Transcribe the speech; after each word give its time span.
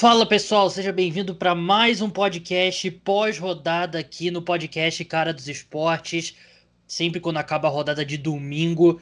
Fala 0.00 0.24
pessoal, 0.24 0.70
seja 0.70 0.94
bem-vindo 0.94 1.34
para 1.34 1.54
mais 1.54 2.00
um 2.00 2.08
podcast 2.08 2.90
pós-rodada 2.90 3.98
aqui 3.98 4.30
no 4.30 4.40
podcast 4.40 5.04
Cara 5.04 5.30
dos 5.30 5.46
Esportes. 5.46 6.34
Sempre 6.86 7.20
quando 7.20 7.36
acaba 7.36 7.68
a 7.68 7.70
rodada 7.70 8.02
de 8.02 8.16
domingo, 8.16 8.98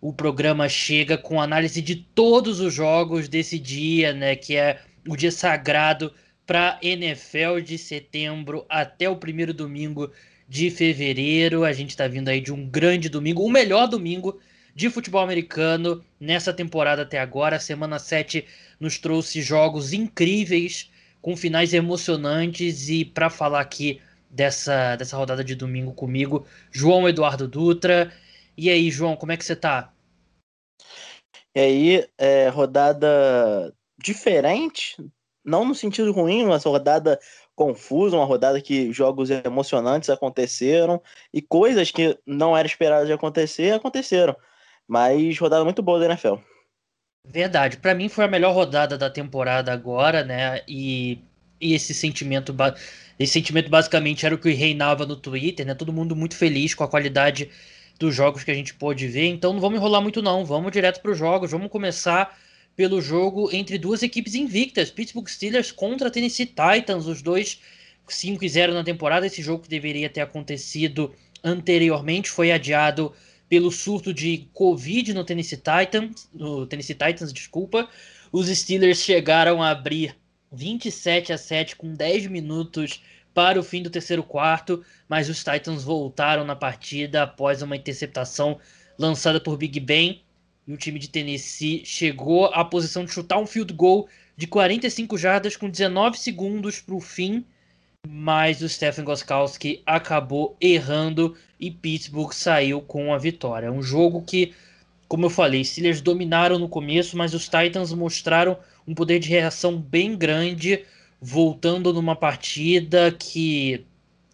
o 0.00 0.10
programa 0.10 0.66
chega 0.66 1.18
com 1.18 1.38
análise 1.38 1.82
de 1.82 1.96
todos 1.96 2.60
os 2.60 2.72
jogos 2.72 3.28
desse 3.28 3.58
dia, 3.58 4.14
né? 4.14 4.34
Que 4.36 4.56
é 4.56 4.80
o 5.06 5.18
dia 5.18 5.30
sagrado 5.30 6.14
para 6.46 6.78
NFL 6.80 7.60
de 7.62 7.76
setembro 7.76 8.64
até 8.70 9.06
o 9.06 9.16
primeiro 9.16 9.52
domingo 9.52 10.10
de 10.48 10.70
fevereiro. 10.70 11.62
A 11.62 11.74
gente 11.74 11.90
está 11.90 12.08
vindo 12.08 12.30
aí 12.30 12.40
de 12.40 12.54
um 12.54 12.66
grande 12.66 13.10
domingo, 13.10 13.44
o 13.44 13.50
melhor 13.50 13.86
domingo 13.86 14.40
de 14.74 14.88
futebol 14.88 15.20
americano 15.20 16.02
nessa 16.18 16.54
temporada 16.54 17.02
até 17.02 17.18
agora. 17.18 17.60
Semana 17.60 17.98
7 17.98 18.46
nos 18.78 18.98
trouxe 18.98 19.42
jogos 19.42 19.92
incríveis, 19.92 20.90
com 21.20 21.36
finais 21.36 21.74
emocionantes. 21.74 22.88
E 22.88 23.04
para 23.04 23.30
falar 23.30 23.60
aqui 23.60 24.00
dessa, 24.30 24.96
dessa 24.96 25.16
rodada 25.16 25.42
de 25.42 25.54
domingo 25.54 25.92
comigo, 25.92 26.46
João 26.70 27.08
Eduardo 27.08 27.48
Dutra. 27.48 28.12
E 28.56 28.70
aí, 28.70 28.90
João, 28.90 29.16
como 29.16 29.32
é 29.32 29.36
que 29.36 29.44
você 29.44 29.56
tá? 29.56 29.92
E 31.54 31.60
aí, 31.60 32.08
é, 32.18 32.48
rodada 32.48 33.74
diferente, 33.98 34.96
não 35.44 35.64
no 35.64 35.74
sentido 35.74 36.12
ruim, 36.12 36.44
mas 36.44 36.64
rodada 36.64 37.18
confusa, 37.56 38.16
uma 38.16 38.24
rodada 38.24 38.60
que 38.60 38.92
jogos 38.92 39.30
emocionantes 39.30 40.08
aconteceram 40.08 41.02
e 41.34 41.42
coisas 41.42 41.90
que 41.90 42.16
não 42.24 42.56
era 42.56 42.68
esperado 42.68 43.06
de 43.06 43.12
acontecer 43.12 43.72
aconteceram. 43.72 44.36
Mas 44.86 45.36
rodada 45.38 45.64
muito 45.64 45.82
boa 45.82 45.98
da 45.98 46.06
NFL. 46.06 46.36
Verdade. 47.30 47.76
Para 47.76 47.94
mim 47.94 48.08
foi 48.08 48.24
a 48.24 48.28
melhor 48.28 48.54
rodada 48.54 48.96
da 48.96 49.10
temporada 49.10 49.70
agora, 49.72 50.24
né? 50.24 50.62
E, 50.66 51.18
e 51.60 51.74
esse 51.74 51.92
sentimento 51.92 52.54
esse 53.18 53.32
sentimento 53.32 53.68
basicamente 53.68 54.24
era 54.24 54.34
o 54.34 54.38
que 54.38 54.50
reinava 54.52 55.04
no 55.04 55.16
Twitter, 55.16 55.66
né? 55.66 55.74
Todo 55.74 55.92
mundo 55.92 56.16
muito 56.16 56.36
feliz 56.36 56.74
com 56.74 56.84
a 56.84 56.88
qualidade 56.88 57.50
dos 57.98 58.14
jogos 58.14 58.44
que 58.44 58.50
a 58.50 58.54
gente 58.54 58.72
pôde 58.74 59.08
ver. 59.08 59.26
Então 59.26 59.52
não 59.52 59.60
vamos 59.60 59.78
enrolar 59.78 60.00
muito 60.00 60.22
não, 60.22 60.44
vamos 60.44 60.72
direto 60.72 61.02
para 61.02 61.10
os 61.10 61.18
jogos. 61.18 61.50
Vamos 61.50 61.70
começar 61.70 62.38
pelo 62.74 63.00
jogo 63.02 63.50
entre 63.52 63.76
duas 63.76 64.02
equipes 64.02 64.34
invictas, 64.34 64.90
Pittsburgh 64.90 65.28
Steelers 65.28 65.72
contra 65.72 66.10
Tennessee 66.10 66.46
Titans, 66.46 67.06
os 67.06 67.20
dois 67.20 67.60
5 68.06 68.42
e 68.42 68.48
0 68.48 68.72
na 68.72 68.84
temporada. 68.84 69.26
Esse 69.26 69.42
jogo 69.42 69.64
que 69.64 69.68
deveria 69.68 70.08
ter 70.08 70.22
acontecido 70.22 71.12
anteriormente 71.44 72.30
foi 72.30 72.52
adiado 72.52 73.12
pelo 73.48 73.70
surto 73.70 74.12
de 74.12 74.48
Covid 74.52 75.14
no 75.14 75.24
Tennessee 75.24 75.56
Titans, 75.56 76.28
no 76.32 76.66
Tennessee 76.66 76.94
Titans, 76.94 77.32
desculpa. 77.32 77.88
Os 78.30 78.48
Steelers 78.48 79.02
chegaram 79.02 79.62
a 79.62 79.70
abrir 79.70 80.16
27 80.52 81.32
a 81.32 81.38
7 81.38 81.76
com 81.76 81.94
10 81.94 82.26
minutos 82.26 83.02
para 83.32 83.58
o 83.58 83.62
fim 83.62 83.82
do 83.82 83.90
terceiro 83.90 84.22
quarto, 84.22 84.84
mas 85.08 85.28
os 85.28 85.38
Titans 85.38 85.84
voltaram 85.84 86.44
na 86.44 86.56
partida 86.56 87.22
após 87.22 87.62
uma 87.62 87.76
interceptação 87.76 88.58
lançada 88.98 89.40
por 89.40 89.56
Big 89.56 89.78
Ben. 89.80 90.22
E 90.66 90.72
o 90.72 90.76
time 90.76 90.98
de 90.98 91.08
Tennessee 91.08 91.82
chegou 91.86 92.46
à 92.46 92.64
posição 92.64 93.04
de 93.04 93.12
chutar 93.12 93.38
um 93.38 93.46
field 93.46 93.72
goal 93.72 94.08
de 94.36 94.46
45 94.46 95.16
jardas 95.16 95.56
com 95.56 95.70
19 95.70 96.18
segundos 96.18 96.80
para 96.80 96.94
o 96.94 97.00
fim 97.00 97.44
mas 98.20 98.62
o 98.62 98.68
Stephen 98.68 99.04
Goskowski 99.04 99.82
acabou 99.84 100.56
errando 100.60 101.36
e 101.60 101.70
Pittsburgh 101.70 102.32
saiu 102.32 102.80
com 102.80 103.12
a 103.12 103.18
vitória. 103.18 103.70
Um 103.70 103.82
jogo 103.82 104.22
que, 104.22 104.54
como 105.06 105.26
eu 105.26 105.30
falei, 105.30 105.64
Steelers 105.64 106.00
dominaram 106.00 106.58
no 106.58 106.68
começo, 106.68 107.16
mas 107.16 107.34
os 107.34 107.44
Titans 107.44 107.92
mostraram 107.92 108.58
um 108.86 108.94
poder 108.94 109.18
de 109.18 109.28
reação 109.28 109.78
bem 109.78 110.16
grande, 110.16 110.84
voltando 111.20 111.92
numa 111.92 112.16
partida 112.16 113.12
que, 113.12 113.84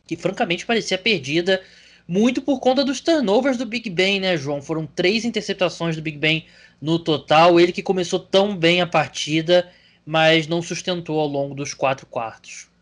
que 0.06 0.16
francamente 0.16 0.64
parecia 0.64 0.96
perdida, 0.96 1.60
muito 2.06 2.42
por 2.42 2.60
conta 2.60 2.84
dos 2.84 3.00
turnovers 3.00 3.56
do 3.56 3.66
Big 3.66 3.90
Ben, 3.90 4.20
né, 4.20 4.36
João? 4.36 4.62
Foram 4.62 4.86
três 4.86 5.24
interceptações 5.24 5.96
do 5.96 6.02
Big 6.02 6.18
Ben 6.18 6.46
no 6.80 6.98
total. 6.98 7.58
Ele 7.58 7.72
que 7.72 7.82
começou 7.82 8.20
tão 8.20 8.56
bem 8.56 8.80
a 8.80 8.86
partida, 8.86 9.70
mas 10.06 10.46
não 10.46 10.62
sustentou 10.62 11.18
ao 11.18 11.26
longo 11.26 11.54
dos 11.54 11.74
quatro 11.74 12.06
quartos. 12.06 12.73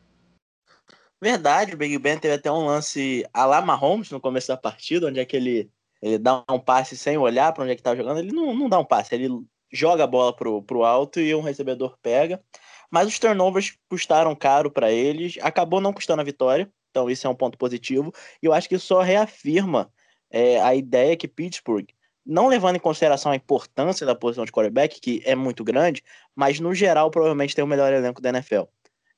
Verdade, 1.23 1.75
o 1.75 1.77
Big 1.77 1.97
Ben 1.99 2.19
teve 2.19 2.35
até 2.35 2.51
um 2.51 2.67
lance 2.67 3.25
a 3.33 3.45
la 3.47 3.63
Mahomes 3.63 4.11
no 4.11 4.21
começo 4.21 4.49
da 4.49 4.57
partida, 4.57 5.07
onde 5.07 5.21
é 5.21 5.25
que 5.25 5.37
ele, 5.37 5.71
ele 6.03 6.19
dá 6.19 6.45
um 6.51 6.59
passe 6.59 6.97
sem 6.97 7.17
olhar 7.17 7.53
para 7.53 7.63
onde 7.63 7.75
é 7.75 7.77
que 7.77 7.83
tá 7.83 7.95
jogando. 7.95 8.19
Ele 8.19 8.33
não, 8.33 8.53
não 8.53 8.69
dá 8.69 8.77
um 8.77 8.85
passe, 8.85 9.15
ele 9.15 9.29
joga 9.73 10.03
a 10.03 10.07
bola 10.09 10.35
pro, 10.35 10.61
pro 10.65 10.83
alto 10.83 11.21
e 11.21 11.33
um 11.33 11.41
recebedor 11.41 11.97
pega. 12.03 12.43
Mas 12.91 13.07
os 13.07 13.21
turnovers 13.21 13.79
custaram 13.89 14.35
caro 14.35 14.69
para 14.69 14.91
eles, 14.91 15.39
acabou 15.43 15.81
não 15.81 15.93
custando 15.93 16.21
a 16.21 16.25
vitória, 16.25 16.69
então 16.91 17.09
isso 17.09 17.25
é 17.25 17.31
um 17.31 17.37
ponto 17.37 17.57
positivo. 17.57 18.13
E 18.43 18.47
eu 18.47 18.53
acho 18.53 18.69
que 18.69 18.75
isso 18.75 18.87
só 18.87 19.01
reafirma 19.01 19.93
é, 20.29 20.61
a 20.61 20.75
ideia 20.75 21.17
que 21.17 21.29
Pittsburgh, 21.29 21.87
não 22.27 22.49
levando 22.49 22.75
em 22.75 22.81
consideração 22.81 23.31
a 23.31 23.37
importância 23.37 24.05
da 24.05 24.17
posição 24.17 24.45
de 24.45 24.51
quarterback, 24.51 25.01
que 25.01 25.23
é 25.25 25.37
muito 25.37 25.63
grande, 25.63 26.03
mas 26.35 26.59
no 26.59 26.75
geral 26.75 27.13
provavelmente 27.13 27.55
tem 27.55 27.63
o 27.63 27.69
melhor 27.69 27.93
elenco 27.93 28.21
da 28.21 28.31
NFL. 28.31 28.65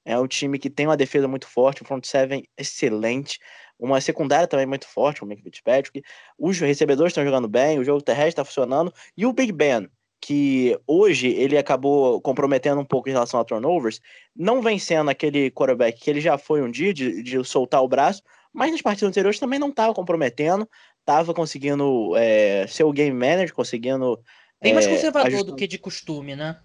É 0.04 0.19
um 0.19 0.26
time 0.26 0.59
que 0.59 0.69
tem 0.69 0.87
uma 0.87 0.97
defesa 0.97 1.26
muito 1.26 1.47
forte, 1.47 1.82
um 1.82 1.87
front 1.87 2.04
seven 2.04 2.47
excelente, 2.59 3.38
uma 3.78 4.00
secundária 4.00 4.47
também 4.47 4.66
muito 4.66 4.87
forte, 4.87 5.22
o 5.22 5.26
Mick 5.26 5.42
Fitzpatrick. 5.42 6.03
Os 6.38 6.59
recebedores 6.59 7.10
estão 7.10 7.25
jogando 7.25 7.48
bem, 7.48 7.78
o 7.78 7.84
jogo 7.84 8.03
terrestre 8.03 8.31
está 8.31 8.44
funcionando. 8.44 8.93
E 9.16 9.25
o 9.26 9.32
Big 9.32 9.53
Ben, 9.53 9.88
que 10.20 10.78
hoje 10.87 11.28
ele 11.28 11.59
acabou 11.59 12.20
comprometendo 12.20 12.81
um 12.81 12.84
pouco 12.84 13.09
em 13.09 13.12
relação 13.12 13.41
a 13.41 13.44
turnovers, 13.44 14.00
não 14.34 14.62
vem 14.62 14.78
sendo 14.78 15.10
aquele 15.10 15.50
quarterback 15.50 16.00
que 16.00 16.09
ele 16.09 16.20
já 16.20 16.38
foi 16.38 16.62
um 16.62 16.70
dia 16.70 16.94
de, 16.94 17.22
de 17.22 17.43
soltar 17.44 17.82
o 17.82 17.88
braço, 17.88 18.22
mas 18.53 18.70
nas 18.70 18.81
partidas 18.81 19.09
anteriores 19.09 19.38
também 19.38 19.59
não 19.59 19.69
estava 19.69 19.93
comprometendo, 19.93 20.69
estava 21.00 21.34
conseguindo 21.34 22.16
é, 22.16 22.66
ser 22.66 22.84
o 22.84 22.93
game 22.93 23.12
manager, 23.12 23.53
conseguindo. 23.53 24.19
Bem 24.62 24.72
mais 24.72 24.87
é, 24.87 24.91
conservador 24.91 25.44
do 25.44 25.56
que 25.56 25.66
de 25.66 25.78
costume, 25.78 26.34
né? 26.34 26.59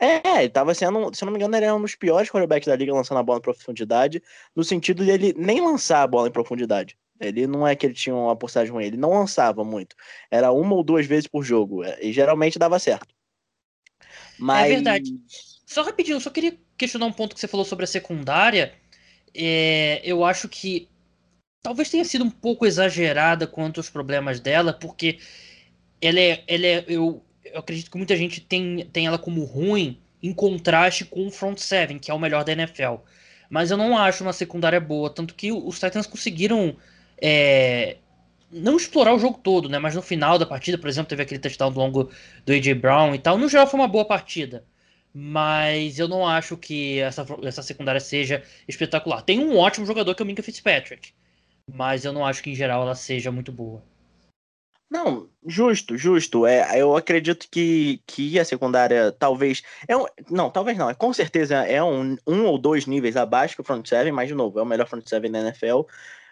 É, 0.00 0.42
ele 0.42 0.48
tava 0.48 0.72
sendo, 0.74 1.12
se 1.12 1.24
eu 1.24 1.26
não 1.26 1.32
me 1.32 1.38
engano, 1.38 1.56
ele 1.56 1.64
era 1.64 1.74
um 1.74 1.82
dos 1.82 1.96
piores 1.96 2.30
quarterbacks 2.30 2.68
da 2.68 2.76
liga 2.76 2.94
lançando 2.94 3.18
a 3.18 3.22
bola 3.22 3.38
em 3.38 3.42
profundidade, 3.42 4.22
no 4.54 4.62
sentido 4.62 5.04
de 5.04 5.10
ele 5.10 5.34
nem 5.36 5.60
lançar 5.60 6.02
a 6.02 6.06
bola 6.06 6.28
em 6.28 6.32
profundidade. 6.32 6.96
Ele 7.20 7.48
não 7.48 7.66
é 7.66 7.74
que 7.74 7.84
ele 7.84 7.94
tinha 7.94 8.14
uma 8.14 8.36
postagem 8.36 8.72
ruim, 8.72 8.84
ele 8.84 8.96
não 8.96 9.10
lançava 9.10 9.64
muito. 9.64 9.96
Era 10.30 10.52
uma 10.52 10.74
ou 10.74 10.84
duas 10.84 11.04
vezes 11.04 11.26
por 11.26 11.42
jogo, 11.42 11.82
é, 11.82 11.98
e 12.00 12.12
geralmente 12.12 12.60
dava 12.60 12.78
certo. 12.78 13.12
Mas... 14.38 14.70
É 14.70 14.74
verdade. 14.74 15.18
Só 15.66 15.82
rapidinho, 15.82 16.20
só 16.20 16.30
queria 16.30 16.56
questionar 16.78 17.06
um 17.06 17.12
ponto 17.12 17.34
que 17.34 17.40
você 17.40 17.48
falou 17.48 17.66
sobre 17.66 17.84
a 17.84 17.88
secundária. 17.88 18.72
É, 19.34 20.00
eu 20.04 20.24
acho 20.24 20.48
que 20.48 20.88
talvez 21.60 21.90
tenha 21.90 22.04
sido 22.04 22.24
um 22.24 22.30
pouco 22.30 22.64
exagerada 22.64 23.46
quanto 23.46 23.80
aos 23.80 23.90
problemas 23.90 24.38
dela, 24.40 24.72
porque 24.72 25.18
ela 26.00 26.20
é, 26.20 26.44
ela 26.46 26.66
é 26.66 26.84
eu, 26.86 27.22
eu 27.52 27.60
acredito 27.60 27.90
que 27.90 27.96
muita 27.96 28.16
gente 28.16 28.40
tem, 28.40 28.86
tem 28.92 29.06
ela 29.06 29.18
como 29.18 29.44
ruim 29.44 30.00
em 30.22 30.32
contraste 30.32 31.04
com 31.04 31.26
o 31.26 31.30
front 31.30 31.58
seven, 31.58 31.98
que 31.98 32.10
é 32.10 32.14
o 32.14 32.18
melhor 32.18 32.44
da 32.44 32.52
NFL. 32.52 32.96
Mas 33.48 33.70
eu 33.70 33.76
não 33.76 33.96
acho 33.96 34.22
uma 34.22 34.32
secundária 34.32 34.80
boa, 34.80 35.10
tanto 35.10 35.34
que 35.34 35.52
os 35.52 35.78
Titans 35.78 36.06
conseguiram 36.06 36.76
é, 37.20 37.96
não 38.50 38.76
explorar 38.76 39.14
o 39.14 39.18
jogo 39.18 39.38
todo, 39.42 39.68
né? 39.68 39.78
Mas 39.78 39.94
no 39.94 40.02
final 40.02 40.38
da 40.38 40.46
partida, 40.46 40.78
por 40.78 40.88
exemplo, 40.88 41.08
teve 41.08 41.22
aquele 41.22 41.40
touchdown 41.40 41.70
longo 41.70 42.10
do 42.44 42.52
AJ 42.52 42.74
Brown 42.74 43.14
e 43.14 43.18
tal. 43.18 43.38
No 43.38 43.48
geral 43.48 43.66
foi 43.66 43.80
uma 43.80 43.88
boa 43.88 44.04
partida. 44.04 44.64
Mas 45.12 45.98
eu 45.98 46.06
não 46.06 46.26
acho 46.26 46.56
que 46.56 47.00
essa, 47.00 47.26
essa 47.42 47.62
secundária 47.62 48.00
seja 48.00 48.42
espetacular. 48.68 49.22
Tem 49.22 49.38
um 49.38 49.56
ótimo 49.56 49.86
jogador 49.86 50.14
que 50.14 50.22
é 50.22 50.24
o 50.24 50.26
Minka 50.26 50.42
Fitzpatrick. 50.42 51.12
Mas 51.72 52.04
eu 52.04 52.12
não 52.12 52.24
acho 52.24 52.42
que 52.42 52.50
em 52.50 52.54
geral 52.54 52.82
ela 52.82 52.94
seja 52.94 53.32
muito 53.32 53.50
boa. 53.52 53.82
Não, 54.90 55.28
justo, 55.46 55.98
justo. 55.98 56.46
É, 56.46 56.80
eu 56.80 56.96
acredito 56.96 57.46
que, 57.50 58.02
que 58.06 58.38
a 58.38 58.44
secundária 58.44 59.12
talvez. 59.12 59.62
É 59.86 59.96
um, 59.96 60.06
não, 60.30 60.50
talvez 60.50 60.78
não. 60.78 60.88
É, 60.88 60.94
com 60.94 61.12
certeza 61.12 61.56
é 61.56 61.82
um, 61.82 62.16
um 62.26 62.46
ou 62.46 62.58
dois 62.58 62.86
níveis 62.86 63.16
abaixo 63.16 63.54
que 63.54 63.60
o 63.60 63.64
front 63.64 63.86
seven, 63.86 64.12
mas 64.12 64.28
de 64.28 64.34
novo, 64.34 64.58
é 64.58 64.62
o 64.62 64.66
melhor 64.66 64.86
front 64.86 65.06
seven 65.06 65.30
da 65.30 65.40
NFL. 65.40 65.82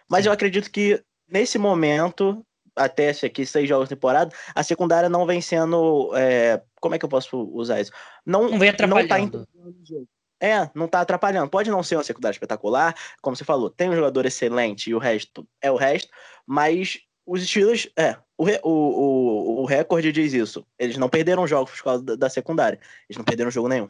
Mas 0.09 0.23
Sim. 0.23 0.29
eu 0.29 0.33
acredito 0.33 0.71
que 0.71 1.03
nesse 1.29 1.59
momento, 1.59 2.43
até 2.75 3.11
esse 3.11 3.27
aqui, 3.27 3.45
seis 3.45 3.69
jogos 3.69 3.89
de 3.89 3.95
temporada, 3.95 4.33
a 4.55 4.63
secundária 4.63 5.09
não 5.09 5.25
vem 5.27 5.39
sendo. 5.39 6.11
É, 6.15 6.61
como 6.81 6.95
é 6.95 6.99
que 6.99 7.05
eu 7.05 7.09
posso 7.09 7.37
usar 7.53 7.79
isso? 7.79 7.91
Não, 8.25 8.49
não 8.49 8.57
vem 8.57 8.69
atrapalhando. 8.69 9.47
Não 9.53 9.71
tá 9.71 10.07
é, 10.39 10.69
não 10.73 10.87
tá 10.87 11.01
atrapalhando. 11.01 11.49
Pode 11.49 11.69
não 11.69 11.83
ser 11.83 11.95
uma 11.95 12.03
secundária 12.03 12.35
espetacular, 12.35 12.95
como 13.21 13.35
você 13.35 13.43
falou, 13.43 13.69
tem 13.69 13.89
um 13.89 13.95
jogador 13.95 14.25
excelente 14.25 14.89
e 14.89 14.95
o 14.95 14.99
resto 14.99 15.47
é 15.61 15.71
o 15.71 15.75
resto, 15.75 16.09
mas 16.45 16.99
os 17.25 17.45
Steelers, 17.45 17.89
é, 17.97 18.17
o, 18.37 18.45
o, 18.63 19.61
o, 19.61 19.65
recorde 19.65 20.11
diz 20.11 20.33
isso. 20.33 20.65
Eles 20.77 20.97
não 20.97 21.09
perderam 21.09 21.47
jogos 21.47 21.71
por 21.71 21.83
causa 21.83 22.03
da, 22.03 22.15
da 22.15 22.29
secundária. 22.29 22.79
Eles 23.09 23.17
não 23.17 23.25
perderam 23.25 23.49
jogo 23.49 23.67
nenhum. 23.67 23.89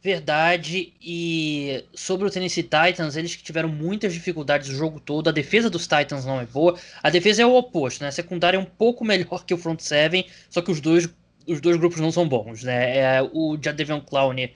Verdade. 0.00 0.92
E 1.00 1.84
sobre 1.94 2.26
o 2.26 2.30
Tennessee 2.30 2.62
Titans, 2.62 3.16
eles 3.16 3.34
que 3.34 3.42
tiveram 3.42 3.68
muitas 3.68 4.12
dificuldades 4.12 4.68
o 4.68 4.74
jogo 4.74 5.00
todo. 5.00 5.28
A 5.28 5.32
defesa 5.32 5.68
dos 5.68 5.88
Titans 5.88 6.24
não 6.24 6.40
é 6.40 6.46
boa. 6.46 6.78
A 7.02 7.10
defesa 7.10 7.42
é 7.42 7.46
o 7.46 7.54
oposto, 7.54 8.02
né? 8.02 8.08
A 8.08 8.12
secundária 8.12 8.56
é 8.56 8.60
um 8.60 8.66
pouco 8.66 9.04
melhor 9.04 9.44
que 9.44 9.54
o 9.54 9.58
front 9.58 9.80
seven, 9.80 10.26
só 10.50 10.60
que 10.60 10.70
os 10.70 10.80
dois, 10.80 11.08
os 11.46 11.60
dois 11.60 11.76
grupos 11.76 12.00
não 12.00 12.12
são 12.12 12.28
bons, 12.28 12.62
né? 12.62 12.98
É, 12.98 13.22
o 13.32 13.58
Jadavion 13.60 14.00
Clowney 14.00 14.52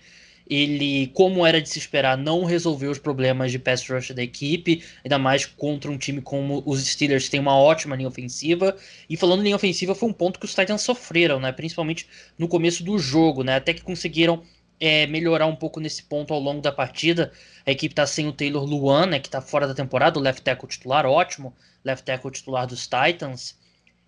ele, 0.49 1.09
como 1.09 1.47
era 1.47 1.61
de 1.61 1.69
se 1.69 1.79
esperar, 1.79 2.17
não 2.17 2.45
resolveu 2.45 2.91
os 2.91 2.99
problemas 2.99 3.53
de 3.53 3.59
pass 3.59 3.87
rush 3.87 4.13
da 4.13 4.23
equipe, 4.23 4.83
ainda 5.05 5.19
mais 5.19 5.45
contra 5.45 5.91
um 5.91 5.99
time 5.99 6.23
como 6.23 6.63
os 6.65 6.83
Steelers, 6.87 7.27
que 7.27 7.33
tem 7.33 7.41
uma 7.41 7.57
ótima 7.57 7.95
linha 7.95 8.09
ofensiva. 8.09 8.75
E 9.11 9.17
falando 9.17 9.41
em 9.41 9.45
linha 9.45 9.57
ofensiva, 9.57 9.95
foi 9.95 10.09
um 10.09 10.13
ponto 10.13 10.39
que 10.39 10.47
os 10.47 10.55
Titans 10.55 10.81
sofreram, 10.81 11.39
né? 11.39 11.53
Principalmente 11.53 12.09
no 12.39 12.49
começo 12.49 12.83
do 12.83 12.99
jogo, 12.99 13.45
né? 13.45 13.57
Até 13.57 13.75
que 13.75 13.83
conseguiram 13.83 14.43
é, 14.81 15.07
melhorar 15.07 15.47
um 15.47 15.57
pouco 15.57 15.81
nesse 15.81 16.03
ponto 16.03 16.33
ao 16.33 16.41
longo 16.41 16.63
da 16.63 16.73
partida. 16.73 17.31
A 17.67 17.71
equipe 17.71 17.93
está 17.93 18.07
sem 18.07 18.27
o 18.27 18.33
Taylor 18.33 18.65
Luan, 18.65 19.07
né, 19.07 19.21
que 19.21 19.29
está 19.29 19.41
fora 19.41 19.67
da 19.67 19.75
temporada, 19.75 20.19
o 20.19 20.23
left 20.23 20.43
tackle 20.43 20.69
titular, 20.69 21.05
ótimo, 21.05 21.55
left 21.85 22.05
tackle 22.05 22.31
titular 22.31 22.67
dos 22.67 22.89
Titans. 22.89 23.57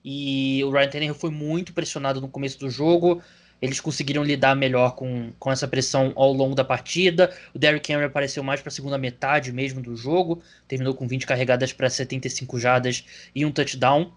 E 0.02 0.62
o 0.64 0.70
Ryan 0.70 0.88
Tannehill 0.88 1.14
foi 1.14 1.30
muito 1.30 1.74
pressionado 1.74 2.20
no 2.20 2.28
começo 2.28 2.58
do 2.58 2.70
jogo. 2.70 3.22
Eles 3.60 3.80
conseguiram 3.80 4.24
lidar 4.24 4.54
melhor 4.54 4.94
com, 4.94 5.32
com 5.38 5.52
essa 5.52 5.68
pressão 5.68 6.12
ao 6.16 6.32
longo 6.32 6.54
da 6.54 6.64
partida. 6.64 7.34
O 7.54 7.58
Derrick 7.58 7.92
Henry 7.92 8.04
apareceu 8.04 8.42
mais 8.42 8.60
para 8.60 8.68
a 8.68 8.72
segunda 8.72 8.96
metade 8.96 9.52
mesmo 9.52 9.82
do 9.82 9.94
jogo. 9.96 10.42
Terminou 10.66 10.94
com 10.94 11.06
20 11.06 11.26
carregadas 11.26 11.72
para 11.72 11.90
75 11.90 12.58
jardas 12.58 13.04
e 13.34 13.44
um 13.44 13.52
touchdown. 13.52 14.12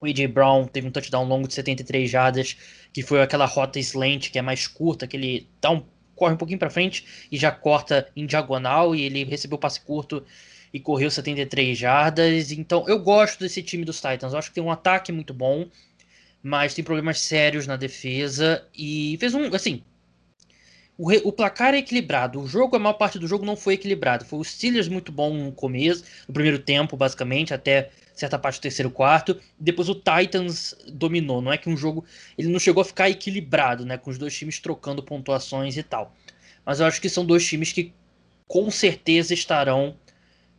O 0.00 0.06
A.J. 0.06 0.28
Brown 0.28 0.66
teve 0.66 0.86
um 0.86 0.90
touchdown 0.90 1.24
longo 1.24 1.48
de 1.48 1.54
73 1.54 2.08
jardas, 2.08 2.56
que 2.92 3.02
foi 3.02 3.20
aquela 3.20 3.46
rota 3.46 3.80
slant, 3.80 4.30
que 4.30 4.38
é 4.38 4.42
mais 4.42 4.66
curta, 4.66 5.08
que 5.08 5.16
ele 5.16 5.48
dá 5.60 5.70
um, 5.72 5.82
corre 6.14 6.34
um 6.34 6.36
pouquinho 6.36 6.58
para 6.58 6.70
frente 6.70 7.04
e 7.32 7.36
já 7.36 7.50
corta 7.50 8.08
em 8.14 8.24
diagonal, 8.24 8.94
e 8.94 9.02
ele 9.02 9.24
recebeu 9.24 9.58
passe 9.58 9.80
curto 9.80 10.24
e 10.72 10.78
correu 10.78 11.10
73 11.10 11.76
jardas. 11.76 12.52
Então 12.52 12.88
eu 12.88 13.00
gosto 13.00 13.40
desse 13.40 13.62
time 13.62 13.84
dos 13.84 14.00
Titans. 14.00 14.32
Eu 14.32 14.38
acho 14.38 14.50
que 14.50 14.54
tem 14.54 14.62
um 14.62 14.70
ataque 14.70 15.10
muito 15.10 15.34
bom 15.34 15.66
mas 16.42 16.74
tem 16.74 16.84
problemas 16.84 17.20
sérios 17.20 17.66
na 17.66 17.76
defesa 17.76 18.66
e 18.74 19.16
fez 19.20 19.34
um, 19.34 19.54
assim, 19.54 19.82
o, 20.98 21.12
o, 21.28 21.32
placar 21.32 21.74
é 21.74 21.78
equilibrado. 21.78 22.40
O 22.40 22.46
jogo, 22.48 22.74
a 22.74 22.78
maior 22.78 22.94
parte 22.94 23.20
do 23.20 23.28
jogo 23.28 23.46
não 23.46 23.56
foi 23.56 23.74
equilibrado. 23.74 24.24
Foi 24.24 24.40
o 24.40 24.44
Steelers 24.44 24.88
muito 24.88 25.12
bom 25.12 25.32
no 25.32 25.52
começo, 25.52 26.02
no 26.26 26.34
primeiro 26.34 26.58
tempo, 26.58 26.96
basicamente, 26.96 27.54
até 27.54 27.90
certa 28.16 28.36
parte 28.36 28.58
do 28.58 28.62
terceiro 28.62 28.90
quarto. 28.90 29.40
Depois 29.58 29.88
o 29.88 29.94
Titans 29.94 30.74
dominou. 30.88 31.40
Não 31.40 31.52
é 31.52 31.56
que 31.56 31.68
um 31.68 31.76
jogo 31.76 32.04
ele 32.36 32.48
não 32.48 32.58
chegou 32.58 32.80
a 32.80 32.84
ficar 32.84 33.08
equilibrado, 33.08 33.86
né, 33.86 33.96
com 33.96 34.10
os 34.10 34.18
dois 34.18 34.36
times 34.36 34.58
trocando 34.58 35.00
pontuações 35.00 35.76
e 35.76 35.84
tal. 35.84 36.12
Mas 36.66 36.80
eu 36.80 36.86
acho 36.86 37.00
que 37.00 37.08
são 37.08 37.24
dois 37.24 37.46
times 37.46 37.72
que 37.72 37.92
com 38.48 38.68
certeza 38.68 39.32
estarão 39.32 39.96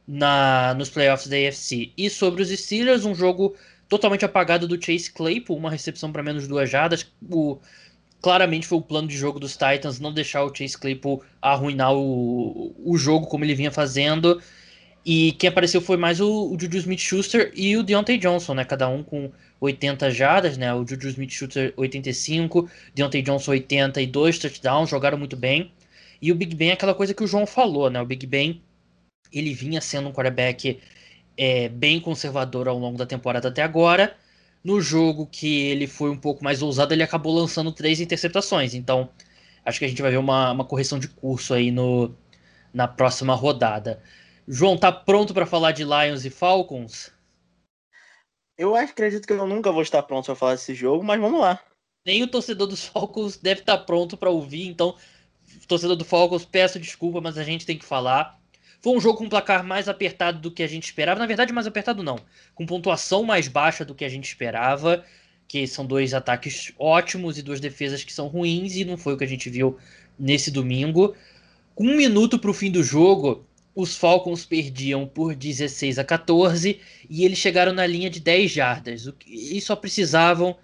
na 0.07 0.73
nos 0.75 0.89
playoffs 0.89 1.27
da 1.27 1.35
AFC. 1.35 1.91
E 1.97 2.09
sobre 2.09 2.41
os 2.41 2.49
Steelers, 2.49 3.03
um 3.03 3.13
jogo 3.13 3.57
totalmente 3.89 4.23
apagado 4.23 4.67
do 4.67 4.81
Chase 4.81 5.11
Claypool, 5.11 5.57
uma 5.57 5.71
recepção 5.71 6.11
para 6.11 6.23
menos 6.23 6.47
duas 6.47 6.69
jardas. 6.69 7.11
O, 7.29 7.57
claramente 8.21 8.67
foi 8.67 8.77
o 8.77 8.81
plano 8.81 9.07
de 9.07 9.17
jogo 9.17 9.39
dos 9.39 9.53
Titans 9.53 9.99
não 9.99 10.13
deixar 10.13 10.43
o 10.43 10.55
Chase 10.55 10.77
Claypool 10.77 11.23
arruinar 11.41 11.93
o, 11.93 12.73
o 12.85 12.97
jogo 12.97 13.27
como 13.27 13.43
ele 13.43 13.55
vinha 13.55 13.71
fazendo. 13.71 14.39
E 15.05 15.31
quem 15.33 15.49
apareceu 15.49 15.81
foi 15.81 15.97
mais 15.97 16.21
o, 16.21 16.53
o 16.53 16.59
Juju 16.59 16.77
Smith-Schuster 16.77 17.51
e 17.55 17.75
o 17.75 17.83
Deontay 17.83 18.17
Johnson, 18.17 18.53
né? 18.53 18.63
Cada 18.63 18.87
um 18.87 19.01
com 19.01 19.31
80 19.59 20.11
jardas, 20.11 20.57
né? 20.57 20.73
O 20.73 20.85
Juju 20.85 21.09
Smith-Schuster 21.09 21.73
85, 21.75 22.69
Deontay 22.93 23.21
Johnson 23.21 23.51
82 23.51 24.37
touchdowns, 24.37 24.89
jogaram 24.89 25.17
muito 25.17 25.35
bem. 25.35 25.71
E 26.21 26.31
o 26.31 26.35
Big 26.35 26.55
Ben 26.55 26.69
é 26.69 26.73
aquela 26.73 26.93
coisa 26.93 27.13
que 27.13 27.23
o 27.23 27.27
João 27.27 27.47
falou, 27.47 27.89
né? 27.89 28.01
O 28.01 28.05
Big 28.05 28.27
Ben, 28.27 28.61
ele 29.31 29.53
vinha 29.53 29.79
sendo 29.79 30.09
um 30.09 30.11
quarterback 30.11 30.79
é, 31.39 31.69
bem 31.69 32.01
conservador 32.01 32.67
ao 32.67 32.77
longo 32.77 32.97
da 32.97 33.05
temporada 33.05 33.47
até 33.47 33.63
agora. 33.63 34.13
No 34.61 34.81
jogo 34.81 35.25
que 35.25 35.67
ele 35.67 35.87
foi 35.87 36.09
um 36.09 36.17
pouco 36.17 36.43
mais 36.43 36.61
ousado, 36.61 36.93
ele 36.93 37.01
acabou 37.01 37.33
lançando 37.33 37.71
três 37.71 38.01
interceptações. 38.01 38.73
Então, 38.73 39.09
acho 39.63 39.79
que 39.79 39.85
a 39.85 39.87
gente 39.87 40.01
vai 40.01 40.11
ver 40.11 40.17
uma, 40.17 40.51
uma 40.51 40.65
correção 40.65 40.99
de 40.99 41.07
curso 41.07 41.53
aí 41.53 41.71
no, 41.71 42.13
na 42.73 42.89
próxima 42.89 43.33
rodada. 43.35 44.03
João, 44.45 44.77
tá 44.77 44.91
pronto 44.91 45.33
para 45.33 45.45
falar 45.45 45.71
de 45.71 45.85
Lions 45.85 46.25
e 46.25 46.29
Falcons? 46.29 47.09
Eu 48.57 48.75
acredito 48.75 49.25
que 49.25 49.31
eu 49.31 49.47
nunca 49.47 49.71
vou 49.71 49.81
estar 49.81 50.03
pronto 50.03 50.25
para 50.25 50.35
falar 50.35 50.55
desse 50.55 50.75
jogo, 50.75 51.05
mas 51.05 51.21
vamos 51.21 51.39
lá. 51.39 51.57
Nem 52.05 52.21
o 52.21 52.27
torcedor 52.27 52.67
dos 52.67 52.83
Falcons 52.83 53.37
deve 53.37 53.61
estar 53.61 53.77
pronto 53.77 54.17
para 54.17 54.29
ouvir, 54.29 54.67
então, 54.67 54.93
torcedor 55.69 55.95
do 55.95 56.03
Falcons, 56.03 56.43
peço 56.43 56.77
desculpa, 56.77 57.21
mas 57.21 57.37
a 57.37 57.43
gente 57.43 57.65
tem 57.65 57.77
que 57.77 57.85
falar. 57.85 58.38
Foi 58.81 58.95
um 58.95 58.99
jogo 58.99 59.17
com 59.17 59.25
um 59.25 59.29
placar 59.29 59.63
mais 59.63 59.89
apertado 59.89 60.39
do 60.39 60.51
que 60.51 60.63
a 60.63 60.67
gente 60.67 60.85
esperava. 60.85 61.19
Na 61.19 61.25
verdade, 61.25 61.51
mais 61.51 61.67
apertado 61.67 62.01
não. 62.01 62.17
Com 62.55 62.65
pontuação 62.65 63.23
mais 63.23 63.47
baixa 63.47 63.83
do 63.83 63.93
que 63.93 64.05
a 64.05 64.09
gente 64.09 64.25
esperava. 64.25 65.03
Que 65.47 65.67
são 65.67 65.85
dois 65.85 66.13
ataques 66.13 66.71
ótimos 66.77 67.37
e 67.37 67.41
duas 67.41 67.59
defesas 67.59 68.03
que 68.03 68.13
são 68.13 68.27
ruins. 68.27 68.75
E 68.75 68.85
não 68.85 68.97
foi 68.97 69.13
o 69.13 69.17
que 69.17 69.23
a 69.23 69.27
gente 69.27 69.49
viu 69.49 69.77
nesse 70.17 70.49
domingo. 70.49 71.15
Um 71.77 71.95
minuto 71.95 72.39
para 72.39 72.51
o 72.51 72.53
fim 72.53 72.71
do 72.71 72.83
jogo, 72.83 73.45
os 73.75 73.95
Falcons 73.95 74.45
perdiam 74.45 75.07
por 75.07 75.35
16 75.35 75.99
a 75.99 76.03
14 76.03 76.79
e 77.09 77.25
eles 77.25 77.37
chegaram 77.37 77.73
na 77.73 77.85
linha 77.85 78.09
de 78.09 78.19
10 78.19 78.51
jardas. 78.51 79.09
E 79.25 79.59
só 79.61 79.75
precisavam 79.75 80.57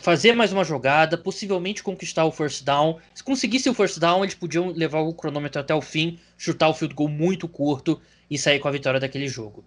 fazer 0.00 0.34
mais 0.34 0.52
uma 0.52 0.64
jogada, 0.64 1.16
possivelmente 1.16 1.82
conquistar 1.82 2.24
o 2.24 2.32
first 2.32 2.64
down. 2.64 2.98
Se 3.14 3.22
conseguisse 3.22 3.68
o 3.68 3.74
first 3.74 3.98
down, 3.98 4.24
eles 4.24 4.34
podiam 4.34 4.68
levar 4.68 5.00
o 5.00 5.14
cronômetro 5.14 5.60
até 5.60 5.74
o 5.74 5.80
fim, 5.80 6.18
chutar 6.36 6.68
o 6.68 6.74
field 6.74 6.94
goal 6.94 7.08
muito 7.08 7.46
curto 7.46 8.00
e 8.30 8.36
sair 8.36 8.58
com 8.58 8.68
a 8.68 8.72
vitória 8.72 8.98
daquele 8.98 9.28
jogo. 9.28 9.64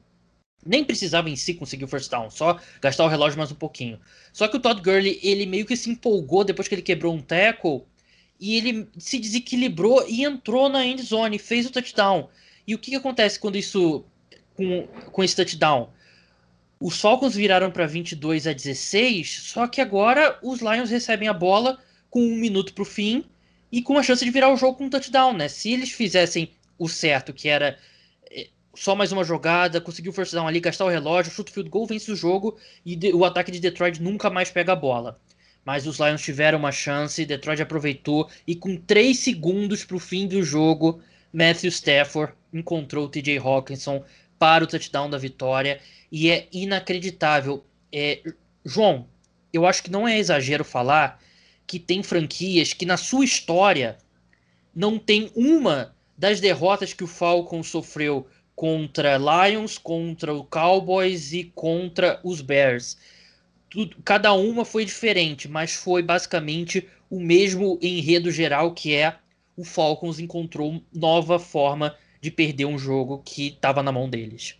Nem 0.65 0.83
precisava 0.83 1.29
em 1.29 1.37
si 1.37 1.53
conseguir 1.53 1.85
o 1.85 1.87
first 1.87 2.11
down, 2.11 2.29
só 2.29 2.59
gastar 2.81 3.05
o 3.05 3.07
relógio 3.07 3.37
mais 3.37 3.51
um 3.51 3.55
pouquinho. 3.55 3.99
Só 4.33 4.47
que 4.47 4.57
o 4.57 4.59
Todd 4.59 4.81
Gurley, 4.81 5.19
ele 5.23 5.45
meio 5.45 5.65
que 5.65 5.77
se 5.77 5.89
empolgou 5.89 6.43
depois 6.43 6.67
que 6.67 6.75
ele 6.75 6.81
quebrou 6.81 7.13
um 7.13 7.21
tackle 7.21 7.83
e 8.39 8.57
ele 8.57 8.87
se 8.97 9.19
desequilibrou 9.19 10.05
e 10.07 10.25
entrou 10.25 10.67
na 10.67 10.85
end 10.85 11.01
zone, 11.01 11.39
fez 11.39 11.65
o 11.65 11.71
touchdown. 11.71 12.27
E 12.67 12.75
o 12.75 12.77
que, 12.77 12.91
que 12.91 12.97
acontece 12.97 13.39
quando 13.39 13.57
isso 13.57 14.03
com, 14.53 14.85
com 15.11 15.23
esse 15.23 15.35
touchdown? 15.35 15.89
Os 16.79 17.01
Falcons 17.01 17.35
viraram 17.35 17.69
para 17.69 17.85
22 17.85 18.47
a 18.47 18.53
16, 18.53 19.41
só 19.43 19.67
que 19.67 19.81
agora 19.81 20.39
os 20.41 20.61
Lions 20.61 20.89
recebem 20.89 21.27
a 21.27 21.33
bola 21.33 21.77
com 22.09 22.21
um 22.21 22.35
minuto 22.35 22.73
para 22.73 22.83
o 22.83 22.85
fim 22.85 23.25
e 23.69 23.81
com 23.81 23.97
a 23.97 24.03
chance 24.03 24.23
de 24.23 24.31
virar 24.31 24.51
o 24.51 24.55
jogo 24.55 24.77
com 24.77 24.85
um 24.85 24.89
touchdown, 24.89 25.33
né? 25.33 25.49
Se 25.49 25.73
eles 25.73 25.91
fizessem 25.91 26.51
o 26.77 26.87
certo, 26.87 27.33
que 27.33 27.49
era 27.49 27.77
eh, 28.31 28.47
só 28.73 28.95
mais 28.95 29.11
uma 29.11 29.25
jogada, 29.25 29.81
conseguir 29.81 30.07
o 30.07 30.13
first 30.13 30.33
down 30.33 30.47
ali, 30.47 30.61
gastar 30.61 30.85
o 30.85 30.89
relógio, 30.89 31.33
chuta 31.33 31.51
o 31.51 31.53
field 31.53 31.69
goal, 31.69 31.85
vence 31.85 32.09
o 32.09 32.15
jogo 32.15 32.57
e 32.85 32.97
o 33.13 33.25
ataque 33.25 33.51
de 33.51 33.59
Detroit 33.59 34.01
nunca 34.01 34.29
mais 34.29 34.49
pega 34.49 34.71
a 34.71 34.75
bola. 34.75 35.19
Mas 35.65 35.85
os 35.85 35.99
Lions 35.99 36.21
tiveram 36.21 36.57
uma 36.57 36.71
chance, 36.71 37.25
Detroit 37.25 37.61
aproveitou 37.61 38.29
e 38.47 38.55
com 38.55 38.77
3 38.77 39.19
segundos 39.19 39.83
para 39.83 39.97
o 39.97 39.99
fim 39.99 40.27
do 40.27 40.41
jogo, 40.41 41.01
Matthew 41.33 41.69
Stafford 41.69 42.33
encontrou 42.53 43.05
o 43.05 43.09
TJ 43.09 43.37
Hawkinson 43.37 44.03
para 44.39 44.63
o 44.63 44.67
touchdown 44.67 45.09
da 45.09 45.17
vitória 45.17 45.79
e 46.11 46.31
é 46.31 46.47
inacreditável. 46.51 47.63
É, 47.91 48.21
João, 48.65 49.05
eu 49.53 49.65
acho 49.65 49.83
que 49.83 49.91
não 49.91 50.07
é 50.07 50.17
exagero 50.17 50.63
falar 50.63 51.21
que 51.67 51.77
tem 51.77 52.01
franquias 52.01 52.73
que 52.73 52.85
na 52.85 52.97
sua 52.97 53.25
história 53.25 53.97
não 54.73 54.97
tem 54.97 55.29
uma 55.35 55.93
das 56.17 56.39
derrotas 56.39 56.93
que 56.93 57.03
o 57.03 57.07
Falcon 57.07 57.61
sofreu 57.61 58.27
contra 58.55 59.17
Lions, 59.17 59.77
contra 59.77 60.33
o 60.33 60.43
Cowboys 60.43 61.31
e 61.31 61.45
contra 61.55 62.19
os 62.23 62.41
Bears. 62.41 62.97
Tudo, 63.69 63.97
cada 64.03 64.33
uma 64.33 64.65
foi 64.65 64.83
diferente, 64.83 65.47
mas 65.47 65.75
foi 65.75 66.01
basicamente 66.01 66.87
o 67.09 67.19
mesmo 67.19 67.77
enredo 67.81 68.31
geral 68.31 68.73
que 68.73 68.95
é 68.95 69.15
o 69.55 69.63
Falcons 69.63 70.19
encontrou 70.19 70.81
nova 70.93 71.37
forma 71.37 71.95
de 72.21 72.31
perder 72.31 72.65
um 72.65 72.77
jogo 72.77 73.21
que 73.23 73.47
estava 73.47 73.81
na 73.81 73.91
mão 73.91 74.09
deles. 74.09 74.55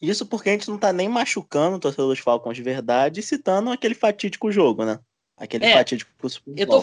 Isso 0.00 0.26
porque 0.26 0.50
a 0.50 0.52
gente 0.52 0.68
não 0.68 0.78
tá 0.78 0.92
nem 0.92 1.08
machucando 1.08 1.76
o 1.76 1.80
torcedor 1.80 2.08
dos 2.08 2.18
Falcons 2.18 2.56
de 2.56 2.62
verdade 2.62 3.22
citando 3.22 3.70
aquele 3.70 3.94
fatídico 3.94 4.50
jogo, 4.50 4.84
né? 4.84 4.98
Aquele 5.36 5.64
é, 5.64 5.74
fatídico 5.74 6.10
Eu 6.56 6.66
tô, 6.66 6.82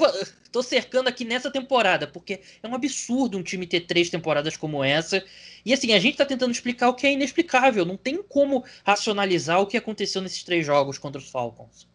tô, 0.51 0.63
cercando 0.63 1.07
aqui 1.07 1.23
nessa 1.23 1.51
temporada, 1.51 2.07
porque 2.07 2.41
é 2.61 2.67
um 2.67 2.73
absurdo 2.73 3.37
um 3.37 3.43
time 3.43 3.67
ter 3.67 3.81
três 3.81 4.09
temporadas 4.09 4.57
como 4.57 4.83
essa. 4.83 5.23
E 5.65 5.73
assim, 5.73 5.93
a 5.93 5.99
gente 5.99 6.17
tá 6.17 6.25
tentando 6.25 6.51
explicar 6.51 6.89
o 6.89 6.93
que 6.93 7.05
é 7.05 7.11
inexplicável. 7.11 7.85
Não 7.85 7.95
tem 7.95 8.23
como 8.23 8.63
racionalizar 8.83 9.61
o 9.61 9.67
que 9.67 9.77
aconteceu 9.77 10.21
nesses 10.21 10.43
três 10.43 10.65
jogos 10.65 10.97
contra 10.97 11.21
os 11.21 11.29
Falcons. 11.29 11.87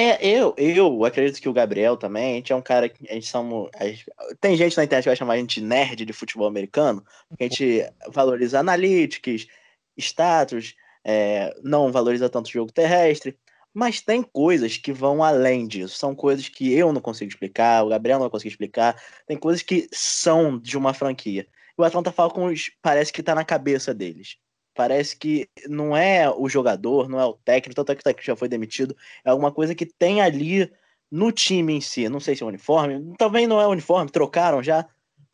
É, 0.00 0.24
eu, 0.24 0.54
eu 0.56 1.04
acredito 1.04 1.42
que 1.42 1.48
o 1.48 1.52
Gabriel 1.52 1.96
também, 1.96 2.34
a 2.34 2.36
gente 2.36 2.52
é 2.52 2.56
um 2.56 2.62
cara 2.62 2.88
que 2.88 3.04
a 3.10 3.14
gente 3.14 3.26
somos. 3.26 3.68
A 3.74 3.84
gente, 3.84 4.06
tem 4.40 4.56
gente 4.56 4.76
na 4.76 4.84
internet 4.84 5.02
que 5.02 5.08
vai 5.08 5.16
chamar 5.16 5.32
a 5.32 5.38
gente 5.38 5.60
nerd 5.60 6.04
de 6.04 6.12
futebol 6.12 6.46
americano, 6.46 7.04
porque 7.28 7.42
a 7.42 7.48
gente 7.48 7.92
valoriza 8.06 8.60
analytics, 8.60 9.48
status, 9.96 10.76
é, 11.02 11.52
não 11.64 11.90
valoriza 11.90 12.28
tanto 12.28 12.46
o 12.46 12.52
jogo 12.52 12.70
terrestre, 12.70 13.36
mas 13.74 14.00
tem 14.00 14.22
coisas 14.22 14.76
que 14.76 14.92
vão 14.92 15.20
além 15.20 15.66
disso. 15.66 15.98
São 15.98 16.14
coisas 16.14 16.48
que 16.48 16.72
eu 16.72 16.92
não 16.92 17.00
consigo 17.00 17.28
explicar, 17.28 17.84
o 17.84 17.88
Gabriel 17.88 18.20
não 18.20 18.30
consegue 18.30 18.50
explicar, 18.50 19.02
tem 19.26 19.36
coisas 19.36 19.62
que 19.62 19.88
são 19.90 20.60
de 20.60 20.78
uma 20.78 20.94
franquia. 20.94 21.44
O 21.76 21.82
Atlanta 21.82 22.12
Falcons 22.12 22.70
parece 22.80 23.12
que 23.12 23.20
tá 23.20 23.34
na 23.34 23.44
cabeça 23.44 23.92
deles. 23.92 24.36
Parece 24.78 25.16
que 25.16 25.48
não 25.68 25.96
é 25.96 26.30
o 26.30 26.48
jogador, 26.48 27.08
não 27.08 27.18
é 27.18 27.24
o 27.24 27.32
técnico, 27.32 27.74
tanto 27.74 27.90
é 27.90 27.96
que 27.96 28.00
o 28.00 28.04
técnico 28.04 28.24
já 28.24 28.36
foi 28.36 28.48
demitido, 28.48 28.96
é 29.24 29.30
alguma 29.30 29.50
coisa 29.50 29.74
que 29.74 29.84
tem 29.84 30.20
ali 30.20 30.70
no 31.10 31.32
time 31.32 31.72
em 31.72 31.80
si. 31.80 32.08
Não 32.08 32.20
sei 32.20 32.36
se 32.36 32.44
é 32.44 32.46
uniforme, 32.46 33.12
também 33.18 33.44
não 33.44 33.60
é 33.60 33.66
uniforme, 33.66 34.08
trocaram 34.08 34.62
já. 34.62 34.88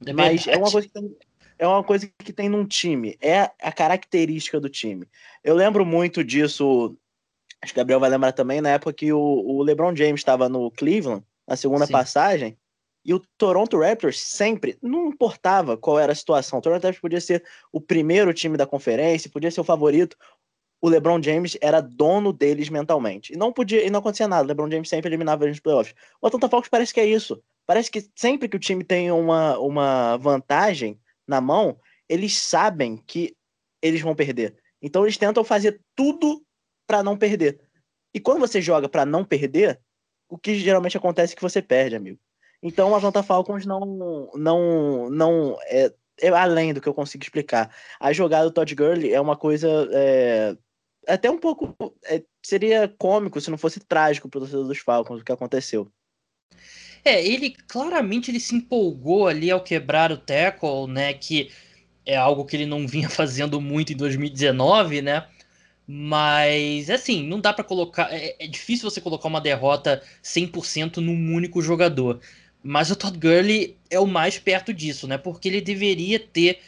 É 0.06 0.14
mas 0.14 0.48
é 0.48 0.56
uma 0.56 0.70
coisa 0.70 0.88
que 0.88 0.94
tem, 0.94 1.16
é 1.58 1.68
uma 1.68 1.84
coisa 1.84 2.10
que 2.16 2.32
tem 2.32 2.48
num 2.48 2.64
time, 2.64 3.18
é 3.20 3.50
a 3.60 3.70
característica 3.70 4.58
do 4.58 4.70
time. 4.70 5.06
Eu 5.44 5.54
lembro 5.54 5.84
muito 5.84 6.24
disso, 6.24 6.96
acho 7.60 7.74
que 7.74 7.78
o 7.78 7.82
Gabriel 7.82 8.00
vai 8.00 8.08
lembrar 8.08 8.32
também, 8.32 8.62
na 8.62 8.70
época 8.70 8.94
que 8.94 9.12
o, 9.12 9.20
o 9.20 9.62
LeBron 9.62 9.94
James 9.94 10.20
estava 10.20 10.48
no 10.48 10.70
Cleveland, 10.70 11.22
na 11.46 11.54
segunda 11.54 11.84
Sim. 11.84 11.92
passagem, 11.92 12.56
e 13.04 13.12
o 13.12 13.20
Toronto 13.36 13.78
Raptors 13.78 14.20
sempre, 14.20 14.78
não 14.82 15.08
importava 15.08 15.76
qual 15.76 15.98
era 15.98 16.12
a 16.12 16.14
situação, 16.14 16.58
o 16.58 16.62
Toronto 16.62 16.82
Raptors 16.82 17.00
podia 17.00 17.20
ser 17.20 17.44
o 17.70 17.80
primeiro 17.80 18.32
time 18.32 18.56
da 18.56 18.66
conferência, 18.66 19.30
podia 19.30 19.50
ser 19.50 19.60
o 19.60 19.64
favorito, 19.64 20.16
o 20.80 20.88
LeBron 20.88 21.22
James 21.22 21.56
era 21.62 21.80
dono 21.80 22.32
deles 22.32 22.68
mentalmente. 22.68 23.32
E 23.32 23.36
não 23.36 23.50
podia, 23.50 23.86
e 23.86 23.88
não 23.88 24.00
acontecia 24.00 24.28
nada. 24.28 24.44
O 24.44 24.46
LeBron 24.46 24.70
James 24.70 24.88
sempre 24.88 25.08
eliminava 25.08 25.44
eles 25.44 25.56
nos 25.56 25.62
playoffs. 25.62 25.94
O 26.20 26.26
Atlanta 26.26 26.46
Falcons 26.46 26.68
parece 26.68 26.92
que 26.92 27.00
é 27.00 27.06
isso. 27.06 27.42
Parece 27.66 27.90
que 27.90 28.06
sempre 28.14 28.50
que 28.50 28.56
o 28.56 28.60
time 28.60 28.84
tem 28.84 29.10
uma, 29.10 29.58
uma 29.58 30.18
vantagem 30.18 31.00
na 31.26 31.40
mão, 31.40 31.78
eles 32.06 32.36
sabem 32.36 33.02
que 33.06 33.34
eles 33.80 34.02
vão 34.02 34.14
perder. 34.14 34.56
Então 34.82 35.04
eles 35.04 35.16
tentam 35.16 35.42
fazer 35.42 35.80
tudo 35.96 36.44
para 36.86 37.02
não 37.02 37.16
perder. 37.16 37.60
E 38.12 38.20
quando 38.20 38.40
você 38.40 38.60
joga 38.60 38.86
para 38.86 39.06
não 39.06 39.24
perder, 39.24 39.80
o 40.28 40.36
que 40.36 40.54
geralmente 40.54 40.98
acontece 40.98 41.32
é 41.32 41.36
que 41.36 41.42
você 41.42 41.62
perde, 41.62 41.96
amigo. 41.96 42.18
Então 42.64 42.90
o 42.90 42.94
Atlanta 42.96 43.22
Falcons 43.22 43.66
não 43.66 44.30
não 44.34 45.10
não 45.10 45.58
é, 45.66 45.92
é 46.18 46.28
além 46.30 46.72
do 46.72 46.80
que 46.80 46.88
eu 46.88 46.94
consigo 46.94 47.22
explicar. 47.22 47.70
A 48.00 48.10
jogada 48.10 48.46
do 48.46 48.52
Todd 48.52 48.74
Gurley 48.74 49.12
é 49.12 49.20
uma 49.20 49.36
coisa 49.36 49.68
é, 49.92 50.56
até 51.06 51.30
um 51.30 51.38
pouco. 51.38 51.76
É, 52.06 52.22
seria 52.42 52.88
cômico 52.98 53.38
se 53.38 53.50
não 53.50 53.58
fosse 53.58 53.80
trágico 53.80 54.30
para 54.30 54.38
o 54.38 54.40
torcedor 54.40 54.66
dos 54.66 54.78
Falcons 54.78 55.20
o 55.20 55.24
que 55.24 55.32
aconteceu. 55.32 55.92
É, 57.04 57.22
ele 57.22 57.50
claramente 57.68 58.30
ele 58.30 58.40
se 58.40 58.54
empolgou 58.54 59.28
ali 59.28 59.50
ao 59.50 59.62
quebrar 59.62 60.10
o 60.10 60.16
tackle, 60.16 60.86
né? 60.88 61.12
Que 61.12 61.50
é 62.06 62.16
algo 62.16 62.46
que 62.46 62.56
ele 62.56 62.66
não 62.66 62.86
vinha 62.88 63.10
fazendo 63.10 63.60
muito 63.60 63.92
em 63.92 63.96
2019, 63.96 65.02
né? 65.02 65.28
Mas, 65.86 66.88
assim, 66.88 67.26
não 67.26 67.40
dá 67.40 67.52
para 67.52 67.62
colocar. 67.62 68.10
É, 68.10 68.36
é, 68.38 68.46
difícil 68.46 68.88
você 68.88 69.02
colocar 69.02 69.28
uma 69.28 69.40
derrota 69.40 70.02
100% 70.22 70.96
num 70.96 71.34
único 71.34 71.60
jogador. 71.60 72.20
Mas 72.66 72.90
o 72.90 72.96
Todd 72.96 73.18
Gurley 73.18 73.76
é 73.90 74.00
o 74.00 74.06
mais 74.06 74.38
perto 74.38 74.72
disso, 74.72 75.06
né? 75.06 75.18
Porque 75.18 75.48
ele 75.48 75.60
deveria 75.60 76.18
ter 76.18 76.60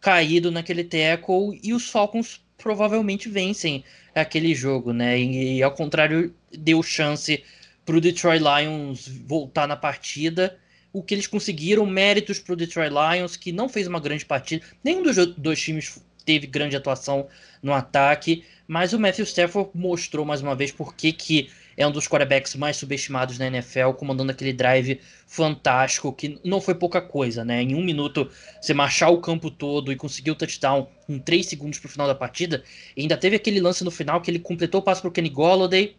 caído 0.00 0.50
naquele 0.50 0.82
tackle 0.82 1.60
e 1.62 1.72
os 1.72 1.88
Falcons 1.88 2.44
provavelmente 2.58 3.28
vencem 3.28 3.84
aquele 4.12 4.52
jogo, 4.52 4.92
né? 4.92 5.16
E, 5.16 5.58
e 5.58 5.62
ao 5.62 5.70
contrário, 5.70 6.34
deu 6.50 6.82
chance 6.82 7.44
para 7.86 7.96
o 7.96 8.00
Detroit 8.00 8.42
Lions 8.42 9.06
voltar 9.06 9.68
na 9.68 9.76
partida. 9.76 10.58
O 10.92 11.04
que 11.04 11.14
eles 11.14 11.28
conseguiram, 11.28 11.86
méritos 11.86 12.40
para 12.40 12.54
o 12.54 12.56
Detroit 12.56 12.90
Lions, 12.90 13.36
que 13.36 13.52
não 13.52 13.68
fez 13.68 13.86
uma 13.86 14.00
grande 14.00 14.26
partida. 14.26 14.64
Nenhum 14.82 15.04
dos 15.04 15.16
dois 15.36 15.60
times 15.60 16.02
teve 16.24 16.48
grande 16.48 16.74
atuação 16.74 17.28
no 17.62 17.72
ataque, 17.72 18.44
mas 18.66 18.92
o 18.92 18.98
Matthew 18.98 19.24
Stafford 19.24 19.70
mostrou 19.72 20.24
mais 20.24 20.40
uma 20.42 20.56
vez 20.56 20.72
por 20.72 20.96
que, 20.96 21.12
que 21.12 21.50
é 21.76 21.86
um 21.86 21.90
dos 21.90 22.06
quarterbacks 22.06 22.54
mais 22.54 22.76
subestimados 22.76 23.38
na 23.38 23.46
NFL, 23.46 23.90
comandando 23.92 24.30
aquele 24.30 24.52
drive 24.52 25.00
fantástico, 25.26 26.12
que 26.12 26.40
não 26.44 26.60
foi 26.60 26.74
pouca 26.74 27.00
coisa, 27.00 27.44
né? 27.44 27.62
Em 27.62 27.74
um 27.74 27.84
minuto, 27.84 28.30
você 28.60 28.72
marchar 28.74 29.10
o 29.10 29.20
campo 29.20 29.50
todo 29.50 29.92
e 29.92 29.96
conseguir 29.96 30.30
o 30.30 30.34
touchdown 30.34 30.88
com 31.06 31.18
3 31.18 31.46
segundos 31.46 31.78
pro 31.78 31.88
final 31.88 32.06
da 32.06 32.14
partida. 32.14 32.62
E 32.96 33.02
ainda 33.02 33.16
teve 33.16 33.36
aquele 33.36 33.60
lance 33.60 33.84
no 33.84 33.90
final 33.90 34.20
que 34.20 34.30
ele 34.30 34.38
completou 34.38 34.80
o 34.80 34.84
passo 34.84 35.02
pro 35.02 35.10
Kenny 35.10 35.28
Golladay, 35.28 35.96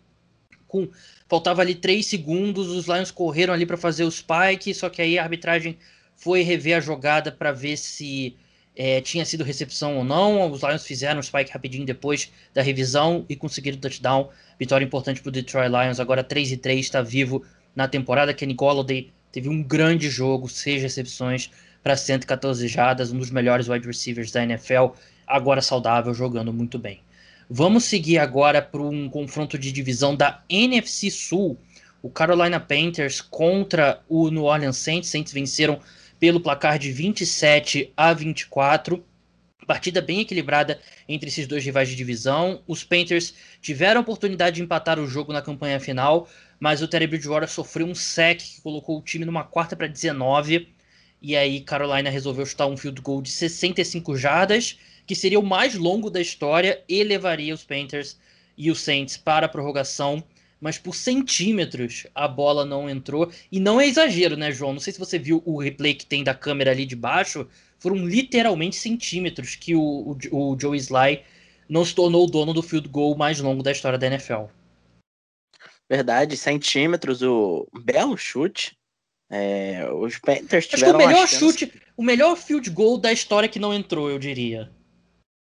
com 0.68 0.90
faltava 1.28 1.62
ali 1.62 1.76
3 1.76 2.06
segundos, 2.06 2.68
os 2.68 2.86
Lions 2.86 3.12
correram 3.12 3.54
ali 3.54 3.66
para 3.66 3.78
fazer 3.78 4.04
o 4.04 4.12
spike, 4.12 4.74
só 4.74 4.90
que 4.90 5.02
aí 5.02 5.18
a 5.18 5.24
arbitragem 5.24 5.78
foi 6.16 6.42
rever 6.42 6.78
a 6.78 6.80
jogada 6.80 7.32
para 7.32 7.52
ver 7.52 7.78
se 7.78 8.36
é, 8.76 9.00
tinha 9.02 9.26
sido 9.26 9.44
recepção 9.44 9.98
ou 9.98 10.04
não. 10.04 10.52
Os 10.52 10.62
Lions 10.62 10.86
fizeram 10.86 11.20
o 11.20 11.24
spike 11.24 11.52
rapidinho 11.52 11.86
depois 11.86 12.32
da 12.54 12.62
revisão 12.62 13.26
e 13.30 13.36
conseguiram 13.36 13.78
o 13.78 13.82
touchdown. 13.82 14.30
Vitória 14.60 14.84
importante 14.84 15.22
para 15.22 15.30
o 15.30 15.32
Detroit 15.32 15.70
Lions. 15.70 16.00
Agora 16.00 16.24
3 16.24 16.52
e 16.52 16.58
3 16.58 16.80
está 16.80 17.02
vivo 17.02 17.44
na 17.76 17.88
temporada. 17.88 18.34
Kenny 18.34 18.54
Golladay 18.54 19.12
teve 19.32 19.50
um 19.50 19.64
grande 19.64 20.10
jogo, 20.10 20.50
seis 20.50 20.82
recepções 20.82 21.50
para 21.82 21.96
114 21.96 22.68
jardas, 22.68 23.12
um 23.12 23.20
dos 23.20 23.30
melhores 23.30 23.70
wide 23.70 23.86
receivers 23.86 24.32
da 24.32 24.44
NFL. 24.44 24.88
Agora 25.26 25.62
saudável, 25.62 26.14
jogando 26.14 26.52
muito 26.52 26.78
bem. 26.78 27.00
Vamos 27.50 27.84
seguir 27.84 28.18
agora 28.18 28.62
para 28.62 28.82
um 28.82 29.08
confronto 29.08 29.58
de 29.58 29.72
divisão 29.72 30.16
da 30.16 30.44
NFC 30.50 31.12
Sul. 31.12 31.58
O 32.02 32.10
Carolina 32.10 32.60
Panthers 32.60 33.22
contra 33.22 34.02
o 34.10 34.30
New 34.30 34.44
Orleans 34.44 34.78
Saints. 34.78 35.10
Saints 35.10 35.32
venceram 35.32 35.80
pelo 36.20 36.40
placar 36.40 36.80
de 36.80 36.92
27 36.92 37.94
a 37.96 38.14
24. 38.14 39.04
Partida 39.66 40.02
bem 40.02 40.22
equilibrada 40.22 40.80
entre 41.10 41.28
esses 41.30 41.48
dois 41.48 41.66
rivais 41.66 41.90
de 41.90 41.96
divisão. 41.96 42.62
Os 42.68 42.84
Panthers 42.84 43.34
tiveram 43.62 44.00
a 44.00 44.04
oportunidade 44.04 44.58
de 44.58 44.62
empatar 44.62 45.00
o 45.00 45.08
jogo 45.08 45.34
na 45.34 45.42
campanha 45.42 45.80
final, 45.80 46.30
mas 46.60 46.82
o 46.82 46.88
Terry 46.88 47.08
Bridgewater 47.08 47.50
sofreu 47.50 47.88
um 47.88 47.96
sec 47.96 48.40
que 48.40 48.62
colocou 48.62 49.00
o 49.00 49.02
time 49.02 49.26
numa 49.26 49.44
quarta 49.44 49.76
para 49.76 49.88
19. 49.88 50.70
E 51.22 51.36
aí 51.36 51.62
Carolina 51.62 52.10
resolveu 52.10 52.46
chutar 52.46 52.68
um 52.68 52.78
field 52.78 53.02
goal 53.02 53.22
de 53.22 53.32
65 53.32 54.16
jardas, 54.16 54.78
que 55.08 55.16
seria 55.16 55.40
o 55.40 55.46
mais 55.46 55.74
longo 55.74 56.10
da 56.10 56.22
história 56.22 56.84
e 56.88 57.04
levaria 57.04 57.54
os 57.54 57.64
Panthers 57.64 58.20
e 58.58 58.70
os 58.70 58.82
Saints 58.82 59.18
para 59.18 59.48
a 59.48 59.50
prorrogação 59.50 60.24
mas 60.60 60.78
por 60.78 60.96
centímetros 60.96 62.08
a 62.14 62.28
bola 62.28 62.66
não 62.66 62.90
entrou. 62.90 63.32
E 63.52 63.60
não 63.60 63.80
é 63.80 63.88
exagero, 63.88 64.36
né, 64.38 64.52
João? 64.52 64.74
Não 64.74 64.80
sei 64.80 64.94
se 64.94 65.00
você 65.00 65.20
viu 65.20 65.42
o 65.46 65.60
replay 65.60 65.94
que 65.94 66.06
tem 66.06 66.24
da 66.24 66.34
câmera 66.34 66.72
ali 66.72 66.86
de 66.86 66.96
baixo. 66.96 67.48
Foram 67.78 67.98
literalmente 67.98 68.76
centímetros 68.76 69.56
que 69.56 69.76
o, 69.76 70.18
o, 70.32 70.52
o 70.54 70.60
Joe 70.60 70.78
Sly 70.78 71.24
não 71.68 71.84
se 71.84 71.94
tornou 71.94 72.26
o 72.26 72.30
dono 72.30 72.54
do 72.54 72.64
field 72.64 72.88
goal 72.88 73.18
mais 73.18 73.40
longo 73.40 73.62
da 73.62 73.72
história 73.72 73.98
da 73.98 74.08
NFL. 74.08 74.46
Verdade, 75.90 76.36
centímetros, 76.36 77.22
o 77.22 77.68
belo 77.84 78.18
chute. 78.18 78.76
É, 79.30 79.88
os 79.92 80.18
Panthers 80.20 80.68
tiveram 80.68 81.00
Acho 81.00 81.00
que 81.00 81.04
o 81.04 81.08
melhor 81.08 81.28
chute, 81.28 81.74
o 81.98 82.04
melhor 82.04 82.36
field 82.36 82.70
goal 82.70 82.98
da 82.98 83.12
história 83.12 83.50
que 83.50 83.60
não 83.60 83.74
entrou, 83.74 84.10
eu 84.10 84.20
diria. 84.20 84.72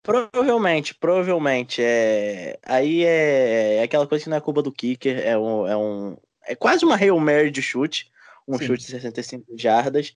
Provavelmente, 0.03 0.96
provavelmente. 0.96 1.82
É... 1.82 2.60
Aí 2.63 3.03
é... 3.03 3.75
é 3.75 3.84
aquela 3.84 4.08
coisa 4.08 4.24
que 4.24 4.29
não 4.29 4.38
é 4.38 4.41
culpa 4.41 4.62
do 4.62 4.72
kicker, 4.72 5.20
é 5.20 5.38
um. 5.38 5.68
É, 5.68 5.77
um... 5.77 6.18
é 6.46 6.56
quase 6.56 6.86
uma 6.86 6.96
Hail 6.96 7.20
Mary 7.20 7.51
de 7.51 7.62
chute. 7.62 8.12
Um 8.48 8.58
Sim. 8.58 8.65
chute 8.65 8.86
de 8.86 8.91
65 8.91 9.58
jardas. 9.58 10.15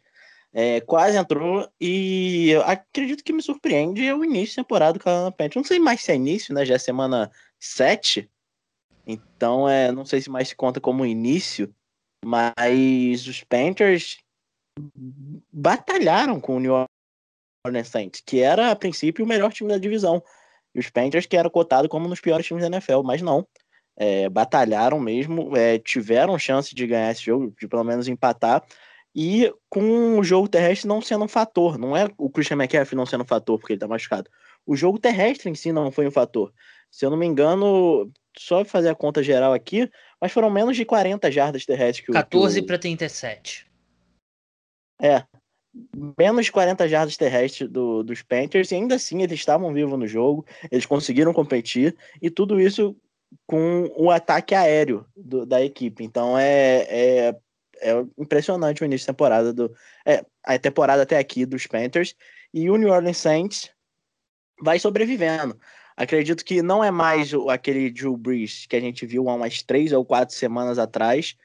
É, 0.56 0.82
quase 0.82 1.18
entrou 1.18 1.68
e 1.82 2.52
eu 2.52 2.62
acredito 2.62 3.24
que 3.24 3.34
me 3.34 3.42
surpreende 3.42 4.14
o 4.14 4.24
início 4.24 4.56
da 4.56 4.64
temporada 4.64 4.94
do 4.94 5.04
Carolina 5.04 5.32
Panthers. 5.32 5.56
Não 5.56 5.64
sei 5.64 5.80
mais 5.80 6.02
se 6.02 6.12
é 6.12 6.16
início, 6.16 6.54
né? 6.54 6.64
Já 6.64 6.76
é 6.76 6.78
semana 6.78 7.32
7. 7.60 8.30
Então, 9.06 9.68
é, 9.68 9.92
não 9.92 10.06
sei 10.06 10.22
se 10.22 10.30
mais 10.30 10.50
se 10.50 10.56
conta 10.56 10.80
como 10.80 11.06
início, 11.06 11.74
mas 12.24 13.28
os 13.28 13.44
Panthers 13.44 14.20
batalharam 15.52 16.40
com 16.40 16.58
o 16.58 16.60
New 16.60 16.86
Orleans 17.66 17.88
Saints, 17.88 18.22
que 18.26 18.42
era 18.42 18.72
a 18.72 18.76
princípio 18.76 19.24
o 19.24 19.28
melhor 19.28 19.52
time 19.52 19.70
da 19.70 19.78
divisão. 19.78 20.22
E 20.76 20.80
os 20.80 20.90
Panthers, 20.90 21.26
que 21.26 21.38
era 21.38 21.50
cotado 21.50 21.88
como 21.88 22.06
um 22.06 22.10
dos 22.10 22.20
piores 22.20 22.46
times 22.46 22.62
da 22.62 22.68
NFL, 22.68 23.02
mas 23.04 23.22
não. 23.22 23.48
É, 23.96 24.28
batalharam 24.28 25.00
mesmo, 25.00 25.56
é, 25.56 25.78
tiveram 25.78 26.38
chance 26.38 26.74
de 26.74 26.88
ganhar 26.88 27.12
esse 27.12 27.24
jogo, 27.24 27.54
de 27.60 27.68
pelo 27.68 27.84
menos 27.84 28.08
empatar. 28.08 28.64
E 29.16 29.54
com 29.70 30.18
o 30.18 30.24
jogo 30.24 30.50
terrestre 30.50 30.88
não 30.88 31.02
sendo 31.02 31.26
um 31.26 31.28
fator, 31.28 31.78
não 31.78 31.96
é 31.96 32.10
o 32.18 32.30
Christian 32.30 32.58
McCaffrey 32.58 32.98
não 32.98 33.06
sendo 33.06 33.22
um 33.22 33.28
fator 33.28 33.60
porque 33.60 33.74
ele 33.74 33.80
tá 33.80 33.88
machucado. 33.88 34.30
O 34.66 34.76
jogo 34.76 34.98
terrestre 34.98 35.50
em 35.50 35.56
si 35.56 35.72
não 35.72 35.92
foi 35.92 36.08
um 36.08 36.12
fator. 36.12 36.52
Se 36.90 37.06
eu 37.06 37.12
não 37.12 37.18
me 37.18 37.26
engano, 37.26 38.12
só 38.38 38.66
fazer 38.66 38.90
a 38.90 38.96
conta 38.96 39.22
geral 39.22 39.54
aqui, 39.54 39.90
mas 40.20 40.32
foram 40.32 40.50
menos 40.50 40.76
de 40.76 40.84
40 40.84 41.32
jardas 41.32 41.66
terrestres 41.66 42.04
que 42.04 42.12
o. 42.12 42.14
14 42.14 42.62
para 42.64 42.80
37. 42.80 43.68
É, 45.00 45.24
menos 46.18 46.46
de 46.46 46.52
40 46.52 46.88
jardas 46.88 47.18
terrestres 47.18 47.70
do, 47.70 48.04
dos 48.04 48.22
Panthers, 48.22 48.72
e 48.72 48.76
ainda 48.76 48.96
assim 48.96 49.22
eles 49.22 49.40
estavam 49.40 49.74
vivos 49.74 49.98
no 49.98 50.08
jogo, 50.08 50.46
eles 50.72 50.86
conseguiram 50.86 51.34
competir, 51.34 51.96
e 52.22 52.30
tudo 52.30 52.60
isso 52.60 52.96
com 53.48 53.92
o 53.96 54.12
ataque 54.12 54.54
aéreo 54.54 55.06
do, 55.16 55.46
da 55.46 55.64
equipe. 55.64 56.04
Então 56.04 56.38
é, 56.38 56.86
é, 56.90 57.36
é, 57.82 58.06
impressionante 58.18 58.84
o 58.84 58.86
início 58.86 59.08
da 59.08 59.14
temporada 59.14 59.54
do. 59.54 59.74
É, 60.06 60.24
a 60.44 60.58
temporada 60.60 61.04
até 61.04 61.18
aqui 61.18 61.46
dos 61.46 61.68
Panthers. 61.68 62.16
E 62.54 62.70
o 62.70 62.78
New 62.78 62.90
Orleans 62.90 63.18
Saints 63.18 63.72
vai 64.62 64.78
sobrevivendo. 64.78 65.60
Acredito 65.98 66.46
que 66.46 66.62
não 66.62 66.84
é 66.84 66.92
mais 66.92 67.32
aquele 67.50 67.92
Drew 67.92 68.18
Brees 68.18 68.66
que 68.68 68.76
a 68.76 68.80
gente 68.80 69.06
viu 69.06 69.30
há 69.30 69.36
umas 69.36 69.62
três 69.62 69.92
ou 69.92 70.06
quatro 70.06 70.36
semanas 70.36 70.80
atrás, 70.80 71.36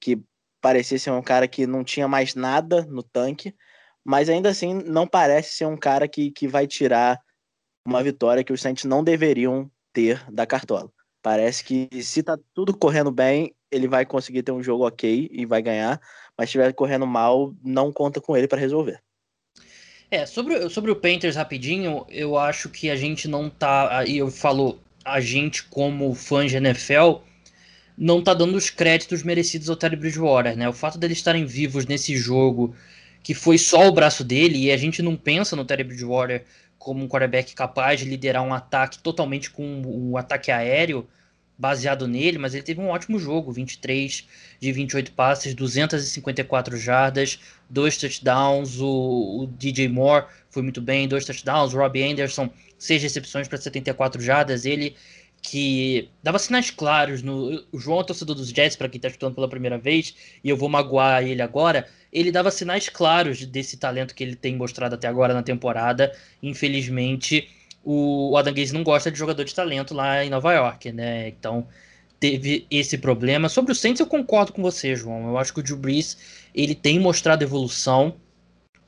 que 0.00 0.20
parecia 0.60 0.98
ser 0.98 1.10
um 1.10 1.22
cara 1.22 1.46
que 1.46 1.66
não 1.66 1.84
tinha 1.84 2.08
mais 2.08 2.34
nada 2.34 2.84
no 2.86 3.02
tanque 3.02 3.54
mas 4.06 4.28
ainda 4.28 4.48
assim 4.48 4.72
não 4.72 5.04
parece 5.04 5.56
ser 5.56 5.66
um 5.66 5.76
cara 5.76 6.06
que, 6.06 6.30
que 6.30 6.46
vai 6.46 6.64
tirar 6.64 7.20
uma 7.84 8.04
vitória 8.04 8.44
que 8.44 8.52
os 8.52 8.60
Saints 8.60 8.84
não 8.84 9.02
deveriam 9.02 9.68
ter 9.92 10.24
da 10.30 10.46
Cartola. 10.46 10.88
Parece 11.20 11.64
que 11.64 11.88
se 12.04 12.22
tá 12.22 12.38
tudo 12.54 12.76
correndo 12.76 13.10
bem, 13.10 13.52
ele 13.68 13.88
vai 13.88 14.06
conseguir 14.06 14.44
ter 14.44 14.52
um 14.52 14.62
jogo 14.62 14.86
ok 14.86 15.28
e 15.32 15.44
vai 15.44 15.60
ganhar, 15.60 16.00
mas 16.38 16.48
estiver 16.48 16.72
correndo 16.72 17.04
mal, 17.04 17.52
não 17.64 17.92
conta 17.92 18.20
com 18.20 18.36
ele 18.36 18.46
para 18.46 18.60
resolver. 18.60 19.02
É, 20.08 20.24
sobre, 20.24 20.68
sobre 20.70 20.92
o 20.92 20.96
Panthers 20.96 21.34
rapidinho, 21.34 22.06
eu 22.08 22.38
acho 22.38 22.68
que 22.68 22.88
a 22.88 22.94
gente 22.94 23.26
não 23.26 23.50
tá. 23.50 23.98
Aí 23.98 24.18
eu 24.18 24.30
falo, 24.30 24.78
a 25.04 25.20
gente, 25.20 25.64
como 25.64 26.14
fã 26.14 26.46
de 26.46 26.54
NFL, 26.54 27.22
não 27.98 28.22
tá 28.22 28.32
dando 28.32 28.56
os 28.56 28.70
créditos 28.70 29.24
merecidos 29.24 29.68
ao 29.68 29.74
Terry 29.74 29.96
Bridgewater, 29.96 30.56
né? 30.56 30.68
O 30.68 30.72
fato 30.72 30.96
deles 30.96 31.18
estarem 31.18 31.44
vivos 31.44 31.86
nesse 31.86 32.16
jogo, 32.16 32.72
que 33.26 33.34
foi 33.34 33.58
só 33.58 33.88
o 33.88 33.92
braço 33.92 34.22
dele, 34.22 34.56
e 34.56 34.70
a 34.70 34.76
gente 34.76 35.02
não 35.02 35.16
pensa 35.16 35.56
no 35.56 35.64
Terry 35.64 35.82
Bridgewater 35.82 36.44
como 36.78 37.02
um 37.02 37.08
quarterback 37.08 37.56
capaz 37.56 37.98
de 37.98 38.06
liderar 38.06 38.40
um 38.44 38.54
ataque 38.54 39.00
totalmente 39.00 39.50
com 39.50 39.82
um 39.84 40.16
ataque 40.16 40.52
aéreo 40.52 41.08
baseado 41.58 42.06
nele, 42.06 42.38
mas 42.38 42.54
ele 42.54 42.62
teve 42.62 42.80
um 42.80 42.86
ótimo 42.86 43.18
jogo, 43.18 43.50
23 43.50 44.28
de 44.60 44.72
28 44.72 45.10
passes, 45.10 45.54
254 45.54 46.76
jardas, 46.76 47.40
dois 47.68 47.96
touchdowns, 47.96 48.78
o, 48.78 49.40
o, 49.40 49.46
DJ 49.58 49.88
Moore 49.88 50.26
foi 50.48 50.62
muito 50.62 50.80
bem, 50.80 51.08
dois 51.08 51.24
touchdowns, 51.24 51.74
o 51.74 51.78
Robbie 51.78 52.04
Anderson, 52.04 52.48
seis 52.78 53.02
recepções 53.02 53.48
para 53.48 53.58
74 53.58 54.22
jardas, 54.22 54.64
ele 54.64 54.94
que 55.42 56.08
dava 56.22 56.38
sinais 56.38 56.70
claros 56.70 57.22
no 57.22 57.64
o 57.70 57.78
João 57.78 58.02
torcedor 58.02 58.34
dos 58.34 58.48
Jets 58.48 58.76
para 58.76 58.88
quem 58.88 58.98
está 58.98 59.08
escutando 59.08 59.34
pela 59.34 59.48
primeira 59.48 59.78
vez 59.78 60.14
e 60.42 60.48
eu 60.48 60.56
vou 60.56 60.68
magoar 60.68 61.22
ele 61.22 61.40
agora 61.40 61.86
ele 62.12 62.32
dava 62.32 62.50
sinais 62.50 62.88
claros 62.88 63.46
desse 63.46 63.76
talento 63.76 64.14
que 64.14 64.24
ele 64.24 64.34
tem 64.34 64.56
mostrado 64.56 64.96
até 64.96 65.06
agora 65.06 65.32
na 65.32 65.42
temporada 65.42 66.12
infelizmente 66.42 67.48
o 67.86 68.36
Adam 68.36 68.52
Gaze 68.52 68.74
não 68.74 68.82
gosta 68.82 69.12
de 69.12 69.16
jogador 69.16 69.44
de 69.44 69.54
talento 69.54 69.94
lá 69.94 70.24
em 70.24 70.28
Nova 70.28 70.52
York, 70.52 70.90
né? 70.90 71.28
Então 71.28 71.68
teve 72.18 72.66
esse 72.68 72.98
problema. 72.98 73.48
Sobre 73.48 73.70
o 73.70 73.74
Saints 73.76 74.00
eu 74.00 74.06
concordo 74.08 74.52
com 74.52 74.60
você, 74.60 74.96
João. 74.96 75.28
Eu 75.28 75.38
acho 75.38 75.54
que 75.54 75.60
o 75.60 75.62
Drew 75.62 75.76
Brees, 75.76 76.18
ele 76.52 76.74
tem 76.74 76.98
mostrado 76.98 77.44
evolução. 77.44 78.16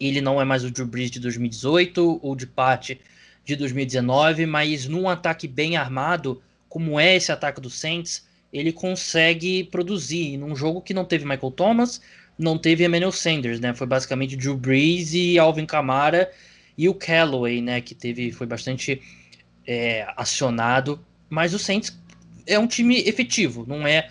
Ele 0.00 0.20
não 0.20 0.40
é 0.40 0.44
mais 0.44 0.64
o 0.64 0.70
Drew 0.70 0.84
Brees 0.84 1.12
de 1.12 1.20
2018 1.20 2.18
ou 2.20 2.34
de 2.34 2.48
parte 2.48 3.00
de 3.48 3.56
2019, 3.56 4.44
mas 4.44 4.86
num 4.86 5.08
ataque 5.08 5.48
bem 5.48 5.78
armado, 5.78 6.42
como 6.68 7.00
é 7.00 7.16
esse 7.16 7.32
ataque 7.32 7.62
do 7.62 7.70
Saints, 7.70 8.28
ele 8.52 8.70
consegue 8.70 9.64
produzir. 9.64 10.36
Num 10.36 10.54
jogo 10.54 10.82
que 10.82 10.92
não 10.92 11.02
teve 11.02 11.24
Michael 11.24 11.52
Thomas, 11.52 12.02
não 12.38 12.58
teve 12.58 12.84
Emmanuel 12.84 13.10
Sanders, 13.10 13.58
né? 13.58 13.74
Foi 13.74 13.86
basicamente 13.86 14.36
Drew 14.36 14.54
Brees 14.54 15.14
e 15.14 15.38
Alvin 15.38 15.64
Kamara 15.64 16.30
e 16.76 16.90
o 16.90 16.94
Callaway, 16.94 17.62
né, 17.62 17.80
que 17.80 17.94
teve 17.94 18.30
foi 18.30 18.46
bastante 18.46 19.00
é, 19.66 20.06
acionado, 20.14 21.00
mas 21.28 21.54
o 21.54 21.58
Saints 21.58 21.98
é 22.46 22.58
um 22.58 22.66
time 22.66 23.00
efetivo, 23.00 23.64
não 23.66 23.86
é 23.86 24.10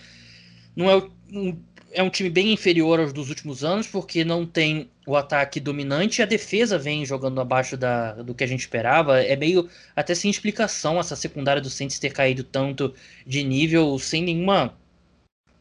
não 0.76 0.90
é 0.90 0.98
um, 1.32 1.58
é 1.94 2.04
um 2.04 2.10
time 2.10 2.30
bem 2.30 2.52
inferior 2.52 3.00
aos 3.00 3.14
dos 3.14 3.30
últimos 3.30 3.64
anos, 3.64 3.88
porque 3.88 4.26
não 4.26 4.46
tem 4.46 4.90
o 5.08 5.16
ataque 5.16 5.62
dominante 5.62 6.20
e 6.20 6.22
a 6.22 6.26
defesa 6.26 6.78
vem 6.78 7.06
jogando 7.06 7.40
abaixo 7.40 7.78
da, 7.78 8.12
do 8.16 8.36
que 8.36 8.44
a 8.44 8.48
gente 8.48 8.60
esperava. 8.60 9.24
É 9.24 9.38
meio 9.38 9.70
até 9.96 10.14
sem 10.14 10.30
explicação 10.30 11.00
essa 11.00 11.16
secundária 11.16 11.62
do 11.62 11.70
Saints 11.70 11.98
ter 11.98 12.12
caído 12.12 12.44
tanto 12.44 12.94
de 13.26 13.42
nível 13.42 13.98
sem 13.98 14.22
nenhuma 14.22 14.76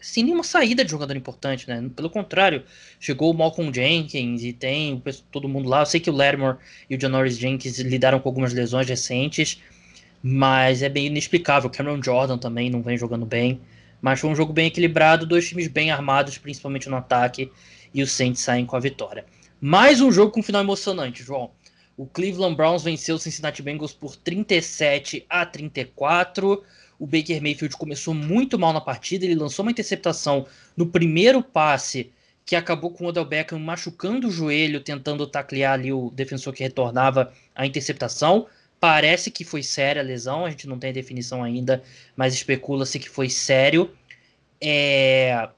sem 0.00 0.25
nenhuma 0.25 0.43
saída 0.43 0.85
de 0.85 0.91
jogador 0.91 1.17
importante, 1.17 1.69
né? 1.69 1.88
Pelo 1.95 2.11
contrário, 2.11 2.65
chegou 3.00 3.31
o 3.31 3.35
Malcolm 3.35 3.73
Jenkins 3.73 4.43
e 4.43 4.53
tem 4.53 5.00
todo 5.31 5.49
mundo 5.49 5.69
lá. 5.69 5.83
Eu 5.83 5.87
sei 5.87 6.00
que 6.00 6.11
o 6.11 6.12
Lattimore 6.12 6.59
e 6.91 6.97
o 6.97 7.00
Janoris 7.00 7.38
Jenkins 7.38 7.79
lidaram 7.79 8.19
com 8.19 8.29
algumas 8.29 8.53
lesões 8.53 8.88
recentes, 8.88 9.62
mas 10.23 10.83
é 10.83 10.88
bem 10.88 11.07
inexplicável. 11.07 11.71
Cameron 11.71 12.03
Jordan 12.03 12.37
também 12.37 12.69
não 12.69 12.83
vem 12.83 12.99
jogando 12.99 13.25
bem. 13.25 13.61
Mas 14.00 14.21
foi 14.21 14.29
um 14.31 14.37
jogo 14.37 14.53
bem 14.53 14.67
equilibrado, 14.67 15.25
dois 15.25 15.49
times 15.49 15.69
bem 15.69 15.91
armados, 15.91 16.37
principalmente 16.37 16.88
no 16.88 16.97
ataque, 16.97 17.50
e 17.95 18.03
os 18.03 18.12
Saints 18.12 18.43
saem 18.43 18.67
com 18.67 18.76
a 18.76 18.81
vitória. 18.81 19.25
Mais 19.60 20.00
um 20.00 20.12
jogo 20.12 20.32
com 20.32 20.42
final 20.42 20.62
emocionante, 20.62 21.22
João. 21.22 21.50
O 21.96 22.06
Cleveland 22.06 22.56
Browns 22.56 22.82
venceu 22.82 23.16
o 23.16 23.19
Cincinnati 23.19 23.62
Bengals 23.62 23.92
por 23.92 24.16
37 24.16 25.25
a 25.28 25.47
34 25.47 26.62
o 26.99 27.06
Baker 27.06 27.42
Mayfield 27.42 27.76
começou 27.76 28.14
muito 28.14 28.58
mal 28.58 28.73
na 28.73 28.80
partida, 28.80 29.25
ele 29.25 29.34
lançou 29.34 29.64
uma 29.64 29.71
interceptação 29.71 30.47
no 30.76 30.86
primeiro 30.86 31.42
passe 31.42 32.10
que 32.45 32.56
acabou 32.56 32.90
com 32.90 33.04
o 33.04 33.08
Odell 33.08 33.25
Beckham 33.25 33.58
machucando 33.58 34.28
o 34.28 34.30
joelho, 34.30 34.80
tentando 34.80 35.26
taclear 35.26 35.73
ali 35.75 35.92
o 35.92 36.10
defensor 36.10 36.52
que 36.52 36.62
retornava 36.62 37.32
a 37.54 37.66
interceptação. 37.66 38.47
Parece 38.78 39.30
que 39.30 39.45
foi 39.45 39.62
séria 39.62 40.00
a 40.00 40.04
lesão, 40.04 40.45
a 40.45 40.50
gente 40.50 40.69
não 40.69 40.78
tem 40.78 40.90
a 40.90 40.92
definição 40.92 41.42
ainda, 41.42 41.82
mas 42.14 42.34
especula-se 42.34 42.99
que 43.00 43.08
foi 43.08 43.28
sério. 43.28 43.90
É... 44.60 45.49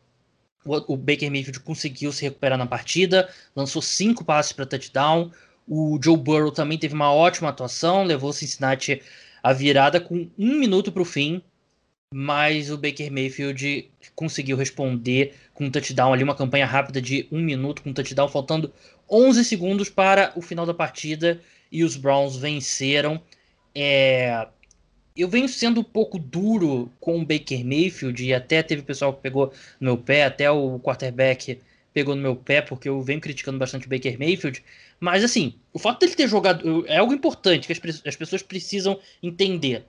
O, 0.68 0.96
Baker 0.96 1.30
Mayfield 1.30 1.60
conseguiu 1.60 2.12
se 2.12 2.22
recuperar 2.22 2.58
na 2.58 2.66
partida, 2.66 3.28
lançou 3.54 3.80
cinco 3.80 4.24
passes 4.24 4.52
para 4.52 4.66
touchdown. 4.66 5.30
O 5.66 5.98
Joe 6.02 6.16
Burrow 6.16 6.50
também 6.50 6.78
teve 6.78 6.94
uma 6.94 7.12
ótima 7.12 7.48
atuação, 7.48 8.04
levou 8.04 8.30
o 8.30 8.32
Cincinnati 8.32 9.02
a 9.42 9.52
virada 9.52 10.00
com 10.00 10.28
um 10.38 10.58
minuto 10.58 10.90
para 10.90 11.02
o 11.02 11.04
fim, 11.04 11.42
mas 12.12 12.70
o 12.70 12.78
Baker 12.78 13.12
Mayfield 13.12 13.90
conseguiu 14.14 14.56
responder 14.56 15.34
com 15.54 15.66
um 15.66 15.70
touchdown 15.70 16.12
ali, 16.12 16.24
uma 16.24 16.34
campanha 16.34 16.66
rápida 16.66 17.00
de 17.00 17.26
um 17.30 17.40
minuto 17.40 17.82
com 17.82 17.90
um 17.90 17.94
touchdown, 17.94 18.28
faltando 18.28 18.72
11 19.10 19.44
segundos 19.44 19.88
para 19.88 20.32
o 20.36 20.42
final 20.42 20.66
da 20.66 20.74
partida 20.74 21.40
e 21.70 21.84
os 21.84 21.96
Browns 21.96 22.36
venceram. 22.36 23.20
É... 23.74 24.48
Eu 25.18 25.28
venho 25.28 25.48
sendo 25.48 25.80
um 25.80 25.84
pouco 25.84 26.16
duro 26.16 26.90
com 27.00 27.18
o 27.20 27.26
Baker 27.26 27.64
Mayfield 27.64 28.24
e 28.24 28.32
até 28.32 28.62
teve 28.62 28.82
pessoal 28.82 29.12
que 29.12 29.20
pegou 29.20 29.52
no 29.80 29.86
meu 29.86 29.98
pé, 29.98 30.24
até 30.24 30.48
o 30.48 30.78
quarterback 30.78 31.58
pegou 31.92 32.14
no 32.14 32.22
meu 32.22 32.36
pé, 32.36 32.62
porque 32.62 32.88
eu 32.88 33.02
venho 33.02 33.20
criticando 33.20 33.58
bastante 33.58 33.86
o 33.86 33.90
Baker 33.90 34.16
Mayfield. 34.16 34.62
Mas, 35.00 35.24
assim, 35.24 35.54
o 35.72 35.78
fato 35.78 36.00
dele 36.00 36.14
ter 36.14 36.28
jogado. 36.28 36.84
É 36.86 36.98
algo 36.98 37.12
importante 37.12 37.66
que 37.66 37.72
as, 37.72 38.02
as 38.06 38.14
pessoas 38.14 38.42
precisam 38.42 39.00
entender. 39.20 39.84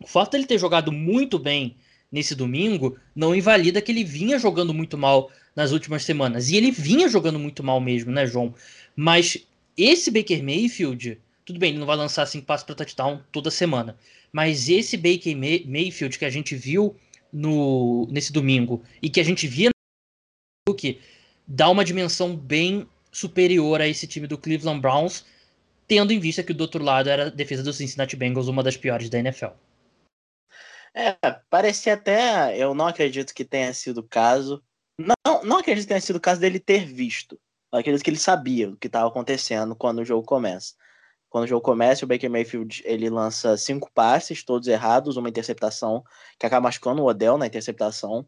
O 0.00 0.06
fato 0.06 0.32
dele 0.32 0.46
ter 0.46 0.58
jogado 0.58 0.92
muito 0.92 1.36
bem 1.36 1.74
nesse 2.10 2.36
domingo 2.36 2.96
não 3.14 3.34
invalida 3.34 3.82
que 3.82 3.90
ele 3.90 4.04
vinha 4.04 4.38
jogando 4.38 4.72
muito 4.72 4.96
mal 4.96 5.30
nas 5.54 5.72
últimas 5.72 6.04
semanas. 6.04 6.50
E 6.50 6.56
ele 6.56 6.70
vinha 6.70 7.08
jogando 7.08 7.38
muito 7.38 7.64
mal 7.64 7.80
mesmo, 7.80 8.12
né, 8.12 8.24
João? 8.26 8.54
Mas 8.94 9.44
esse 9.76 10.10
Baker 10.10 10.42
Mayfield, 10.44 11.18
tudo 11.44 11.58
bem, 11.58 11.70
ele 11.70 11.78
não 11.78 11.86
vai 11.86 11.96
lançar 11.96 12.26
cinco 12.26 12.46
passos 12.46 12.64
para 12.64 12.76
touchdown 12.76 13.20
toda 13.32 13.50
semana. 13.50 13.96
Mas 14.32 14.68
esse 14.68 14.96
Baker 14.96 15.36
Mayfield 15.36 16.18
que 16.18 16.24
a 16.24 16.30
gente 16.30 16.54
viu 16.54 16.96
no, 17.32 18.06
nesse 18.10 18.32
domingo 18.32 18.82
e 19.02 19.08
que 19.08 19.20
a 19.20 19.24
gente 19.24 19.46
via 19.46 19.70
no 20.68 20.74
que 20.74 21.00
dá 21.46 21.68
uma 21.68 21.84
dimensão 21.84 22.36
bem 22.36 22.88
superior 23.10 23.80
a 23.80 23.88
esse 23.88 24.06
time 24.06 24.26
do 24.26 24.38
Cleveland 24.38 24.80
Browns, 24.80 25.24
tendo 25.86 26.12
em 26.12 26.20
vista 26.20 26.42
que 26.42 26.52
do 26.52 26.62
outro 26.62 26.82
lado 26.82 27.10
era 27.10 27.26
a 27.26 27.30
defesa 27.30 27.62
do 27.62 27.72
Cincinnati 27.72 28.14
Bengals, 28.14 28.46
uma 28.46 28.62
das 28.62 28.76
piores 28.76 29.08
da 29.10 29.18
NFL. 29.18 29.50
É, 30.94 31.14
parecia 31.48 31.94
até. 31.94 32.56
Eu 32.56 32.74
não 32.74 32.86
acredito 32.86 33.34
que 33.34 33.44
tenha 33.44 33.72
sido 33.72 33.98
o 33.98 34.08
caso. 34.08 34.62
Não, 34.98 35.42
não 35.44 35.58
acredito 35.58 35.84
que 35.84 35.88
tenha 35.88 36.00
sido 36.00 36.16
o 36.16 36.20
caso 36.20 36.40
dele 36.40 36.58
ter 36.58 36.84
visto. 36.84 37.38
Acredito 37.72 38.02
que 38.02 38.10
ele 38.10 38.18
sabia 38.18 38.70
o 38.70 38.76
que 38.76 38.88
estava 38.88 39.08
acontecendo 39.08 39.76
quando 39.76 40.00
o 40.00 40.04
jogo 40.04 40.26
começa. 40.26 40.74
Quando 41.30 41.44
o 41.44 41.46
jogo 41.46 41.62
começa, 41.62 42.04
o 42.04 42.08
Baker 42.08 42.28
Mayfield 42.28 42.82
ele 42.84 43.08
lança 43.08 43.56
cinco 43.56 43.90
passes, 43.94 44.42
todos 44.42 44.66
errados, 44.66 45.16
uma 45.16 45.28
interceptação 45.28 46.04
que 46.38 46.44
acaba 46.44 46.64
machucando 46.64 47.02
o 47.02 47.06
Odell 47.06 47.38
na 47.38 47.46
interceptação. 47.46 48.26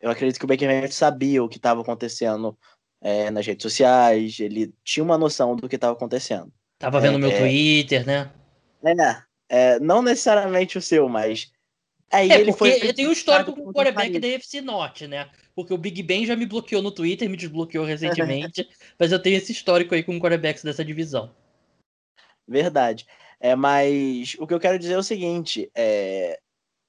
Eu 0.00 0.10
acredito 0.10 0.38
que 0.38 0.44
o 0.44 0.48
Baker 0.48 0.68
Mayfield 0.68 0.94
sabia 0.94 1.42
o 1.42 1.48
que 1.48 1.56
estava 1.56 1.80
acontecendo 1.80 2.56
é, 3.00 3.30
nas 3.30 3.46
redes 3.46 3.62
sociais, 3.62 4.38
ele 4.40 4.72
tinha 4.84 5.02
uma 5.02 5.18
noção 5.18 5.56
do 5.56 5.68
que 5.68 5.74
estava 5.74 5.92
acontecendo. 5.92 6.52
Tava 6.78 7.00
vendo 7.00 7.16
é, 7.16 7.18
meu 7.18 7.30
é. 7.30 7.38
Twitter, 7.38 8.06
né? 8.06 8.30
É, 8.84 9.22
é, 9.48 9.80
não 9.80 10.02
necessariamente 10.02 10.78
o 10.78 10.82
seu, 10.82 11.08
mas. 11.08 11.50
Aí 12.12 12.30
é, 12.30 12.40
ele 12.40 12.52
porque 12.52 12.78
foi 12.78 12.88
eu 12.88 12.94
tenho 12.94 13.08
um 13.08 13.12
histórico 13.12 13.52
com 13.52 13.68
o 13.68 13.72
quarterback 13.72 14.18
da 14.18 14.28
UFC 14.28 14.60
Norte, 14.60 15.08
né? 15.08 15.28
Porque 15.54 15.74
o 15.74 15.78
Big 15.78 16.02
Ben 16.02 16.24
já 16.24 16.36
me 16.36 16.46
bloqueou 16.46 16.82
no 16.82 16.92
Twitter, 16.92 17.28
me 17.28 17.36
desbloqueou 17.36 17.84
recentemente, 17.86 18.68
mas 18.98 19.10
eu 19.10 19.20
tenho 19.20 19.36
esse 19.36 19.50
histórico 19.50 19.94
aí 19.94 20.04
com 20.04 20.18
quarterbacks 20.20 20.62
dessa 20.62 20.84
divisão. 20.84 21.34
Verdade. 22.48 23.06
É, 23.40 23.54
mas 23.54 24.34
o 24.38 24.46
que 24.46 24.54
eu 24.54 24.60
quero 24.60 24.78
dizer 24.78 24.94
é 24.94 24.98
o 24.98 25.02
seguinte: 25.02 25.70
é, 25.74 26.38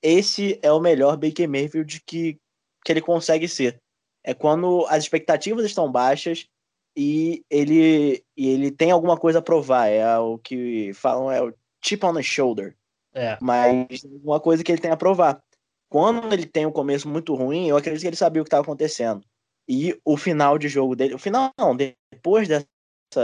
esse 0.01 0.59
é 0.61 0.71
o 0.71 0.79
melhor 0.79 1.17
Baker 1.17 1.49
Mayfield 1.49 2.01
que, 2.05 2.37
que 2.85 2.91
ele 2.91 3.01
consegue 3.01 3.47
ser 3.47 3.81
é 4.27 4.33
quando 4.33 4.85
as 4.89 5.03
expectativas 5.03 5.65
estão 5.65 5.89
baixas 5.89 6.45
e 6.97 7.45
ele, 7.49 8.21
e 8.35 8.49
ele 8.49 8.69
tem 8.69 8.91
alguma 8.91 9.15
coisa 9.15 9.39
a 9.39 9.41
provar. 9.41 9.87
É 9.87 10.17
o 10.17 10.37
que 10.37 10.91
falam, 10.93 11.31
é 11.31 11.41
o 11.41 11.53
chip 11.81 12.05
on 12.05 12.13
the 12.13 12.21
shoulder. 12.21 12.75
É. 13.13 13.37
Mas 13.41 14.03
uma 14.21 14.41
coisa 14.41 14.65
que 14.65 14.69
ele 14.69 14.81
tem 14.81 14.91
a 14.91 14.97
provar. 14.97 15.41
Quando 15.89 16.33
ele 16.33 16.45
tem 16.45 16.65
um 16.65 16.71
começo 16.73 17.07
muito 17.07 17.33
ruim, 17.35 17.69
eu 17.69 17.77
acredito 17.77 18.01
que 18.01 18.07
ele 18.07 18.17
sabia 18.17 18.41
o 18.41 18.43
que 18.43 18.49
estava 18.49 18.63
acontecendo. 18.63 19.23
E 19.65 19.97
o 20.03 20.17
final 20.17 20.57
de 20.57 20.67
jogo 20.67 20.93
dele, 20.93 21.13
o 21.13 21.19
final 21.19 21.49
não, 21.57 21.73
depois 21.73 22.49
dessa, 22.49 22.67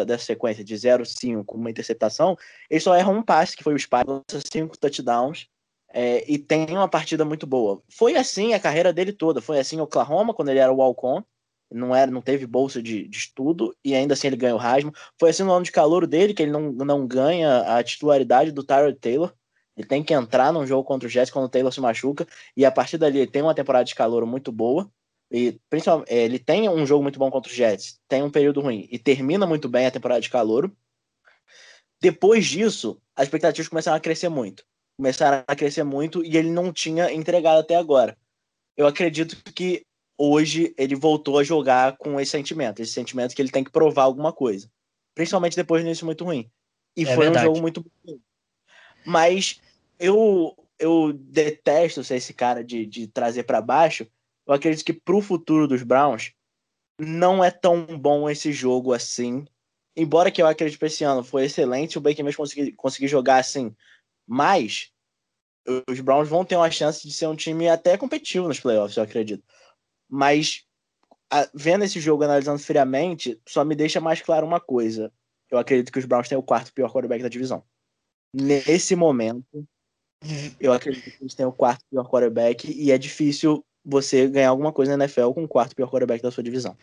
dessa 0.06 0.26
sequência 0.26 0.64
de 0.64 0.76
0-5 0.76 1.44
com 1.46 1.58
uma 1.58 1.70
interceptação, 1.70 2.38
ele 2.70 2.80
só 2.80 2.96
erra 2.96 3.12
um 3.12 3.22
passe, 3.22 3.56
que 3.56 3.64
foi 3.64 3.74
o 3.74 3.78
Spy, 3.78 4.04
cinco 4.52 4.78
touchdowns. 4.78 5.48
é, 5.94 6.24
e 6.32 6.38
tem 6.40 6.68
uma 6.72 6.88
partida 6.88 7.24
muito 7.26 7.46
boa. 7.46 7.82
Foi 7.90 8.16
assim 8.16 8.54
a 8.54 8.60
carreira 8.60 8.92
dele 8.92 9.14
toda. 9.14 9.42
Foi 9.42 9.60
assim 9.60 9.80
o 9.80 9.84
Oklahoma, 9.84 10.34
quando 10.34 10.50
ele 10.50 10.60
era 10.60 10.72
o 10.72 10.78
Walcon, 10.78 11.24
não 11.74 11.96
era, 11.96 12.12
não 12.12 12.22
teve 12.22 12.46
bolsa 12.46 12.82
de, 12.82 13.08
de, 13.08 13.18
estudo 13.18 13.76
e 13.84 13.96
ainda 13.96 14.14
assim 14.14 14.28
ele 14.28 14.36
ganhou 14.38 14.60
o 14.60 14.64
Heisman. 14.64 14.94
Foi 15.20 15.30
assim 15.30 15.44
no 15.44 15.52
ano 15.52 15.66
de 15.66 15.72
calor 15.72 16.06
dele 16.08 16.34
que 16.34 16.44
ele 16.44 16.52
não, 16.52 16.72
não 16.72 17.08
ganha 17.08 17.62
a 17.78 17.84
titularidade 17.84 18.52
do 18.52 18.64
Tyrod 18.64 18.98
Taylor. 19.00 19.34
Ele 19.76 19.88
tem 19.88 20.04
que 20.04 20.14
entrar 20.14 20.54
num 20.54 20.68
jogo 20.68 20.84
contra 20.84 21.08
o 21.08 21.10
Jets 21.10 21.32
quando 21.32 21.46
o 21.46 21.50
Taylor 21.50 21.72
se 21.72 21.82
machuca 21.82 22.28
e 22.56 22.64
a 22.64 22.72
partir 22.72 22.98
dali 22.98 23.20
ele 23.20 23.32
tem 23.32 23.42
uma 23.42 23.56
temporada 23.56 23.86
de 23.86 23.96
calor 23.96 24.26
muito 24.26 24.52
boa. 24.52 24.90
E 25.34 25.60
principalmente 25.68 26.12
é, 26.12 26.24
ele 26.24 26.38
tem 26.38 26.70
um 26.70 26.86
jogo 26.86 27.02
muito 27.02 27.18
bom 27.18 27.32
contra 27.32 27.50
os 27.50 27.58
Jets, 27.58 28.00
tem 28.08 28.22
um 28.22 28.30
período 28.30 28.62
ruim 28.62 28.88
e 28.92 29.00
termina 29.00 29.48
muito 29.48 29.68
bem 29.68 29.88
a 29.88 29.92
temporada 29.92 30.22
de 30.22 30.30
calor. 30.30 30.72
Depois 32.00 32.46
disso, 32.46 33.02
as 33.16 33.24
expectativas 33.24 33.68
começaram 33.68 33.98
a 33.98 34.00
crescer 34.00 34.30
muito. 34.30 34.64
Começaram 34.96 35.44
a 35.48 35.56
crescer 35.56 35.84
muito 35.84 36.24
e 36.24 36.38
ele 36.38 36.52
não 36.52 36.72
tinha 36.72 37.12
entregado 37.12 37.60
até 37.60 37.76
agora. 37.76 38.16
Eu 38.78 38.86
acredito 38.86 39.36
que 39.54 39.84
hoje 40.16 40.72
ele 40.78 40.96
voltou 40.96 41.40
a 41.40 41.44
jogar 41.44 41.98
com 41.98 42.20
esse 42.20 42.32
sentimento, 42.32 42.82
esse 42.82 42.92
sentimento 42.92 43.36
que 43.36 43.42
ele 43.42 43.52
tem 43.52 43.64
que 43.64 43.72
provar 43.72 44.04
alguma 44.04 44.32
coisa. 44.32 44.70
Principalmente 45.16 45.56
depois 45.56 45.82
do 45.82 45.88
início 45.88 46.06
muito 46.06 46.24
ruim. 46.24 46.48
E 46.96 47.04
é 47.04 47.16
foi 47.16 47.26
verdade. 47.26 47.48
um 47.48 47.50
jogo 47.50 47.62
muito 47.62 47.82
bom. 47.82 48.20
Mas 49.04 49.60
eu, 50.00 50.56
eu 50.78 51.12
detesto 51.14 52.04
ser 52.04 52.18
esse 52.18 52.34
cara 52.34 52.64
de, 52.64 52.86
de 52.86 53.08
trazer 53.08 53.44
para 53.44 53.62
baixo. 53.62 54.08
Eu 54.46 54.54
acredito 54.54 54.86
que 54.86 54.94
pro 54.94 55.22
futuro 55.22 55.68
dos 55.68 55.84
Browns 55.84 56.34
não 57.00 57.44
é 57.44 57.50
tão 57.50 57.86
bom 57.98 58.30
esse 58.30 58.52
jogo 58.52 58.94
assim. 58.94 59.46
Embora 59.96 60.32
que 60.32 60.42
eu 60.42 60.48
acredite 60.48 60.78
que 60.78 60.86
esse 60.86 61.04
ano 61.04 61.24
foi 61.24 61.46
excelente, 61.46 61.98
o 61.98 62.02
Baker 62.02 62.26
mesmo 62.26 62.38
conseguir, 62.38 62.72
conseguir 62.74 63.08
jogar 63.08 63.38
assim. 63.38 63.76
Mas 64.28 64.92
os 65.88 66.00
Browns 66.00 66.28
vão 66.28 66.44
ter 66.44 66.56
uma 66.56 66.72
chance 66.72 67.08
de 67.08 67.14
ser 67.14 67.28
um 67.28 67.36
time 67.36 67.70
até 67.70 67.98
competitivo 67.98 68.48
nos 68.48 68.60
playoffs, 68.60 68.98
eu 68.98 69.04
acredito. 69.04 69.44
Mas 70.10 70.66
a, 71.32 71.50
vendo 71.54 71.84
esse 71.84 72.00
jogo, 72.00 72.24
analisando 72.24 72.60
friamente, 72.60 73.40
só 73.48 73.64
me 73.64 73.76
deixa 73.76 74.02
mais 74.02 74.22
claro 74.22 74.46
uma 74.46 74.60
coisa. 74.60 75.12
Eu 75.50 75.58
acredito 75.58 75.92
que 75.92 76.00
os 76.00 76.06
Browns 76.06 76.28
têm 76.28 76.38
o 76.38 76.44
quarto 76.44 76.74
pior 76.74 76.92
quarterback 76.92 77.24
da 77.24 77.30
divisão. 77.30 77.64
Nesse 78.36 78.96
momento, 78.96 79.68
eu 80.60 80.74
acredito 80.74 81.04
que 81.04 81.24
eles 81.24 81.36
têm 81.36 81.46
o 81.46 81.54
quarto 81.54 81.86
pior 81.90 82.10
quarterback 82.10 82.72
e 82.72 82.92
é 82.92 82.98
difícil 82.98 83.64
você 83.86 84.28
ganhar 84.28 84.50
alguma 84.50 84.72
coisa 84.72 84.96
na 84.96 85.06
NFL 85.06 85.32
com 85.32 85.44
o 85.44 85.48
quarto 85.48 85.76
pior 85.76 85.90
quarterback 85.90 86.22
da 86.22 86.32
sua 86.32 86.44
divisão. 86.44 86.76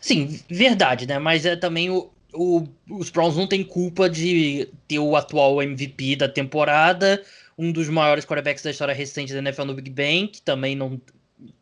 Sim, 0.00 0.40
verdade, 0.48 1.06
né? 1.06 1.18
Mas 1.18 1.44
é 1.44 1.56
também 1.56 1.90
o, 1.90 2.10
o, 2.32 2.64
os 2.88 3.10
Browns 3.10 3.36
não 3.36 3.46
têm 3.46 3.62
culpa 3.62 4.08
de 4.08 4.68
ter 4.88 4.98
o 4.98 5.14
atual 5.14 5.62
MVP 5.62 6.16
da 6.16 6.28
temporada, 6.28 7.22
um 7.58 7.70
dos 7.70 7.88
maiores 7.88 8.24
quarterbacks 8.24 8.62
da 8.62 8.70
história 8.70 8.94
recente 8.94 9.32
da 9.32 9.40
NFL 9.40 9.64
no 9.64 9.74
Big 9.74 9.90
Bang, 9.90 10.28
que 10.28 10.40
também 10.40 10.74
não 10.74 11.00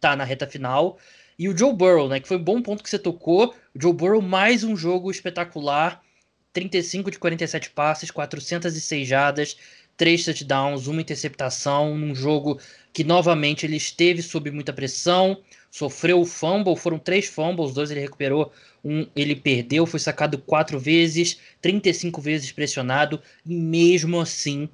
tá 0.00 0.14
na 0.14 0.24
reta 0.24 0.46
final. 0.46 0.98
E 1.38 1.48
o 1.48 1.56
Joe 1.56 1.72
Burrow, 1.72 2.08
né? 2.08 2.20
Que 2.20 2.28
foi 2.28 2.36
um 2.36 2.42
bom 2.42 2.62
ponto 2.62 2.82
que 2.82 2.90
você 2.90 2.98
tocou. 2.98 3.54
O 3.74 3.80
Joe 3.80 3.92
Burrow, 3.92 4.22
mais 4.22 4.62
um 4.62 4.76
jogo 4.76 5.10
espetacular. 5.10 6.02
35 6.52 7.10
de 7.10 7.18
47 7.18 7.70
passes, 7.70 8.10
406 8.10 9.06
jadas, 9.06 9.56
3 9.96 10.24
touchdowns, 10.24 10.86
uma 10.86 11.00
interceptação, 11.00 11.96
num 11.96 12.14
jogo 12.14 12.58
que 12.98 13.04
novamente 13.04 13.64
ele 13.64 13.76
esteve 13.76 14.20
sob 14.22 14.50
muita 14.50 14.72
pressão, 14.72 15.38
sofreu 15.70 16.20
o 16.20 16.26
fumble, 16.26 16.74
foram 16.74 16.98
três 16.98 17.26
fumbles, 17.26 17.72
dois 17.72 17.92
ele 17.92 18.00
recuperou, 18.00 18.50
um 18.84 19.06
ele 19.14 19.36
perdeu, 19.36 19.86
foi 19.86 20.00
sacado 20.00 20.36
quatro 20.36 20.80
vezes, 20.80 21.38
35 21.62 22.20
vezes 22.20 22.50
pressionado, 22.50 23.22
e 23.46 23.54
mesmo 23.54 24.20
assim 24.20 24.68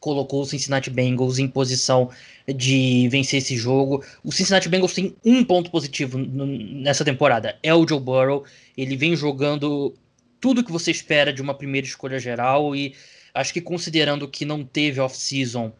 colocou 0.00 0.42
o 0.42 0.44
Cincinnati 0.44 0.90
Bengals 0.90 1.38
em 1.38 1.46
posição 1.46 2.10
de 2.56 3.08
vencer 3.08 3.38
esse 3.38 3.56
jogo. 3.56 4.04
O 4.24 4.32
Cincinnati 4.32 4.68
Bengals 4.68 4.92
tem 4.92 5.14
um 5.24 5.44
ponto 5.44 5.70
positivo 5.70 6.18
nessa 6.18 7.04
temporada, 7.04 7.56
é 7.62 7.72
o 7.72 7.86
Joe 7.86 8.00
Burrow. 8.00 8.44
Ele 8.76 8.96
vem 8.96 9.14
jogando 9.14 9.94
tudo 10.40 10.64
que 10.64 10.72
você 10.72 10.90
espera 10.90 11.32
de 11.32 11.40
uma 11.40 11.54
primeira 11.54 11.86
escolha 11.86 12.18
geral 12.18 12.74
e 12.74 12.96
acho 13.32 13.52
que 13.52 13.60
considerando 13.60 14.26
que 14.26 14.44
não 14.44 14.64
teve 14.64 15.00
off-season, 15.00 15.72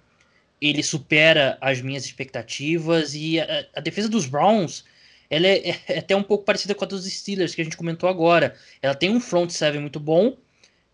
ele 0.69 0.83
supera 0.83 1.59
as 1.61 1.81
minhas 1.81 2.05
expectativas 2.05 3.15
e 3.15 3.41
a, 3.41 3.67
a 3.77 3.81
defesa 3.81 4.09
dos 4.09 4.27
Browns 4.27 4.85
ela 5.31 5.47
é, 5.47 5.71
é, 5.89 5.99
até 5.99 6.15
um 6.15 6.23
pouco 6.23 6.45
parecida 6.45 6.75
com 6.75 6.85
a 6.85 6.89
dos 6.89 7.05
Steelers 7.07 7.55
que 7.55 7.61
a 7.61 7.65
gente 7.65 7.77
comentou 7.77 8.09
agora. 8.09 8.55
Ela 8.81 8.95
tem 8.95 9.11
um 9.11 9.21
front 9.21 9.51
seven 9.51 9.81
muito 9.81 9.99
bom, 9.99 10.37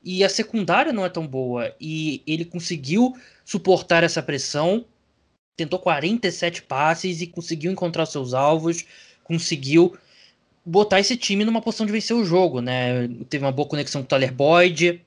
e 0.02 0.24
a 0.24 0.28
secundária 0.28 0.92
não 0.92 1.04
é 1.04 1.08
tão 1.08 1.26
boa. 1.26 1.74
E 1.80 2.22
ele 2.26 2.44
conseguiu 2.44 3.14
suportar 3.44 4.02
essa 4.02 4.22
pressão, 4.22 4.84
tentou 5.56 5.78
47 5.78 6.62
passes 6.62 7.20
e 7.20 7.26
conseguiu 7.26 7.70
encontrar 7.70 8.06
seus 8.06 8.32
alvos, 8.32 8.84
conseguiu 9.22 9.96
botar 10.64 11.00
esse 11.00 11.16
time 11.16 11.44
numa 11.44 11.60
posição 11.60 11.86
de 11.86 11.92
vencer 11.92 12.16
o 12.16 12.24
jogo, 12.24 12.60
né? 12.60 13.08
Teve 13.28 13.44
uma 13.44 13.52
boa 13.52 13.68
conexão 13.68 14.00
com 14.02 14.06
o 14.06 14.08
Tyler 14.08 14.32
Boyd, 14.32 15.02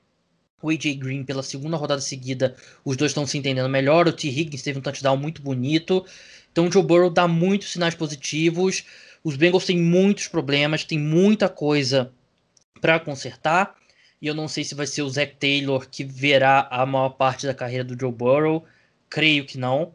o 0.64 0.70
AJ 0.70 0.96
Green 0.96 1.24
pela 1.24 1.42
segunda 1.42 1.76
rodada 1.76 2.00
seguida, 2.00 2.56
os 2.84 2.96
dois 2.96 3.10
estão 3.10 3.26
se 3.26 3.36
entendendo 3.36 3.68
melhor. 3.68 4.08
O 4.08 4.12
T. 4.12 4.28
Higgins 4.28 4.62
teve 4.62 4.78
um 4.78 4.82
touchdown 4.82 5.16
muito 5.16 5.42
bonito. 5.42 6.04
Então 6.50 6.68
o 6.68 6.72
Joe 6.72 6.82
Burrow 6.82 7.10
dá 7.10 7.28
muitos 7.28 7.72
sinais 7.72 7.94
positivos. 7.94 8.84
Os 9.22 9.36
Bengals 9.36 9.66
têm 9.66 9.78
muitos 9.78 10.28
problemas, 10.28 10.84
tem 10.84 10.98
muita 10.98 11.48
coisa 11.48 12.10
para 12.80 12.98
consertar. 12.98 13.74
E 14.22 14.26
eu 14.26 14.34
não 14.34 14.48
sei 14.48 14.64
se 14.64 14.74
vai 14.74 14.86
ser 14.86 15.02
o 15.02 15.10
Zach 15.10 15.34
Taylor 15.38 15.86
que 15.90 16.02
verá 16.02 16.66
a 16.70 16.86
maior 16.86 17.10
parte 17.10 17.46
da 17.46 17.52
carreira 17.52 17.84
do 17.84 17.98
Joe 17.98 18.12
Burrow. 18.12 18.64
Creio 19.10 19.44
que 19.44 19.58
não. 19.58 19.92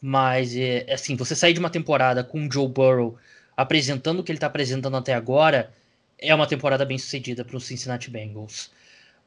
Mas, 0.00 0.54
é, 0.54 0.84
é 0.86 0.94
assim, 0.94 1.16
você 1.16 1.34
sair 1.34 1.54
de 1.54 1.60
uma 1.60 1.70
temporada 1.70 2.22
com 2.22 2.46
o 2.46 2.52
Joe 2.52 2.68
Burrow 2.68 3.16
apresentando 3.56 4.20
o 4.20 4.24
que 4.24 4.32
ele 4.32 4.36
está 4.36 4.46
apresentando 4.46 4.96
até 4.96 5.14
agora, 5.14 5.72
é 6.18 6.34
uma 6.34 6.46
temporada 6.46 6.84
bem 6.84 6.98
sucedida 6.98 7.44
para 7.44 7.56
o 7.56 7.60
Cincinnati 7.60 8.10
Bengals. 8.10 8.70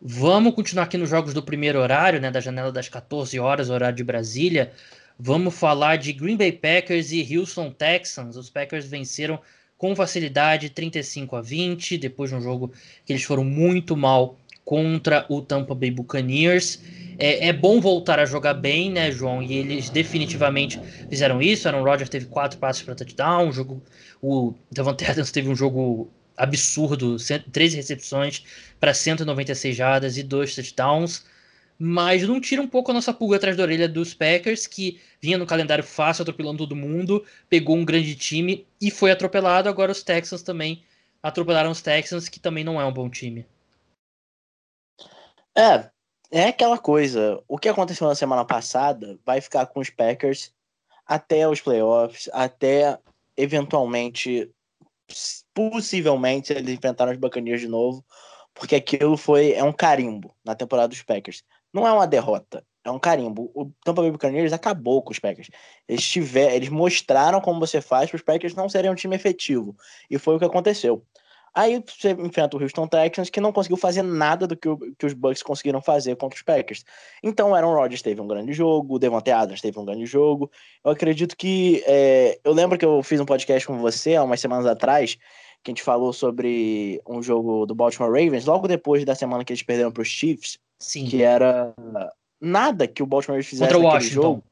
Vamos 0.08 0.54
continuar 0.54 0.84
aqui 0.84 1.00
nos 1.00 1.10
jogos 1.10 1.34
do 1.34 1.42
primeiro 1.42 1.80
horário, 1.80 2.22
né, 2.22 2.30
da 2.30 2.40
janela 2.40 2.72
das 2.72 2.88
14 2.88 3.40
horas, 3.40 3.72
horário 3.72 3.98
de 3.98 4.04
Brasília. 4.04 4.72
Vamos 5.18 5.56
falar 5.56 5.96
de 5.96 6.14
Green 6.14 6.38
Bay 6.38 6.52
Packers 6.52 7.12
e 7.12 7.36
Houston 7.36 7.72
Texans. 7.72 8.36
Os 8.36 8.48
Packers 8.48 8.86
venceram 8.86 9.40
com 9.80 9.96
facilidade, 9.96 10.70
35 10.70 11.36
a 11.36 11.42
20, 11.42 11.98
depois 11.98 12.30
de 12.30 12.36
um 12.36 12.42
jogo 12.42 12.72
que 13.04 13.14
eles 13.14 13.24
foram 13.24 13.44
muito 13.44 13.98
mal 13.98 14.38
contra 14.64 15.26
o 15.28 15.42
Tampa 15.42 15.74
Bay 15.74 15.90
Buccaneers. 15.90 16.80
É, 17.18 17.48
é, 17.48 17.52
bom 17.52 17.82
voltar 17.82 18.20
a 18.20 18.26
jogar 18.26 18.54
bem, 18.54 18.92
né, 18.92 19.12
João? 19.12 19.42
E 19.42 19.54
eles 19.54 19.90
definitivamente 19.90 20.80
fizeram 21.10 21.42
isso. 21.42 21.68
Aaron 21.68 21.84
Rodgers 21.84 22.10
teve 22.10 22.28
quatro 22.28 22.60
passes 22.60 22.84
para 22.84 22.94
touchdown. 22.94 23.50
O 23.50 23.52
jogo, 23.52 23.82
o 24.22 24.54
Devontae 24.72 25.08
Adams 25.10 25.32
teve 25.32 25.50
um 25.50 25.56
jogo 25.56 26.12
absurdo, 26.38 27.18
13 27.52 27.78
recepções 27.78 28.44
para 28.80 28.94
196 28.94 29.76
jardas 29.76 30.18
e 30.18 30.24
dois 30.24 30.56
touchdowns 30.56 31.26
mas 31.78 32.24
não 32.24 32.40
tira 32.40 32.62
um 32.62 32.68
pouco 32.68 32.92
a 32.92 32.94
nossa 32.94 33.14
pulga 33.14 33.36
atrás 33.36 33.58
da 33.58 33.64
orelha 33.64 33.88
dos 33.88 34.14
Packers, 34.14 34.66
que 34.66 35.02
vinha 35.22 35.38
no 35.38 35.46
calendário 35.46 35.84
fácil, 35.84 36.22
atropelando 36.22 36.60
todo 36.60 36.76
mundo, 36.76 37.26
pegou 37.50 37.76
um 37.76 37.86
grande 37.86 38.16
time 38.16 38.66
e 38.80 38.90
foi 38.90 39.12
atropelado. 39.12 39.68
Agora 39.68 39.92
os 39.92 40.02
Texans 40.02 40.42
também 40.42 40.84
atropelaram 41.22 41.72
os 41.72 41.82
Texans, 41.82 42.30
que 42.30 42.40
também 42.40 42.64
não 42.64 42.80
é 42.80 42.86
um 42.86 42.94
bom 42.94 43.10
time. 43.10 43.46
É, 45.58 45.90
é 46.32 46.48
aquela 46.48 46.78
coisa. 46.78 47.44
O 47.48 47.58
que 47.58 47.68
aconteceu 47.68 48.08
na 48.08 48.16
semana 48.16 48.46
passada 48.46 49.20
vai 49.26 49.42
ficar 49.42 49.66
com 49.66 49.80
os 49.80 49.90
Packers 49.90 50.54
até 51.06 51.48
os 51.48 51.62
playoffs, 51.62 52.30
até 52.32 52.98
eventualmente, 53.38 54.50
possivelmente, 55.56 56.54
eles 56.54 56.76
enfrentaram 56.76 57.12
os 57.12 57.18
Buccaneers 57.18 57.62
de 57.62 57.68
novo, 57.68 58.06
porque 58.54 58.76
aquilo 58.76 59.18
foi 59.18 59.54
é 59.54 59.64
um 59.64 59.74
carimbo 59.74 60.36
na 60.46 60.54
temporada 60.54 60.90
dos 60.90 61.02
Packers 61.02 61.44
não 61.76 61.86
é 61.86 61.92
uma 61.92 62.08
derrota, 62.08 62.66
é 62.86 62.90
um 62.90 62.98
carimbo. 62.98 63.52
O 63.54 63.70
Tampa 63.84 64.02
Bay 64.02 64.10
Buccaneers 64.10 64.54
acabou 64.54 65.02
com 65.02 65.12
os 65.12 65.20
Packers. 65.20 65.50
Eles, 65.86 66.08
tiver, 66.08 66.56
eles 66.56 66.70
mostraram 66.70 67.42
como 67.42 67.60
você 67.60 67.82
faz 67.82 68.10
para 68.10 68.16
os 68.16 68.24
Packers 68.24 68.56
não 68.56 68.70
serem 68.70 68.90
um 68.90 68.96
time 68.96 69.14
efetivo. 69.14 69.76
E 70.10 70.18
foi 70.18 70.36
o 70.36 70.40
que 70.40 70.46
aconteceu. 70.46 71.04
Aí 71.54 71.84
você 71.86 72.12
enfrenta 72.12 72.56
o 72.56 72.62
Houston 72.62 72.88
Texans, 72.88 73.30
que 73.30 73.42
não 73.42 73.52
conseguiu 73.52 73.76
fazer 73.76 74.04
nada 74.04 74.48
do 74.48 74.56
que, 74.56 74.70
o, 74.70 74.78
que 74.98 75.06
os 75.06 75.12
Bucks 75.12 75.44
conseguiram 75.44 75.82
fazer 75.82 76.16
contra 76.16 76.38
os 76.38 76.44
Packers. 76.44 76.86
Então, 77.22 77.54
Aaron 77.54 77.74
Rodgers 77.74 78.02
teve 78.02 78.22
um 78.22 78.28
grande 78.28 78.54
jogo, 78.54 78.96
o 78.96 79.00
Devontae 79.00 79.34
Adams 79.34 79.62
teve 79.62 79.78
um 79.78 79.84
grande 79.84 80.06
jogo. 80.06 80.50
Eu 80.84 80.92
acredito 80.92 81.36
que... 81.36 81.84
É, 81.86 82.40
eu 82.42 82.54
lembro 82.54 82.78
que 82.78 82.86
eu 82.86 83.04
fiz 83.04 83.20
um 83.20 83.26
podcast 83.26 83.68
com 83.68 83.78
você 83.80 84.16
há 84.16 84.24
umas 84.24 84.40
semanas 84.40 84.66
atrás, 84.66 85.18
que 85.66 85.72
a 85.72 85.74
gente 85.74 85.84
falou 85.84 86.14
sobre 86.14 87.02
um 87.08 87.24
jogo 87.24 87.66
do 87.66 87.74
Baltimore 87.74 88.12
Ravens, 88.12 88.46
logo 88.46 88.68
depois 88.68 89.04
da 89.04 89.16
semana 89.16 89.44
que 89.44 89.52
eles 89.52 89.64
perderam 89.64 89.92
para 89.92 90.04
os 90.04 90.08
Chiefs, 90.08 90.60
Sim. 90.78 91.06
Que 91.08 91.24
era 91.24 91.74
nada 92.40 92.88
que 92.88 93.02
o 93.02 93.06
Baltimore 93.08 93.38
Ravens 93.38 93.48
fizesse 93.48 93.74
naquele 93.74 94.10
jogo. 94.10 94.44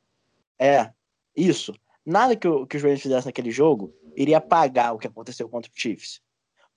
É, 0.57 0.89
isso. 1.35 1.73
Nada 2.03 2.35
que, 2.35 2.47
o, 2.47 2.65
que 2.65 2.77
os 2.77 2.81
Ravens 2.81 3.01
fizessem 3.01 3.27
naquele 3.27 3.51
jogo 3.51 3.93
iria 4.15 4.41
pagar 4.41 4.93
o 4.93 4.97
que 4.97 5.05
aconteceu 5.05 5.47
contra 5.47 5.69
o 5.69 5.73
Chiefs. 5.79 6.19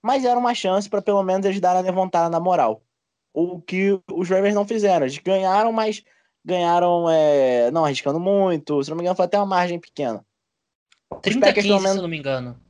Mas 0.02 0.22
era 0.24 0.38
uma 0.38 0.54
chance 0.54 0.88
para 0.88 1.00
pelo 1.00 1.22
menos 1.22 1.46
eles 1.46 1.58
darem 1.58 1.80
a 1.80 1.84
levantada 1.84 2.28
na 2.28 2.38
moral. 2.38 2.82
O 3.32 3.60
que 3.60 3.98
os 4.12 4.28
Ravens 4.28 4.54
não 4.54 4.66
fizeram. 4.66 5.06
Eles 5.06 5.16
ganharam, 5.18 5.72
mas 5.72 6.04
ganharam 6.44 7.08
é, 7.08 7.70
não 7.70 7.86
arriscando 7.86 8.20
muito. 8.20 8.84
Se 8.84 8.90
não 8.90 8.96
me 8.96 9.02
engano, 9.02 9.16
foi 9.16 9.24
até 9.24 9.38
uma 9.38 9.46
margem 9.46 9.78
pequena. 9.78 10.24
30 11.22 11.52
15, 11.54 11.68
menos... 11.68 11.92
se 11.92 12.02
não 12.02 12.08
me 12.08 12.18
engano. 12.18 12.65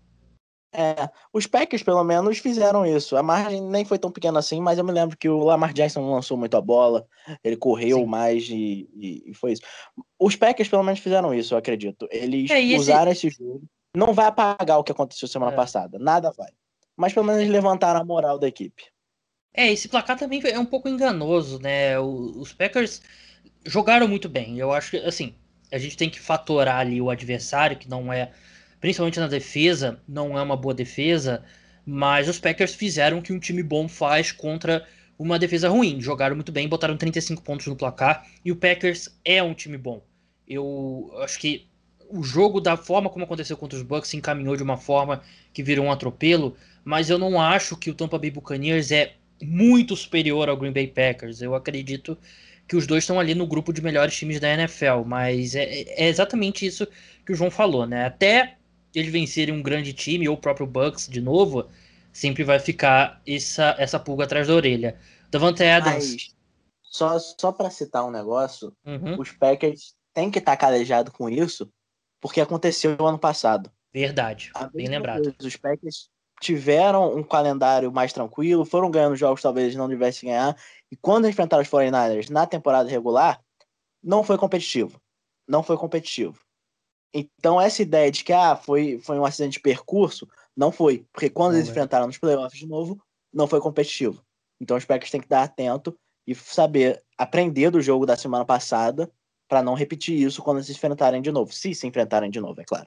É, 0.72 1.08
os 1.32 1.46
Packers, 1.46 1.82
pelo 1.82 2.04
menos, 2.04 2.38
fizeram 2.38 2.84
isso. 2.84 3.16
A 3.16 3.22
margem 3.22 3.62
nem 3.62 3.84
foi 3.84 3.98
tão 3.98 4.10
pequena 4.10 4.38
assim, 4.38 4.60
mas 4.60 4.78
eu 4.78 4.84
me 4.84 4.92
lembro 4.92 5.16
que 5.16 5.28
o 5.28 5.44
Lamar 5.44 5.72
Jackson 5.72 6.00
não 6.00 6.12
lançou 6.12 6.36
muito 6.36 6.56
a 6.56 6.60
bola, 6.60 7.06
ele 7.42 7.56
correu 7.56 7.98
Sim. 7.98 8.06
mais 8.06 8.48
e, 8.48 8.88
e, 8.94 9.30
e, 9.30 9.34
foi 9.34 9.52
isso. 9.52 9.62
Os 10.18 10.36
Packers, 10.36 10.68
pelo 10.68 10.82
menos, 10.82 11.00
fizeram 11.00 11.32
isso, 11.32 11.54
eu 11.54 11.58
acredito. 11.58 12.06
Eles 12.10 12.50
é, 12.50 12.60
usaram 12.76 13.10
esse... 13.10 13.28
esse... 13.28 13.38
jogo. 13.38 13.62
Não 13.96 14.12
vai 14.12 14.26
apagar 14.26 14.78
o 14.78 14.84
que 14.84 14.92
aconteceu 14.92 15.26
semana 15.26 15.52
é. 15.52 15.56
passada, 15.56 15.98
nada 15.98 16.30
vai. 16.36 16.50
Mas 16.94 17.14
pelo 17.14 17.26
menos 17.26 17.48
levantaram 17.48 18.00
a 18.00 18.04
moral 18.04 18.38
da 18.38 18.46
equipe. 18.46 18.84
É, 19.54 19.72
esse 19.72 19.88
placar 19.88 20.18
também 20.18 20.42
é 20.44 20.58
um 20.58 20.66
pouco 20.66 20.86
enganoso, 20.86 21.58
né? 21.58 21.98
Os 21.98 22.52
Packers 22.52 23.00
jogaram 23.64 24.06
muito 24.06 24.28
bem. 24.28 24.58
Eu 24.58 24.70
acho 24.70 24.90
que, 24.90 24.96
assim, 24.98 25.34
a 25.72 25.78
gente 25.78 25.96
tem 25.96 26.10
que 26.10 26.20
fatorar 26.20 26.80
ali 26.80 27.00
o 27.00 27.08
adversário, 27.08 27.78
que 27.78 27.88
não 27.88 28.12
é 28.12 28.32
principalmente 28.80 29.20
na 29.20 29.26
defesa, 29.26 30.00
não 30.08 30.38
é 30.38 30.42
uma 30.42 30.56
boa 30.56 30.74
defesa, 30.74 31.44
mas 31.84 32.28
os 32.28 32.38
Packers 32.38 32.74
fizeram 32.74 33.18
o 33.18 33.22
que 33.22 33.32
um 33.32 33.38
time 33.38 33.62
bom 33.62 33.88
faz 33.88 34.32
contra 34.32 34.86
uma 35.18 35.38
defesa 35.38 35.68
ruim. 35.68 36.00
Jogaram 36.00 36.34
muito 36.34 36.52
bem, 36.52 36.68
botaram 36.68 36.96
35 36.96 37.42
pontos 37.42 37.66
no 37.66 37.76
placar 37.76 38.26
e 38.44 38.52
o 38.52 38.56
Packers 38.56 39.08
é 39.24 39.42
um 39.42 39.54
time 39.54 39.78
bom. 39.78 40.02
Eu 40.46 41.10
acho 41.22 41.38
que 41.38 41.66
o 42.08 42.22
jogo, 42.22 42.60
da 42.60 42.76
forma 42.76 43.10
como 43.10 43.24
aconteceu 43.24 43.56
contra 43.56 43.76
os 43.76 43.84
Bucks, 43.84 44.10
se 44.10 44.16
encaminhou 44.16 44.56
de 44.56 44.62
uma 44.62 44.76
forma 44.76 45.22
que 45.52 45.62
virou 45.62 45.86
um 45.86 45.92
atropelo, 45.92 46.56
mas 46.84 47.10
eu 47.10 47.18
não 47.18 47.40
acho 47.40 47.76
que 47.76 47.90
o 47.90 47.94
Tampa 47.94 48.18
Bay 48.18 48.30
Buccaneers 48.30 48.90
é 48.92 49.14
muito 49.42 49.96
superior 49.96 50.48
ao 50.48 50.56
Green 50.56 50.72
Bay 50.72 50.86
Packers. 50.86 51.42
Eu 51.42 51.54
acredito 51.54 52.16
que 52.68 52.76
os 52.76 52.86
dois 52.86 53.04
estão 53.04 53.18
ali 53.18 53.34
no 53.34 53.46
grupo 53.46 53.72
de 53.72 53.82
melhores 53.82 54.16
times 54.16 54.40
da 54.40 54.52
NFL, 54.52 55.04
mas 55.04 55.54
é, 55.54 55.64
é 55.64 56.08
exatamente 56.08 56.66
isso 56.66 56.86
que 57.24 57.32
o 57.32 57.34
João 57.34 57.50
falou, 57.50 57.86
né? 57.86 58.06
Até 58.06 58.56
eles 58.96 59.12
vencerem 59.12 59.54
um 59.54 59.62
grande 59.62 59.92
time, 59.92 60.26
ou 60.26 60.34
o 60.34 60.40
próprio 60.40 60.66
Bucks 60.66 61.06
de 61.06 61.20
novo, 61.20 61.68
sempre 62.10 62.42
vai 62.42 62.58
ficar 62.58 63.20
essa, 63.26 63.76
essa 63.78 64.00
pulga 64.00 64.24
atrás 64.24 64.48
da 64.48 64.54
orelha. 64.54 64.98
Davante 65.30 65.62
Adams. 65.62 66.12
Mas, 66.12 66.36
só 66.82 67.18
só 67.18 67.52
para 67.52 67.68
citar 67.68 68.06
um 68.06 68.10
negócio, 68.10 68.72
uhum. 68.86 69.20
os 69.20 69.30
Packers 69.32 69.94
têm 70.14 70.30
que 70.30 70.38
estar 70.38 70.56
calejados 70.56 71.12
com 71.12 71.28
isso, 71.28 71.70
porque 72.22 72.40
aconteceu 72.40 72.96
no 72.96 73.06
ano 73.06 73.18
passado. 73.18 73.70
Verdade, 73.92 74.50
bem 74.72 74.88
lembrado. 74.88 75.24
Coisa, 75.24 75.36
os 75.40 75.56
Packers 75.56 76.08
tiveram 76.40 77.14
um 77.14 77.22
calendário 77.22 77.92
mais 77.92 78.14
tranquilo, 78.14 78.64
foram 78.64 78.90
ganhando 78.90 79.16
jogos 79.16 79.42
talvez 79.42 79.74
não 79.74 79.88
tivessem 79.88 80.30
ganhar, 80.30 80.56
e 80.90 80.96
quando 80.96 81.28
enfrentaram 81.28 81.62
os 81.62 81.68
49ers 81.68 82.30
na 82.30 82.46
temporada 82.46 82.88
regular, 82.88 83.40
não 84.02 84.24
foi 84.24 84.38
competitivo. 84.38 84.98
Não 85.46 85.62
foi 85.62 85.76
competitivo. 85.76 86.45
Então, 87.12 87.60
essa 87.60 87.82
ideia 87.82 88.10
de 88.10 88.22
que 88.22 88.32
ah, 88.32 88.56
foi, 88.56 88.98
foi 89.02 89.18
um 89.18 89.24
acidente 89.24 89.54
de 89.54 89.60
percurso, 89.60 90.28
não 90.56 90.70
foi. 90.70 91.06
Porque 91.12 91.30
quando 91.30 91.52
não 91.52 91.58
eles 91.58 91.68
é. 91.68 91.70
enfrentaram 91.70 92.06
nos 92.06 92.18
playoffs 92.18 92.58
de 92.58 92.66
novo, 92.66 93.00
não 93.32 93.46
foi 93.46 93.60
competitivo. 93.60 94.22
Então, 94.60 94.76
os 94.76 94.84
Packers 94.84 95.10
têm 95.10 95.20
que 95.20 95.26
estar 95.26 95.42
atento 95.42 95.96
e 96.26 96.34
saber 96.34 97.02
aprender 97.16 97.70
do 97.70 97.80
jogo 97.80 98.04
da 98.04 98.16
semana 98.16 98.44
passada 98.44 99.10
para 99.48 99.62
não 99.62 99.74
repetir 99.74 100.18
isso 100.20 100.42
quando 100.42 100.58
eles 100.58 100.66
se 100.66 100.72
enfrentarem 100.72 101.22
de 101.22 101.30
novo. 101.30 101.52
Se 101.52 101.74
se 101.74 101.86
enfrentarem 101.86 102.30
de 102.30 102.40
novo, 102.40 102.60
é 102.60 102.64
claro. 102.64 102.86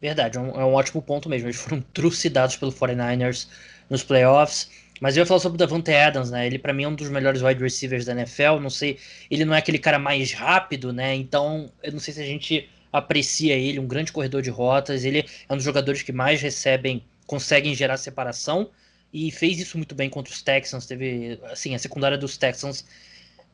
Verdade, 0.00 0.38
é 0.38 0.40
um, 0.40 0.60
é 0.60 0.64
um 0.64 0.74
ótimo 0.74 1.02
ponto 1.02 1.28
mesmo. 1.28 1.48
Eles 1.48 1.60
foram 1.60 1.80
trucidados 1.92 2.56
pelo 2.56 2.72
49ers 2.72 3.48
nos 3.90 4.02
playoffs. 4.02 4.70
Mas 5.00 5.16
eu 5.16 5.22
ia 5.22 5.26
falar 5.26 5.40
sobre 5.40 5.56
o 5.56 5.58
Davante 5.58 5.92
Adams, 5.92 6.30
né? 6.30 6.46
Ele 6.46 6.58
para 6.58 6.72
mim 6.72 6.84
é 6.84 6.88
um 6.88 6.94
dos 6.94 7.08
melhores 7.08 7.42
wide 7.42 7.62
receivers 7.62 8.04
da 8.04 8.12
NFL. 8.12 8.58
Não 8.60 8.70
sei, 8.70 8.98
ele 9.30 9.44
não 9.44 9.54
é 9.54 9.58
aquele 9.58 9.78
cara 9.78 9.98
mais 9.98 10.32
rápido, 10.32 10.92
né? 10.92 11.14
Então, 11.14 11.70
eu 11.82 11.92
não 11.92 12.00
sei 12.00 12.14
se 12.14 12.20
a 12.20 12.26
gente 12.26 12.68
aprecia 12.92 13.54
ele, 13.54 13.78
um 13.78 13.86
grande 13.86 14.12
corredor 14.12 14.42
de 14.42 14.50
rotas. 14.50 15.04
Ele 15.04 15.24
é 15.48 15.52
um 15.52 15.56
dos 15.56 15.64
jogadores 15.64 16.02
que 16.02 16.12
mais 16.12 16.40
recebem, 16.40 17.04
conseguem 17.26 17.74
gerar 17.74 17.96
separação 17.96 18.70
e 19.12 19.30
fez 19.30 19.58
isso 19.58 19.76
muito 19.76 19.94
bem 19.94 20.10
contra 20.10 20.32
os 20.32 20.42
Texans. 20.42 20.86
Teve, 20.86 21.38
assim, 21.44 21.74
a 21.74 21.78
secundária 21.78 22.18
dos 22.18 22.36
Texans, 22.36 22.84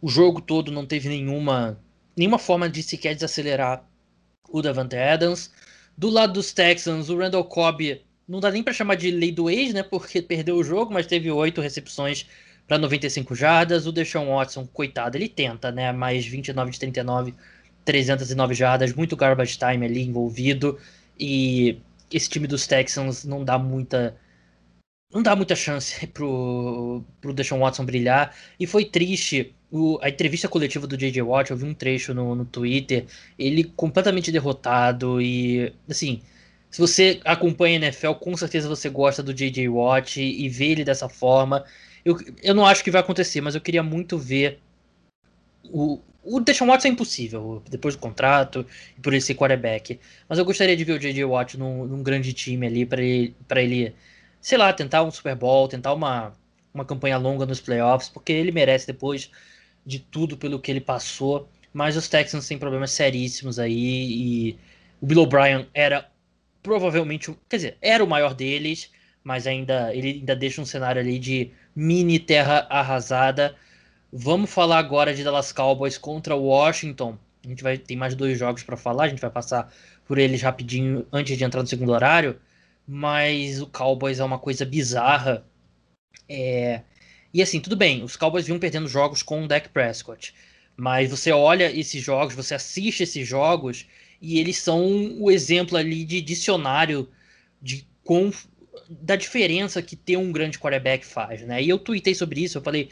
o 0.01 0.09
jogo 0.09 0.41
todo 0.41 0.73
não 0.73 0.87
teve 0.87 1.09
nenhuma, 1.09 1.79
nenhuma 2.17 2.39
forma 2.39 2.69
de 2.69 2.83
sequer 2.83 3.15
desacelerar 3.15 3.85
o 4.49 4.63
Davante 4.63 4.97
Adams. 4.97 5.51
Do 5.97 6.11
lado 6.11 6.35
dos 6.35 6.53
Texans, 6.53 7.09
o 7.09 7.19
Randall 7.19 7.45
Cobb 7.45 8.03
não 8.27 8.41
dá 8.41 8.51
nem 8.51 8.63
para 8.63 8.73
chamar 8.73 8.97
de 8.97 9.11
lei 9.11 9.31
do 9.31 9.49
ex, 9.49 9.73
né? 9.73 9.83
Porque 9.83 10.21
perdeu 10.23 10.57
o 10.57 10.65
jogo, 10.65 10.93
mas 10.93 11.07
teve 11.07 11.31
oito 11.31 11.61
recepções 11.61 12.27
para 12.67 12.79
95 12.79 13.35
jardas. 13.35 13.87
O 13.87 13.93
Deshaun 13.93 14.35
Watson, 14.35 14.67
coitado, 14.67 15.17
ele 15.17 15.29
tenta, 15.29 15.71
né? 15.71 15.93
Mais 15.93 16.25
29 16.25 16.71
de 16.71 16.79
39 16.81 17.35
309 17.85 18.55
jardas, 18.55 18.93
muito 18.93 19.17
garbage 19.17 19.59
time 19.59 19.85
ali 19.85 20.03
envolvido. 20.03 20.79
E 21.19 21.79
esse 22.11 22.29
time 22.29 22.47
dos 22.47 22.67
Texans 22.67 23.25
não 23.25 23.45
dá 23.45 23.59
muita. 23.59 24.17
Não 25.13 25.23
dá 25.23 25.37
muita 25.37 25.55
chance 25.55 26.07
pro, 26.09 27.05
pro 27.21 27.33
Deshaun 27.33 27.61
Watson 27.61 27.85
brilhar. 27.85 28.35
E 28.59 28.67
foi 28.67 28.85
triste 28.85 29.55
o, 29.71 29.99
a 30.03 30.09
entrevista 30.09 30.49
coletiva 30.49 30.87
do 30.87 30.97
J.J. 30.97 31.23
Watt. 31.23 31.51
Eu 31.51 31.57
vi 31.57 31.65
um 31.65 31.75
trecho 31.75 32.15
no, 32.15 32.35
no 32.35 32.45
Twitter. 32.45 33.07
Ele 33.39 33.65
completamente 33.65 34.33
derrotado. 34.33 35.21
E, 35.21 35.73
assim, 35.89 36.23
se 36.71 36.81
você 36.81 37.21
acompanha 37.25 37.79
a 37.79 37.83
NFL, 37.83 38.15
com 38.15 38.37
certeza 38.37 38.69
você 38.69 38.89
gosta 38.89 39.23
do 39.23 39.35
J.J. 39.35 39.69
Watt 39.69 40.21
e, 40.21 40.45
e 40.45 40.49
vê 40.49 40.67
ele 40.67 40.85
dessa 40.85 41.09
forma. 41.09 41.65
Eu, 42.05 42.19
eu 42.43 42.55
não 42.55 42.67
acho 42.67 42.85
que 42.85 42.91
vai 42.91 43.01
acontecer, 43.01 43.41
mas 43.41 43.55
eu 43.55 43.61
queria 43.61 43.83
muito 43.83 44.19
ver 44.19 44.61
o, 45.65 46.01
o 46.25 46.41
Deshaun 46.41 46.69
Watson 46.69 46.89
é 46.89 46.91
impossível, 46.91 47.63
depois 47.69 47.95
do 47.95 48.01
contrato 48.01 48.67
e 48.97 49.01
por 49.01 49.13
ele 49.13 49.21
ser 49.21 49.35
quarterback. 49.35 50.01
Mas 50.29 50.39
eu 50.39 50.45
gostaria 50.45 50.77
de 50.77 50.85
ver 50.85 50.93
o 50.93 50.99
J.J. 50.99 51.25
Watt 51.25 51.57
num, 51.57 51.87
num, 51.87 52.03
grande 52.03 52.33
time 52.33 52.67
ali 52.67 52.87
para 52.87 53.03
ele, 53.03 53.35
ele, 53.57 53.95
sei 54.41 54.59
lá, 54.59 54.73
tentar 54.73 55.03
um 55.03 55.11
Super 55.11 55.35
Bowl, 55.37 55.69
tentar 55.69 55.93
uma, 55.93 56.33
uma 56.73 56.85
campanha 56.85 57.19
longa 57.19 57.47
nos 57.47 57.61
playoffs, 57.61 58.09
porque 58.09 58.33
ele 58.33 58.51
merece 58.53 58.87
depois 58.87 59.31
de 59.85 59.99
tudo 59.99 60.37
pelo 60.37 60.59
que 60.59 60.71
ele 60.71 60.81
passou. 60.81 61.49
Mas 61.73 61.97
os 61.97 62.09
Texans 62.09 62.49
têm 62.49 62.59
problemas 62.59 62.93
seríssimos 62.93 63.59
aí 63.59 64.53
e 64.53 64.59
o 65.01 65.07
Bill 65.07 65.23
O'Brien 65.23 65.67
era 65.75 66.09
provavelmente, 66.63 67.37
quer 67.49 67.57
dizer, 67.57 67.79
era 67.83 68.03
o 68.03 68.07
maior 68.07 68.33
deles, 68.33 68.91
mas 69.23 69.47
ainda 69.47 69.95
ele 69.95 70.13
ainda 70.21 70.35
deixa 70.35 70.63
um 70.63 70.65
cenário 70.65 71.01
ali 71.01 71.19
de 71.19 71.51
mini 71.77 72.19
terra 72.19 72.67
arrasada 72.71 73.55
Vamos 74.17 74.49
falar 74.49 74.79
agora 74.79 75.13
de 75.13 75.25
Dallas 75.25 75.51
Cowboys 75.51 75.99
contra 75.99 76.37
Washington. 76.37 77.19
A 77.45 77.49
gente 77.49 77.65
vai 77.65 77.77
tem 77.77 77.97
mais 77.97 78.15
dois 78.15 78.39
jogos 78.39 78.63
para 78.63 78.77
falar, 78.77 79.07
a 79.07 79.09
gente 79.09 79.21
vai 79.21 79.29
passar 79.29 79.75
por 80.07 80.19
eles 80.19 80.41
rapidinho 80.41 81.05
antes 81.13 81.37
de 81.37 81.43
entrar 81.43 81.61
no 81.61 81.67
segundo 81.67 81.91
horário. 81.91 82.39
Mas 82.87 83.61
o 83.61 83.67
Cowboys 83.67 84.21
é 84.21 84.25
uma 84.25 84.39
coisa 84.39 84.65
bizarra. 84.65 85.45
É... 86.29 86.83
E 87.33 87.43
assim, 87.43 87.59
tudo 87.59 87.75
bem, 87.75 88.05
os 88.05 88.15
Cowboys 88.15 88.47
vinham 88.47 88.61
perdendo 88.61 88.87
jogos 88.87 89.21
com 89.21 89.45
o 89.45 89.49
Dak 89.49 89.69
Prescott. 89.71 90.33
Mas 90.77 91.11
você 91.11 91.33
olha 91.33 91.69
esses 91.77 92.01
jogos, 92.01 92.37
você 92.37 92.55
assiste 92.55 93.03
esses 93.03 93.27
jogos, 93.27 93.85
e 94.23 94.39
eles 94.39 94.59
são 94.59 95.21
o 95.21 95.29
exemplo 95.29 95.77
ali 95.77 96.05
de 96.05 96.21
dicionário 96.21 97.09
de 97.61 97.85
da 98.89 99.17
diferença 99.17 99.83
que 99.83 99.97
ter 99.97 100.17
um 100.17 100.31
grande 100.31 100.59
quarterback 100.59 101.05
faz, 101.05 101.43
né? 101.43 101.61
E 101.61 101.69
eu 101.69 101.79
tuitei 101.81 102.15
sobre 102.15 102.43
isso, 102.43 102.59
eu 102.59 102.63
falei, 102.63 102.91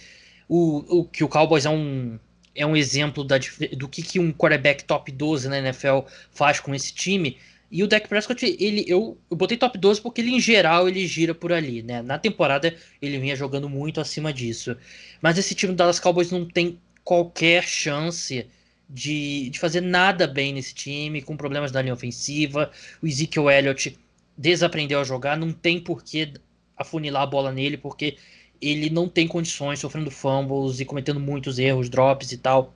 o, 0.54 0.98
o 0.98 1.04
que 1.06 1.24
o 1.24 1.28
Cowboys 1.28 1.64
é 1.64 1.70
um, 1.70 2.18
é 2.54 2.66
um 2.66 2.76
exemplo 2.76 3.24
da, 3.24 3.38
do 3.74 3.88
que, 3.88 4.02
que 4.02 4.20
um 4.20 4.30
quarterback 4.30 4.84
top 4.84 5.10
12 5.10 5.48
na 5.48 5.58
NFL 5.58 6.00
faz 6.30 6.60
com 6.60 6.74
esse 6.74 6.92
time. 6.92 7.38
E 7.70 7.82
o 7.82 7.88
Dak 7.88 8.06
Prescott, 8.06 8.44
ele, 8.60 8.84
eu, 8.86 9.16
eu 9.30 9.36
botei 9.36 9.56
top 9.56 9.78
12 9.78 10.02
porque 10.02 10.20
ele, 10.20 10.30
em 10.30 10.40
geral, 10.40 10.86
ele 10.86 11.06
gira 11.06 11.34
por 11.34 11.54
ali, 11.54 11.82
né? 11.82 12.02
Na 12.02 12.18
temporada, 12.18 12.76
ele 13.00 13.18
vinha 13.18 13.34
jogando 13.34 13.66
muito 13.66 13.98
acima 13.98 14.30
disso. 14.30 14.76
Mas 15.22 15.38
esse 15.38 15.54
time 15.54 15.72
do 15.72 15.76
Dallas 15.76 15.98
Cowboys 15.98 16.30
não 16.30 16.44
tem 16.44 16.78
qualquer 17.02 17.62
chance 17.62 18.46
de, 18.86 19.48
de 19.48 19.58
fazer 19.58 19.80
nada 19.80 20.26
bem 20.26 20.52
nesse 20.52 20.74
time, 20.74 21.22
com 21.22 21.34
problemas 21.34 21.72
da 21.72 21.80
linha 21.80 21.94
ofensiva. 21.94 22.70
O 23.02 23.06
Ezekiel 23.06 23.50
Elliott 23.50 23.98
desaprendeu 24.36 25.00
a 25.00 25.04
jogar, 25.04 25.34
não 25.34 25.50
tem 25.50 25.80
por 25.80 26.04
que 26.04 26.34
afunilar 26.76 27.22
a 27.22 27.26
bola 27.26 27.50
nele, 27.50 27.78
porque 27.78 28.18
ele 28.62 28.88
não 28.88 29.08
tem 29.08 29.26
condições, 29.26 29.80
sofrendo 29.80 30.10
fumbles 30.10 30.78
e 30.78 30.84
cometendo 30.84 31.18
muitos 31.18 31.58
erros, 31.58 31.90
drops 31.90 32.30
e 32.30 32.38
tal. 32.38 32.72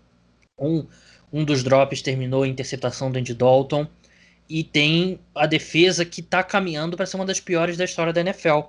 Um, 0.59 0.85
um 1.33 1.44
dos 1.44 1.62
drops 1.62 2.03
terminou 2.03 2.44
em 2.44 2.51
interceptação 2.51 3.11
do 3.11 3.18
Andy 3.18 3.33
Dalton. 3.33 3.87
E 4.49 4.62
tem 4.62 5.18
a 5.35 5.46
defesa 5.46 6.05
que 6.05 6.20
está 6.20 6.42
caminhando 6.42 6.96
para 6.96 7.07
ser 7.07 7.16
uma 7.16 7.27
das 7.27 7.40
piores 7.40 7.77
da 7.77 7.85
história 7.85 8.12
da 8.12 8.20
NFL. 8.20 8.61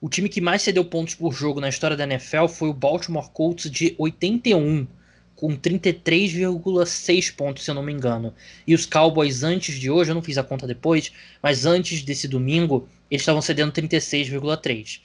O 0.00 0.08
time 0.08 0.28
que 0.28 0.40
mais 0.40 0.62
cedeu 0.62 0.84
pontos 0.84 1.14
por 1.14 1.32
jogo 1.32 1.60
na 1.60 1.68
história 1.68 1.96
da 1.96 2.04
NFL 2.04 2.46
foi 2.48 2.68
o 2.68 2.74
Baltimore 2.74 3.30
Colts 3.30 3.70
de 3.70 3.94
81, 3.98 4.86
com 5.34 5.56
33,6 5.56 7.34
pontos, 7.34 7.64
se 7.64 7.70
eu 7.70 7.74
não 7.74 7.82
me 7.82 7.92
engano. 7.92 8.34
E 8.66 8.74
os 8.74 8.86
Cowboys 8.86 9.42
antes 9.42 9.78
de 9.78 9.90
hoje, 9.90 10.10
eu 10.10 10.14
não 10.14 10.22
fiz 10.22 10.38
a 10.38 10.44
conta 10.44 10.66
depois, 10.66 11.12
mas 11.42 11.66
antes 11.66 12.02
desse 12.02 12.26
domingo, 12.28 12.88
eles 13.10 13.22
estavam 13.22 13.42
cedendo 13.42 13.72
36,3. 13.72 15.00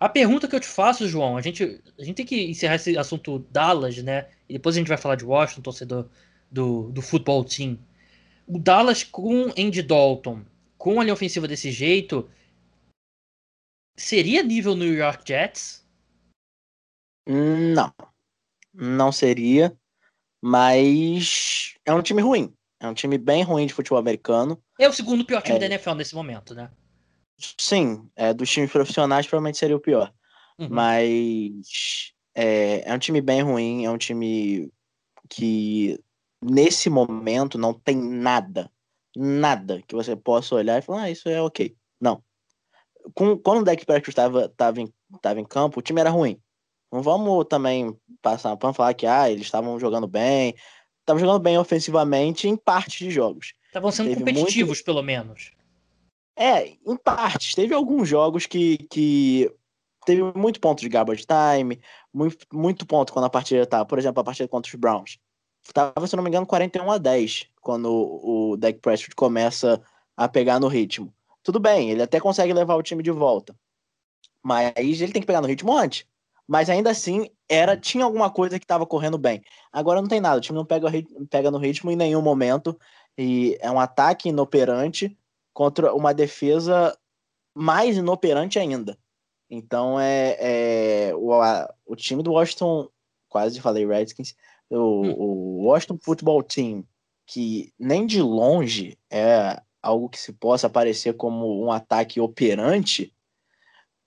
A 0.00 0.08
pergunta 0.08 0.46
que 0.46 0.54
eu 0.54 0.60
te 0.60 0.68
faço, 0.68 1.08
João, 1.08 1.36
a 1.36 1.40
gente, 1.40 1.82
a 1.98 2.04
gente 2.04 2.16
tem 2.16 2.26
que 2.26 2.48
encerrar 2.48 2.76
esse 2.76 2.96
assunto 2.96 3.40
Dallas, 3.50 4.00
né? 4.02 4.28
E 4.48 4.52
depois 4.52 4.76
a 4.76 4.78
gente 4.78 4.88
vai 4.88 4.96
falar 4.96 5.16
de 5.16 5.24
Washington, 5.24 5.62
torcedor 5.62 6.08
do, 6.50 6.90
do 6.90 7.02
futebol 7.02 7.44
team. 7.44 7.78
O 8.46 8.58
Dallas 8.58 9.02
com 9.02 9.52
Andy 9.58 9.82
Dalton, 9.82 10.44
com 10.76 11.00
a 11.00 11.04
linha 11.04 11.14
ofensiva 11.14 11.48
desse 11.48 11.72
jeito, 11.72 12.30
seria 13.96 14.42
nível 14.42 14.76
New 14.76 14.94
York 14.94 15.24
Jets? 15.26 15.84
Não. 17.26 17.92
Não 18.72 19.10
seria. 19.10 19.76
Mas 20.40 21.74
é 21.84 21.92
um 21.92 22.02
time 22.02 22.22
ruim. 22.22 22.54
É 22.80 22.88
um 22.88 22.94
time 22.94 23.18
bem 23.18 23.42
ruim 23.42 23.66
de 23.66 23.74
futebol 23.74 23.98
americano. 23.98 24.62
É 24.78 24.88
o 24.88 24.92
segundo 24.92 25.24
pior 25.24 25.42
time 25.42 25.56
é. 25.56 25.60
da 25.60 25.66
NFL 25.66 25.94
nesse 25.94 26.14
momento, 26.14 26.54
né? 26.54 26.70
Sim, 27.38 28.10
é, 28.16 28.34
dos 28.34 28.50
times 28.50 28.70
profissionais 28.70 29.26
provavelmente 29.26 29.58
seria 29.58 29.76
o 29.76 29.80
pior. 29.80 30.12
Uhum. 30.58 30.68
Mas 30.70 32.12
é, 32.34 32.82
é 32.88 32.94
um 32.94 32.98
time 32.98 33.20
bem 33.20 33.42
ruim, 33.42 33.84
é 33.84 33.90
um 33.90 33.98
time 33.98 34.70
que 35.28 35.98
nesse 36.42 36.90
momento 36.90 37.58
não 37.58 37.72
tem 37.72 37.96
nada, 37.96 38.70
nada 39.16 39.82
que 39.86 39.94
você 39.94 40.16
possa 40.16 40.54
olhar 40.54 40.78
e 40.78 40.82
falar, 40.82 41.02
ah, 41.02 41.10
isso 41.10 41.28
é 41.28 41.40
ok. 41.40 41.74
Não. 42.00 42.22
Com, 43.14 43.38
quando 43.38 43.60
o 43.60 43.64
deck 43.64 43.86
Prescott 43.86 44.10
estava 44.10 44.48
tava 44.48 44.80
em, 44.80 44.92
tava 45.22 45.40
em 45.40 45.44
campo, 45.44 45.78
o 45.78 45.82
time 45.82 46.00
era 46.00 46.10
ruim. 46.10 46.40
Não 46.90 47.02
vamos 47.02 47.44
também 47.48 47.96
passar 48.22 48.56
para 48.56 48.72
falar 48.72 48.94
que 48.94 49.06
ah, 49.06 49.30
eles 49.30 49.44
estavam 49.44 49.78
jogando 49.78 50.06
bem. 50.06 50.54
Estavam 51.00 51.20
jogando 51.20 51.40
bem 51.40 51.58
ofensivamente 51.58 52.48
em 52.48 52.56
parte 52.56 53.04
de 53.04 53.10
jogos. 53.10 53.54
Estavam 53.66 53.90
sendo 53.90 54.08
Teve 54.08 54.20
competitivos, 54.20 54.78
muito... 54.78 54.84
pelo 54.84 55.02
menos. 55.02 55.52
É, 56.38 56.68
em 56.86 56.96
partes. 56.96 57.54
Teve 57.54 57.74
alguns 57.74 58.08
jogos 58.08 58.46
que, 58.46 58.78
que 58.88 59.52
teve 60.06 60.22
muito 60.38 60.60
ponto 60.60 60.80
de 60.80 60.88
garbage 60.88 61.26
time, 61.26 61.80
muito, 62.14 62.46
muito 62.52 62.86
ponto 62.86 63.12
quando 63.12 63.24
a 63.24 63.30
partida 63.30 63.66
tá. 63.66 63.84
Por 63.84 63.98
exemplo, 63.98 64.20
a 64.20 64.24
partida 64.24 64.48
contra 64.48 64.68
os 64.70 64.74
Browns. 64.78 65.18
Tava, 65.74 66.06
se 66.06 66.14
não 66.14 66.22
me 66.22 66.30
engano, 66.30 66.46
41 66.46 66.90
a 66.90 66.96
10 66.96 67.48
quando 67.60 67.90
o, 67.90 68.56
Dak 68.56 68.78
Prescott 68.78 69.14
começa 69.16 69.82
a 70.16 70.28
pegar 70.28 70.60
no 70.60 70.68
ritmo. 70.68 71.12
Tudo 71.42 71.58
bem, 71.58 71.90
ele 71.90 72.02
até 72.02 72.20
consegue 72.20 72.52
levar 72.52 72.76
o 72.76 72.82
time 72.82 73.02
de 73.02 73.10
volta. 73.10 73.54
Mas 74.42 74.72
ele 74.76 75.12
tem 75.12 75.20
que 75.20 75.26
pegar 75.26 75.40
no 75.40 75.48
ritmo 75.48 75.76
antes 75.76 76.06
mas 76.48 76.70
ainda 76.70 76.90
assim 76.90 77.28
era 77.46 77.76
tinha 77.76 78.04
alguma 78.04 78.30
coisa 78.30 78.58
que 78.58 78.64
estava 78.64 78.86
correndo 78.86 79.18
bem. 79.18 79.42
Agora 79.70 80.00
não 80.00 80.08
tem 80.08 80.18
nada, 80.18 80.38
o 80.38 80.40
time 80.40 80.56
não 80.56 80.64
pega, 80.64 80.88
pega 81.28 81.50
no 81.50 81.58
ritmo 81.58 81.90
em 81.90 81.96
nenhum 81.96 82.22
momento 82.22 82.78
e 83.16 83.58
é 83.60 83.70
um 83.70 83.78
ataque 83.78 84.30
inoperante 84.30 85.16
contra 85.58 85.92
uma 85.92 86.14
defesa 86.14 86.96
mais 87.52 87.96
inoperante 87.96 88.60
ainda. 88.60 88.96
Então 89.50 89.98
é, 89.98 90.36
é 91.08 91.16
o, 91.16 91.32
a, 91.32 91.74
o 91.84 91.96
time 91.96 92.22
do 92.22 92.30
Washington, 92.30 92.88
quase 93.28 93.60
falei 93.60 93.84
Redskins, 93.84 94.36
o, 94.70 94.76
hum. 94.76 95.14
o 95.18 95.64
Washington 95.64 95.98
Football 96.00 96.44
Team, 96.44 96.84
que 97.26 97.72
nem 97.76 98.06
de 98.06 98.22
longe 98.22 98.96
é 99.10 99.60
algo 99.82 100.08
que 100.08 100.20
se 100.20 100.32
possa 100.32 100.70
parecer 100.70 101.14
como 101.14 101.60
um 101.60 101.72
ataque 101.72 102.20
operante, 102.20 103.12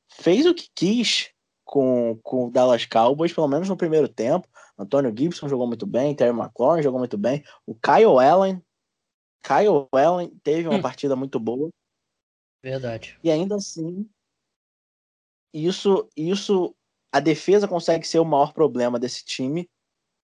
fez 0.07 0.45
o 0.45 0.55
que 0.55 0.69
quis 0.73 1.31
com, 1.65 2.17
com 2.23 2.45
o 2.45 2.49
Dallas 2.49 2.85
Cowboys, 2.85 3.33
pelo 3.33 3.49
menos 3.49 3.67
no 3.67 3.75
primeiro 3.75 4.07
tempo. 4.07 4.47
Antônio 4.79 5.13
Gibson 5.13 5.49
jogou 5.49 5.67
muito 5.67 5.85
bem, 5.85 6.15
Terry 6.15 6.31
McLaurin 6.31 6.81
jogou 6.81 6.99
muito 6.99 7.17
bem. 7.17 7.43
O 7.65 7.75
Kyle 7.75 8.25
Allen, 8.25 8.63
Kyle 9.41 9.88
Allen 9.91 10.30
teve 10.43 10.67
uma 10.67 10.77
hum. 10.77 10.82
partida 10.82 11.15
muito 11.15 11.39
boa. 11.39 11.69
Verdade. 12.63 13.17
E 13.23 13.32
ainda 13.32 13.56
assim, 13.56 14.08
isso, 15.54 16.08
isso, 16.15 16.75
a 17.12 17.19
defesa 17.19 17.67
consegue 17.67 18.08
ser 18.08 18.19
o 18.19 18.25
maior 18.25 18.54
problema 18.54 18.99
desse 18.99 19.25
time 19.25 19.69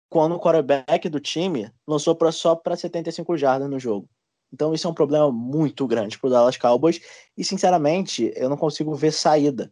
quando 0.09 0.35
o 0.35 0.39
quarterback 0.39 1.09
do 1.09 1.19
time 1.19 1.71
lançou 1.85 2.15
pra, 2.15 2.31
só 2.31 2.55
para 2.55 2.75
75 2.75 3.35
jardas 3.37 3.69
no 3.69 3.79
jogo. 3.79 4.09
Então 4.53 4.73
isso 4.73 4.87
é 4.87 4.89
um 4.89 4.93
problema 4.93 5.31
muito 5.31 5.85
grande 5.85 6.17
para 6.17 6.27
o 6.27 6.29
Dallas 6.31 6.57
Cowboys 6.57 7.01
e 7.35 7.43
sinceramente 7.43 8.31
eu 8.35 8.47
não 8.47 8.55
consigo 8.55 8.95
ver 8.95 9.11
saída 9.11 9.71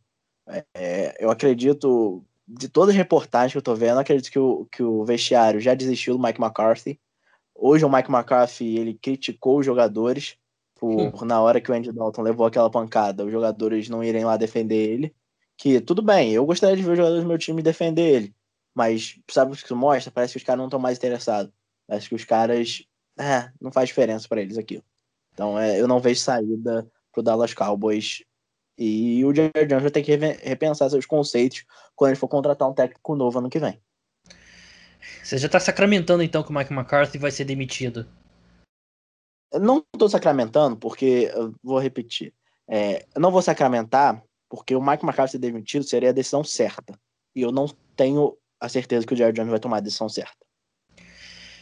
é, 0.74 1.16
eu 1.20 1.30
acredito, 1.30 2.24
de 2.48 2.70
todas 2.70 2.90
as 2.90 2.96
reportagens 2.96 3.52
que 3.52 3.58
eu 3.58 3.62
tô 3.62 3.76
vendo, 3.76 4.00
acredito 4.00 4.32
que 4.32 4.40
o, 4.40 4.66
que 4.66 4.84
o 4.84 5.04
vestiário 5.04 5.60
já 5.60 5.74
desistiu 5.74 6.18
do 6.18 6.24
Mike 6.24 6.42
McCarthy. 6.42 7.00
Hoje 7.56 7.86
o 7.86 7.90
Mike 7.90 8.12
McCarthy 8.12 8.78
ele 8.78 8.94
criticou 8.94 9.60
os 9.60 9.66
jogadores 9.66 10.38
por 10.76 10.92
hum. 10.92 11.26
na 11.26 11.42
hora 11.42 11.62
que 11.62 11.72
o 11.72 11.74
Andy 11.74 11.92
Dalton 11.92 12.22
levou 12.22 12.46
aquela 12.46 12.70
pancada, 12.70 13.26
os 13.26 13.32
jogadores 13.32 13.88
não 13.88 14.04
irem 14.04 14.26
lá 14.26 14.36
defender 14.36 14.90
ele. 14.90 15.16
Que 15.58 15.80
tudo 15.80 16.02
bem, 16.02 16.34
eu 16.34 16.46
gostaria 16.46 16.76
de 16.76 16.84
ver 16.84 16.92
os 16.92 16.98
jogadores 16.98 17.24
do 17.24 17.28
meu 17.28 17.38
time 17.38 17.62
defender 17.62 18.14
ele, 18.14 18.36
mas 18.74 19.18
sabe 19.32 19.54
o 19.54 19.56
que 19.56 19.64
isso 19.64 19.76
mostra? 19.76 20.12
Parece 20.12 20.34
que 20.34 20.38
os 20.38 20.44
caras 20.44 20.60
não 20.60 20.66
estão 20.66 20.80
mais 20.80 20.98
interessados. 20.98 21.52
Parece 21.88 22.10
que 22.10 22.16
os 22.16 22.26
caras. 22.26 22.84
É, 23.18 23.50
não 23.62 23.72
faz 23.72 23.88
diferença 23.88 24.28
para 24.28 24.42
eles 24.42 24.58
aquilo. 24.58 24.84
Então 25.32 25.58
é, 25.58 25.80
eu 25.80 25.88
não 25.88 26.02
vejo 26.02 26.20
saída 26.20 26.86
pro 27.14 27.24
Dallas 27.24 27.54
Cowboys 27.54 28.26
e 28.78 29.24
o 29.24 29.34
Jerry 29.34 29.66
Jones 29.68 29.84
vai 29.84 29.92
ter 29.92 30.04
que 30.04 30.16
repensar 30.16 30.90
seus 30.90 31.06
conceitos 31.06 31.66
quando 31.96 32.12
ele 32.12 32.20
for 32.20 32.28
contratar 32.28 32.70
um 32.70 32.74
técnico 32.74 33.16
novo 33.16 33.40
ano 33.40 33.50
que 33.50 33.60
vem. 33.60 33.82
Você 35.24 35.38
já 35.38 35.48
está 35.48 35.60
sacramentando 35.60 36.24
então 36.24 36.44
que 36.44 36.52
o 36.52 36.56
Mike 36.56 36.74
McCarthy 36.74 37.18
vai 37.18 37.32
ser 37.32 37.46
demitido? 37.46 38.08
Eu 39.52 39.60
não 39.60 39.84
estou 39.94 40.10
sacramentando, 40.10 40.76
porque, 40.76 41.32
vou 41.64 41.80
repetir, 41.80 42.34
é, 42.68 43.06
eu 43.16 43.22
não 43.22 43.32
vou 43.32 43.42
sacramentar, 43.42 44.22
porque 44.50 44.76
o 44.76 44.82
Mike 44.82 45.04
McCarthy 45.04 45.34
ser 45.34 45.40
demitido 45.40 45.84
seria 45.84 46.10
a 46.10 46.14
decisão 46.14 46.44
certa. 46.44 47.00
E 47.36 47.42
eu 47.42 47.52
não 47.52 47.68
tenho 47.96 48.38
a 48.60 48.70
certeza 48.70 49.06
que 49.06 49.14
o 49.14 49.18
Jerry 49.18 49.34
Jones 49.34 49.50
vai 49.50 49.60
tomar 49.60 49.78
a 49.78 49.82
decisão 49.82 50.10
certa. 50.10 50.46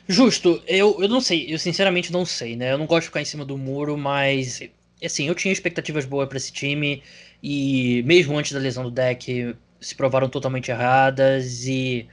Justo, 0.07 0.61
eu, 0.67 1.01
eu 1.01 1.07
não 1.07 1.21
sei, 1.21 1.53
eu 1.53 1.57
sinceramente 1.57 2.11
não 2.11 2.25
sei, 2.25 2.55
né? 2.55 2.73
Eu 2.73 2.77
não 2.77 2.85
gosto 2.85 3.03
de 3.03 3.07
ficar 3.07 3.21
em 3.21 3.25
cima 3.25 3.45
do 3.45 3.57
muro, 3.57 3.97
mas 3.97 4.61
assim, 5.03 5.27
eu 5.27 5.35
tinha 5.35 5.51
expectativas 5.51 6.05
boas 6.05 6.27
para 6.27 6.37
esse 6.37 6.51
time 6.51 7.01
e 7.41 8.03
mesmo 8.03 8.37
antes 8.37 8.51
da 8.51 8.59
lesão 8.59 8.83
do 8.83 8.91
deck 8.91 9.55
se 9.79 9.95
provaram 9.95 10.29
totalmente 10.29 10.71
erradas 10.71 11.65
e 11.65 12.07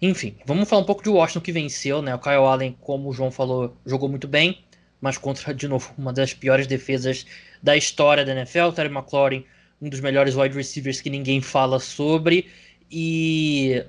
enfim, 0.00 0.36
vamos 0.44 0.68
falar 0.68 0.82
um 0.82 0.86
pouco 0.86 1.02
de 1.02 1.08
Washington 1.08 1.40
que 1.40 1.52
venceu, 1.52 2.00
né? 2.00 2.14
O 2.14 2.18
Kyle 2.18 2.36
Allen, 2.36 2.76
como 2.80 3.08
o 3.08 3.12
João 3.12 3.30
falou, 3.30 3.76
jogou 3.84 4.08
muito 4.08 4.28
bem, 4.28 4.64
mas 5.00 5.18
contra 5.18 5.52
de 5.52 5.66
novo 5.66 5.92
uma 5.98 6.12
das 6.12 6.32
piores 6.32 6.66
defesas 6.66 7.26
da 7.62 7.76
história 7.76 8.24
da 8.24 8.32
NFL, 8.32 8.70
Terry 8.74 8.92
McLaurin, 8.92 9.44
um 9.80 9.88
dos 9.88 10.00
melhores 10.00 10.36
wide 10.36 10.54
receivers 10.54 11.00
que 11.00 11.10
ninguém 11.10 11.40
fala 11.40 11.80
sobre 11.80 12.48
e 12.90 13.84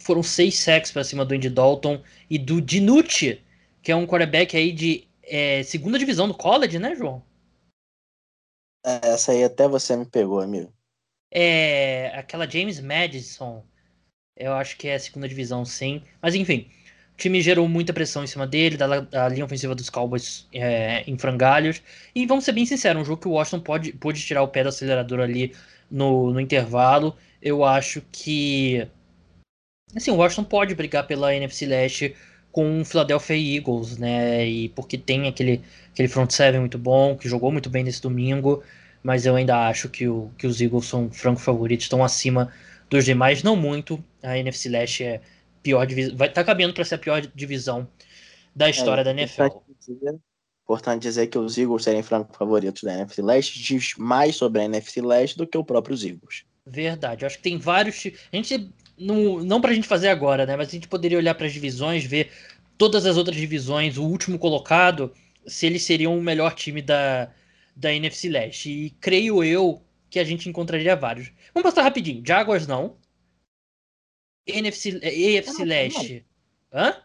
foram 0.00 0.22
seis 0.22 0.58
sacks 0.58 0.90
para 0.90 1.04
cima 1.04 1.24
do 1.24 1.34
Andy 1.34 1.48
Dalton 1.48 2.02
e 2.28 2.38
do 2.38 2.60
Dinucci, 2.60 3.40
que 3.82 3.92
é 3.92 3.96
um 3.96 4.06
quarterback 4.06 4.56
aí 4.56 4.72
de 4.72 5.06
é, 5.22 5.62
segunda 5.62 5.98
divisão 5.98 6.28
do 6.28 6.34
college, 6.34 6.78
né, 6.78 6.94
João? 6.94 7.22
Essa 8.84 9.32
aí 9.32 9.42
até 9.42 9.66
você 9.66 9.96
me 9.96 10.06
pegou, 10.06 10.40
amigo. 10.40 10.72
É. 11.30 12.12
Aquela 12.14 12.48
James 12.48 12.80
Madison. 12.80 13.64
Eu 14.36 14.52
acho 14.52 14.76
que 14.76 14.88
é 14.88 14.94
a 14.94 15.00
segunda 15.00 15.28
divisão, 15.28 15.64
sim. 15.64 16.02
Mas 16.20 16.34
enfim. 16.34 16.68
O 17.14 17.16
time 17.16 17.40
gerou 17.40 17.66
muita 17.66 17.94
pressão 17.94 18.22
em 18.22 18.26
cima 18.26 18.46
dele, 18.46 18.76
da, 18.76 19.00
da 19.00 19.28
linha 19.28 19.44
ofensiva 19.44 19.74
dos 19.74 19.88
Cowboys 19.88 20.46
é, 20.52 21.02
em 21.06 21.16
frangalhos. 21.16 21.82
E 22.14 22.26
vamos 22.26 22.44
ser 22.44 22.52
bem 22.52 22.66
sinceros, 22.66 23.00
um 23.00 23.04
jogo 23.04 23.22
que 23.22 23.28
o 23.28 23.32
Washington 23.32 23.60
pode, 23.60 23.92
pode 23.94 24.20
tirar 24.20 24.42
o 24.42 24.48
pé 24.48 24.62
do 24.62 24.68
acelerador 24.68 25.20
ali 25.20 25.54
no, 25.90 26.32
no 26.32 26.40
intervalo. 26.40 27.16
Eu 27.40 27.64
acho 27.64 28.02
que. 28.12 28.86
Assim, 29.94 30.10
o 30.10 30.16
Washington 30.16 30.44
pode 30.44 30.74
brigar 30.74 31.06
pela 31.06 31.34
NFC 31.34 31.64
Leste 31.64 32.14
com 32.52 32.82
o 32.82 32.84
Philadelphia 32.84 33.56
Eagles, 33.56 33.96
né? 33.96 34.46
E 34.46 34.68
porque 34.70 34.98
tem 34.98 35.26
aquele, 35.26 35.62
aquele 35.92 36.08
front 36.08 36.30
seven 36.30 36.60
muito 36.60 36.78
bom, 36.78 37.16
que 37.16 37.28
jogou 37.28 37.50
muito 37.50 37.70
bem 37.70 37.82
nesse 37.84 38.02
domingo 38.02 38.62
mas 39.06 39.24
eu 39.24 39.36
ainda 39.36 39.68
acho 39.68 39.88
que, 39.88 40.08
o, 40.08 40.32
que 40.36 40.48
os 40.48 40.60
Eagles 40.60 40.86
são 40.86 41.08
franco 41.08 41.40
favoritos, 41.40 41.84
estão 41.84 42.02
acima 42.02 42.52
dos 42.90 43.04
demais, 43.04 43.40
não 43.40 43.54
muito. 43.54 44.02
A 44.26 44.38
NFC 44.38 44.68
Leste 44.68 45.04
é 45.04 45.20
pior 45.62 45.86
divisão, 45.86 46.16
vai 46.16 46.32
tá 46.32 46.42
cabendo 46.42 46.74
para 46.74 46.84
ser 46.84 46.96
a 46.96 46.98
pior 46.98 47.20
divisão 47.34 47.88
da 48.54 48.68
história 48.68 49.02
é, 49.02 49.04
da 49.04 49.10
NFL. 49.10 49.46
Dizer, 49.78 50.16
importante 50.64 51.02
dizer 51.02 51.26
que 51.28 51.38
os 51.38 51.56
Eagles 51.56 51.84
serem 51.84 52.02
favoritos 52.02 52.82
da 52.82 52.92
NFC 52.94 53.22
Leste 53.22 53.62
diz 53.62 53.94
mais 53.96 54.34
sobre 54.34 54.60
a 54.60 54.64
NFC 54.64 55.00
Leste 55.00 55.36
do 55.36 55.46
que 55.46 55.56
o 55.56 55.64
próprio 55.64 55.94
Eagles. 55.96 56.44
Verdade, 56.66 57.24
eu 57.24 57.26
acho 57.28 57.36
que 57.36 57.44
tem 57.44 57.58
vários. 57.58 57.96
A 58.32 58.36
gente 58.36 58.72
não, 58.98 59.38
não 59.38 59.60
pra 59.60 59.72
gente 59.72 59.86
fazer 59.86 60.08
agora, 60.08 60.44
né? 60.44 60.56
Mas 60.56 60.68
a 60.68 60.72
gente 60.72 60.88
poderia 60.88 61.18
olhar 61.18 61.34
para 61.34 61.46
as 61.46 61.52
divisões, 61.52 62.04
ver 62.04 62.30
todas 62.76 63.06
as 63.06 63.16
outras 63.16 63.36
divisões, 63.36 63.96
o 63.96 64.04
último 64.04 64.38
colocado, 64.38 65.12
se 65.46 65.66
eles 65.66 65.84
seriam 65.84 66.18
o 66.18 66.22
melhor 66.22 66.54
time 66.54 66.82
da, 66.82 67.30
da 67.76 67.92
NFC 67.92 68.28
Leste. 68.28 68.70
E 68.70 68.90
creio 68.90 69.44
eu 69.44 69.80
que 70.10 70.18
a 70.18 70.24
gente 70.24 70.48
encontraria 70.48 70.96
vários. 70.96 71.30
Vamos 71.54 71.70
passar 71.70 71.82
rapidinho. 71.82 72.22
Jaguars 72.26 72.66
não. 72.66 72.96
NFC, 74.46 75.00
AFC 75.02 75.58
não, 75.58 75.66
Leste. 75.66 76.26
Hã? 76.72 77.02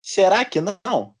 Será 0.00 0.44
que 0.44 0.60
não? 0.60 1.14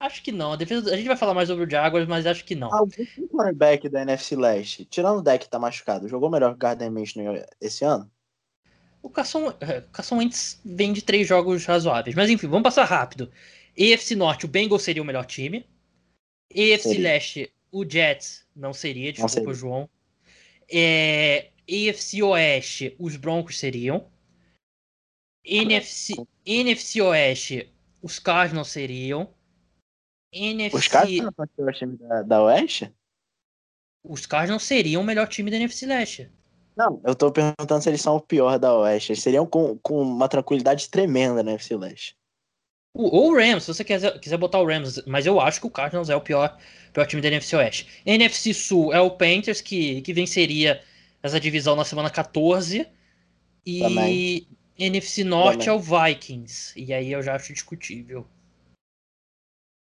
Acho 0.00 0.22
que 0.22 0.30
não. 0.30 0.52
A, 0.52 0.56
defesa, 0.56 0.92
a 0.92 0.96
gente 0.96 1.08
vai 1.08 1.16
falar 1.16 1.34
mais 1.34 1.48
sobre 1.48 1.64
o 1.64 1.70
Jaguars, 1.70 2.06
mas 2.06 2.24
acho 2.24 2.44
que 2.44 2.54
não. 2.54 2.72
Algum 2.72 3.04
cornerback 3.30 3.88
da 3.88 4.02
NFC 4.02 4.36
Leste, 4.36 4.84
tirando 4.84 5.18
o 5.18 5.22
deck 5.22 5.44
que 5.44 5.50
tá 5.50 5.58
machucado, 5.58 6.08
jogou 6.08 6.30
melhor 6.30 6.50
que 6.50 6.56
o 6.56 6.58
Gardner 6.58 6.90
Minshew 6.90 7.22
esse 7.60 7.84
ano? 7.84 8.08
O 9.02 9.10
Carson, 9.10 9.52
é, 9.60 9.82
Carson 9.92 10.18
Wentz 10.18 10.60
vem 10.64 10.92
de 10.92 11.02
três 11.02 11.26
jogos 11.26 11.64
razoáveis. 11.64 12.14
Mas 12.14 12.30
enfim, 12.30 12.46
vamos 12.46 12.62
passar 12.62 12.84
rápido. 12.84 13.30
EFC 13.76 14.14
Norte, 14.14 14.44
o 14.44 14.48
Bengals 14.48 14.82
seria 14.82 15.02
o 15.02 15.04
melhor 15.04 15.24
time. 15.24 15.66
EFC 16.50 16.88
seria. 16.90 17.02
Leste, 17.02 17.52
o 17.72 17.84
Jets 17.88 18.46
não 18.54 18.72
seria, 18.72 19.12
desculpa, 19.12 19.40
não 19.42 19.54
João. 19.54 19.90
É, 20.70 21.50
EFC 21.66 22.22
Oeste, 22.22 22.94
os 22.98 23.16
Broncos 23.16 23.58
seriam. 23.58 24.06
NFC, 25.48 26.14
NFC 26.44 27.00
Oeste, 27.00 27.72
os 28.02 28.18
Cardinals 28.18 28.68
seriam. 28.68 29.28
NFC... 30.32 30.76
Os 30.76 30.88
Cardinals 30.88 31.34
não 31.38 31.48
são 31.56 31.66
o 31.66 31.72
time 31.72 31.96
da, 31.96 32.22
da 32.22 32.42
Oeste? 32.42 32.92
Os 34.04 34.26
Cardinals 34.26 34.62
seriam 34.62 35.02
o 35.02 35.04
melhor 35.04 35.26
time 35.26 35.50
da 35.50 35.56
NFC 35.56 35.86
Leste. 35.86 36.30
Não, 36.76 37.00
eu 37.04 37.14
tô 37.14 37.32
perguntando 37.32 37.82
se 37.82 37.88
eles 37.88 38.00
são 38.00 38.16
o 38.16 38.20
pior 38.20 38.58
da 38.58 38.72
Oeste. 38.76 39.12
Eles 39.12 39.22
seriam 39.22 39.46
com, 39.46 39.76
com 39.78 40.00
uma 40.00 40.28
tranquilidade 40.28 40.88
tremenda 40.88 41.42
na 41.42 41.50
NFC 41.50 41.76
Leste. 41.76 42.16
Ou 42.94 43.30
o 43.30 43.34
Rams, 43.34 43.64
se 43.64 43.74
você 43.74 43.84
quiser, 43.84 44.18
quiser 44.20 44.36
botar 44.36 44.60
o 44.60 44.66
Rams, 44.66 45.02
mas 45.06 45.26
eu 45.26 45.40
acho 45.40 45.60
que 45.60 45.66
o 45.66 45.70
Cardinals 45.70 46.10
é 46.10 46.16
o 46.16 46.20
pior, 46.20 46.56
pior 46.92 47.06
time 47.06 47.22
da 47.22 47.28
NFC 47.28 47.56
Oeste. 47.56 47.86
NFC 48.04 48.54
Sul 48.54 48.92
é 48.92 49.00
o 49.00 49.10
Panthers, 49.10 49.60
que, 49.60 50.02
que 50.02 50.12
venceria 50.12 50.82
essa 51.22 51.40
divisão 51.40 51.74
na 51.74 51.84
semana 51.84 52.10
14. 52.10 52.86
E 53.66 53.80
Também. 53.80 54.48
NFC 54.78 55.24
Norte 55.24 55.66
Também. 55.66 55.68
é 55.68 55.72
o 55.72 55.80
Vikings. 55.80 56.72
E 56.76 56.92
aí 56.92 57.12
eu 57.12 57.22
já 57.22 57.34
acho 57.34 57.52
discutível. 57.52 58.26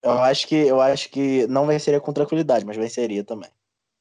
Eu 0.04 0.12
acho 0.12 0.48
que 0.48 0.56
eu 0.56 0.80
acho 0.80 1.10
que 1.10 1.46
não 1.48 1.68
venceria 1.68 2.00
com 2.00 2.14
tranquilidade, 2.14 2.66
mas 2.66 2.78
venceria 2.78 3.24
também. 3.24 3.50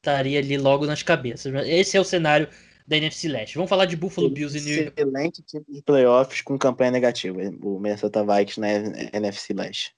Estaria 0.02 0.38
ali 0.38 0.56
logo 0.56 0.86
nas 0.86 1.02
cabeças. 1.02 1.52
Esse 1.66 1.96
é 1.96 2.00
o 2.00 2.04
cenário 2.04 2.48
da 2.86 2.96
NFC 2.96 3.28
Leste. 3.28 3.56
Vamos 3.56 3.68
falar 3.68 3.86
de 3.86 3.96
Buffalo 3.96 4.30
Bills 4.30 4.56
e 4.56 4.60
New 4.60 4.82
York. 4.84 4.92
Excelente 4.96 5.42
time 5.42 5.64
de 5.68 5.82
playoffs 5.82 6.40
com 6.42 6.56
campanha 6.56 6.92
negativa. 6.92 7.36
O 7.62 7.80
Minnesota 7.80 8.24
Vikings 8.24 8.60
na 8.60 8.68
NFC 9.12 9.52
Leste. 9.52 9.94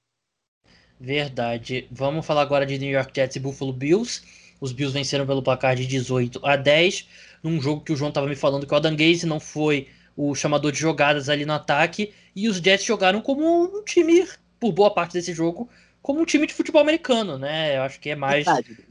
Verdade. 0.98 1.86
Vamos 1.90 2.24
falar 2.24 2.42
agora 2.42 2.64
de 2.64 2.78
New 2.78 2.90
York 2.90 3.12
Jets 3.14 3.36
e 3.36 3.40
Buffalo 3.40 3.72
Bills. 3.72 4.22
Os 4.60 4.72
Bills 4.72 4.92
venceram 4.92 5.26
pelo 5.26 5.42
placar 5.42 5.76
de 5.76 5.86
18 5.86 6.40
a 6.44 6.56
10, 6.56 7.06
num 7.42 7.60
jogo 7.60 7.82
que 7.82 7.92
o 7.92 7.96
João 7.96 8.08
estava 8.08 8.26
me 8.26 8.34
falando 8.34 8.66
que 8.66 8.72
o 8.72 8.76
Adam 8.76 8.96
Gaze 8.96 9.26
não 9.26 9.38
foi 9.38 9.88
o 10.18 10.34
chamador 10.34 10.72
de 10.72 10.80
jogadas 10.80 11.28
ali 11.28 11.46
no 11.46 11.52
ataque, 11.52 12.12
e 12.34 12.48
os 12.48 12.56
Jets 12.56 12.84
jogaram 12.84 13.20
como 13.20 13.78
um 13.78 13.84
time, 13.84 14.26
por 14.58 14.72
boa 14.72 14.92
parte 14.92 15.12
desse 15.12 15.32
jogo, 15.32 15.70
como 16.02 16.20
um 16.20 16.24
time 16.24 16.44
de 16.44 16.54
futebol 16.54 16.82
americano, 16.82 17.38
né? 17.38 17.76
Eu 17.76 17.82
acho 17.82 18.00
que 18.00 18.10
é 18.10 18.16
mais. 18.16 18.44
Metade. 18.44 18.88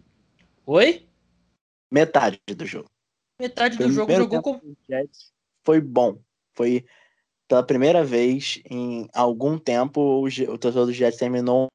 Oi? 0.66 1.06
Metade 1.92 2.40
do 2.56 2.66
jogo. 2.66 2.90
Metade 3.42 3.78
do 3.78 3.92
jogo 3.92 4.14
jogou 4.14 4.42
com. 4.42 4.62
Foi 5.66 5.82
bom. 5.82 6.18
Foi 6.56 6.86
pela 7.46 7.62
primeira 7.62 8.06
vez 8.06 8.62
em 8.64 9.10
algum 9.14 9.60
tempo 9.60 10.00
o, 10.00 10.28
o 10.28 10.58
torcedor 10.58 10.86
do 10.86 10.94
Jets 10.94 11.20
terminou 11.20 11.68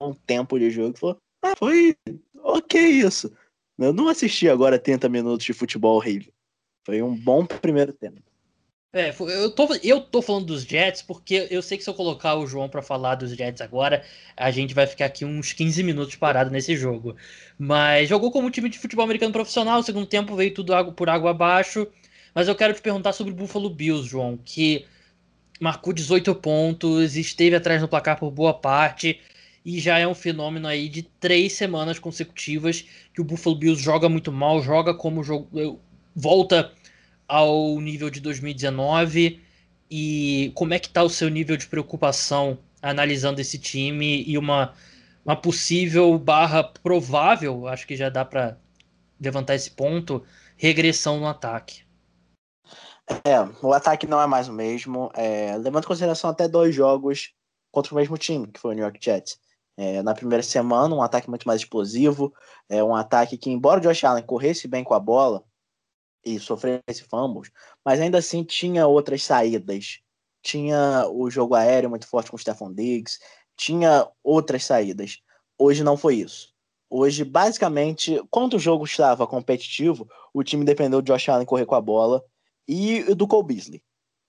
um 0.00 0.14
tempo 0.14 0.60
de 0.60 0.70
jogo 0.70 0.94
e 0.96 1.00
falou: 1.00 1.18
Ah, 1.42 1.56
foi 1.56 1.96
ok 2.38 2.80
isso. 2.80 3.36
Eu 3.76 3.92
não 3.92 4.06
assisti 4.06 4.48
agora 4.48 4.78
30 4.78 5.08
minutos 5.08 5.44
de 5.44 5.52
futebol 5.52 5.96
horrível. 5.96 6.32
Foi 6.86 7.02
um 7.02 7.16
bom 7.16 7.44
primeiro 7.44 7.92
tempo. 7.92 8.22
É, 8.92 9.10
eu 9.10 9.50
tô, 9.50 9.74
eu 9.82 10.00
tô 10.00 10.22
falando 10.22 10.46
dos 10.46 10.62
Jets 10.62 11.02
porque 11.02 11.46
eu 11.50 11.60
sei 11.60 11.76
que 11.76 11.84
se 11.84 11.90
eu 11.90 11.94
colocar 11.94 12.34
o 12.36 12.46
João 12.46 12.68
para 12.68 12.80
falar 12.80 13.14
dos 13.16 13.32
Jets 13.36 13.60
agora, 13.60 14.02
a 14.34 14.50
gente 14.50 14.72
vai 14.74 14.86
ficar 14.86 15.04
aqui 15.06 15.22
uns 15.24 15.52
15 15.52 15.82
minutos 15.82 16.16
parado 16.16 16.50
nesse 16.50 16.74
jogo. 16.76 17.14
Mas 17.58 18.08
jogou 18.08 18.30
como 18.30 18.50
time 18.50 18.70
de 18.70 18.78
futebol 18.78 19.04
americano 19.04 19.32
profissional, 19.32 19.82
segundo 19.82 20.06
tempo 20.06 20.34
veio 20.34 20.54
tudo 20.54 20.72
por 20.92 21.10
água 21.10 21.30
abaixo. 21.32 21.86
Mas 22.34 22.48
eu 22.48 22.54
quero 22.54 22.72
te 22.72 22.80
perguntar 22.80 23.12
sobre 23.12 23.32
o 23.32 23.36
Buffalo 23.36 23.68
Bills, 23.68 24.08
João, 24.08 24.38
que 24.42 24.86
marcou 25.60 25.92
18 25.92 26.34
pontos, 26.36 27.16
esteve 27.16 27.56
atrás 27.56 27.80
no 27.82 27.88
placar 27.88 28.18
por 28.18 28.30
boa 28.30 28.54
parte 28.54 29.20
e 29.64 29.80
já 29.80 29.98
é 29.98 30.06
um 30.06 30.14
fenômeno 30.14 30.66
aí 30.68 30.88
de 30.88 31.02
três 31.02 31.52
semanas 31.54 31.98
consecutivas 31.98 32.84
que 33.14 33.20
o 33.20 33.24
Buffalo 33.24 33.56
Bills 33.56 33.82
joga 33.82 34.08
muito 34.08 34.32
mal, 34.32 34.62
joga 34.62 34.94
como 34.94 35.24
jogo, 35.24 35.80
volta 36.14 36.72
ao 37.28 37.80
nível 37.80 38.10
de 38.10 38.20
2019 38.20 39.40
e 39.90 40.52
como 40.54 40.74
é 40.74 40.78
que 40.78 40.88
está 40.88 41.02
o 41.02 41.10
seu 41.10 41.28
nível 41.28 41.56
de 41.56 41.66
preocupação 41.66 42.58
analisando 42.82 43.40
esse 43.40 43.58
time 43.58 44.24
e 44.26 44.36
uma, 44.38 44.74
uma 45.24 45.36
possível 45.36 46.16
barra 46.18 46.62
provável, 46.62 47.66
acho 47.66 47.86
que 47.86 47.96
já 47.96 48.08
dá 48.08 48.24
para 48.24 48.58
levantar 49.20 49.54
esse 49.54 49.70
ponto, 49.70 50.22
regressão 50.56 51.18
no 51.18 51.26
ataque. 51.26 51.84
É, 53.24 53.40
o 53.62 53.72
ataque 53.72 54.06
não 54.06 54.20
é 54.20 54.26
mais 54.26 54.48
o 54.48 54.52
mesmo. 54.52 55.10
É, 55.14 55.56
levando 55.56 55.84
em 55.84 55.86
consideração 55.86 56.30
até 56.30 56.48
dois 56.48 56.74
jogos 56.74 57.32
contra 57.70 57.92
o 57.92 57.96
mesmo 57.96 58.18
time, 58.18 58.48
que 58.48 58.58
foi 58.58 58.72
o 58.72 58.74
New 58.74 58.84
York 58.84 58.98
Jets. 59.02 59.38
É, 59.76 60.02
na 60.02 60.14
primeira 60.14 60.42
semana, 60.42 60.94
um 60.94 61.02
ataque 61.02 61.28
muito 61.28 61.46
mais 61.46 61.60
explosivo, 61.60 62.32
é 62.68 62.82
um 62.82 62.94
ataque 62.94 63.36
que, 63.36 63.50
embora 63.50 63.78
o 63.78 63.82
Josh 63.82 64.04
Allen 64.04 64.24
corresse 64.24 64.66
bem 64.66 64.82
com 64.82 64.94
a 64.94 65.00
bola, 65.00 65.44
e 66.26 66.40
sofresse 66.40 67.04
fumbles, 67.08 67.52
mas 67.84 68.00
ainda 68.00 68.18
assim 68.18 68.42
tinha 68.42 68.86
outras 68.86 69.22
saídas. 69.22 70.00
Tinha 70.42 71.06
o 71.08 71.30
jogo 71.30 71.54
aéreo 71.54 71.88
muito 71.88 72.06
forte 72.06 72.30
com 72.30 72.36
o 72.36 72.38
Stephon 72.38 72.72
Diggs, 72.72 73.18
tinha 73.56 74.08
outras 74.22 74.64
saídas. 74.64 75.20
Hoje 75.56 75.84
não 75.84 75.96
foi 75.96 76.16
isso. 76.16 76.52
Hoje, 76.90 77.24
basicamente, 77.24 78.20
quando 78.30 78.54
o 78.54 78.58
jogo 78.58 78.84
estava 78.84 79.26
competitivo, 79.26 80.08
o 80.34 80.42
time 80.42 80.64
dependeu 80.64 81.00
de 81.00 81.12
Josh 81.12 81.28
Allen 81.28 81.46
correr 81.46 81.66
com 81.66 81.74
a 81.74 81.80
bola 81.80 82.22
e 82.68 83.02
do 83.14 83.26
Cole 83.26 83.46
Beasley. 83.46 83.82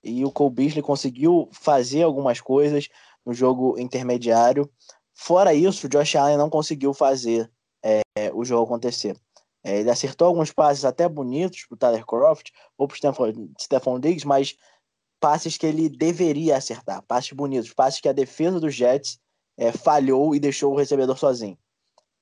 E 0.03 0.23
o 0.23 0.31
Cole 0.31 0.53
Beasley 0.53 0.81
conseguiu 0.81 1.49
fazer 1.51 2.03
algumas 2.03 2.39
coisas 2.39 2.87
no 3.25 3.33
jogo 3.33 3.77
intermediário. 3.77 4.71
Fora 5.13 5.53
isso, 5.53 5.87
o 5.87 5.89
Josh 5.89 6.15
Allen 6.15 6.37
não 6.37 6.49
conseguiu 6.49 6.93
fazer 6.93 7.51
é, 7.83 8.01
o 8.33 8.45
jogo 8.45 8.65
acontecer. 8.65 9.15
É, 9.67 9.81
ele 9.81 9.89
acertou 9.89 10.29
alguns 10.29 10.49
passes 10.49 10.85
até 10.85 11.09
bonitos 11.09 11.65
para 11.65 11.75
o 11.75 11.77
Tyler 11.77 12.05
Croft 12.05 12.51
ou 12.77 12.87
para 12.87 12.95
o 12.95 13.49
Stephon 13.59 13.99
Diggs, 13.99 14.25
mas 14.25 14.55
passes 15.19 15.57
que 15.57 15.65
ele 15.65 15.89
deveria 15.89 16.55
acertar, 16.55 17.03
passes 17.03 17.33
bonitos, 17.33 17.73
passes 17.73 17.99
que 17.99 18.07
a 18.07 18.13
defesa 18.13 18.61
dos 18.61 18.73
Jets 18.73 19.19
é, 19.57 19.73
falhou 19.73 20.33
e 20.33 20.39
deixou 20.39 20.71
o 20.71 20.77
recebedor 20.77 21.17
sozinho. 21.17 21.57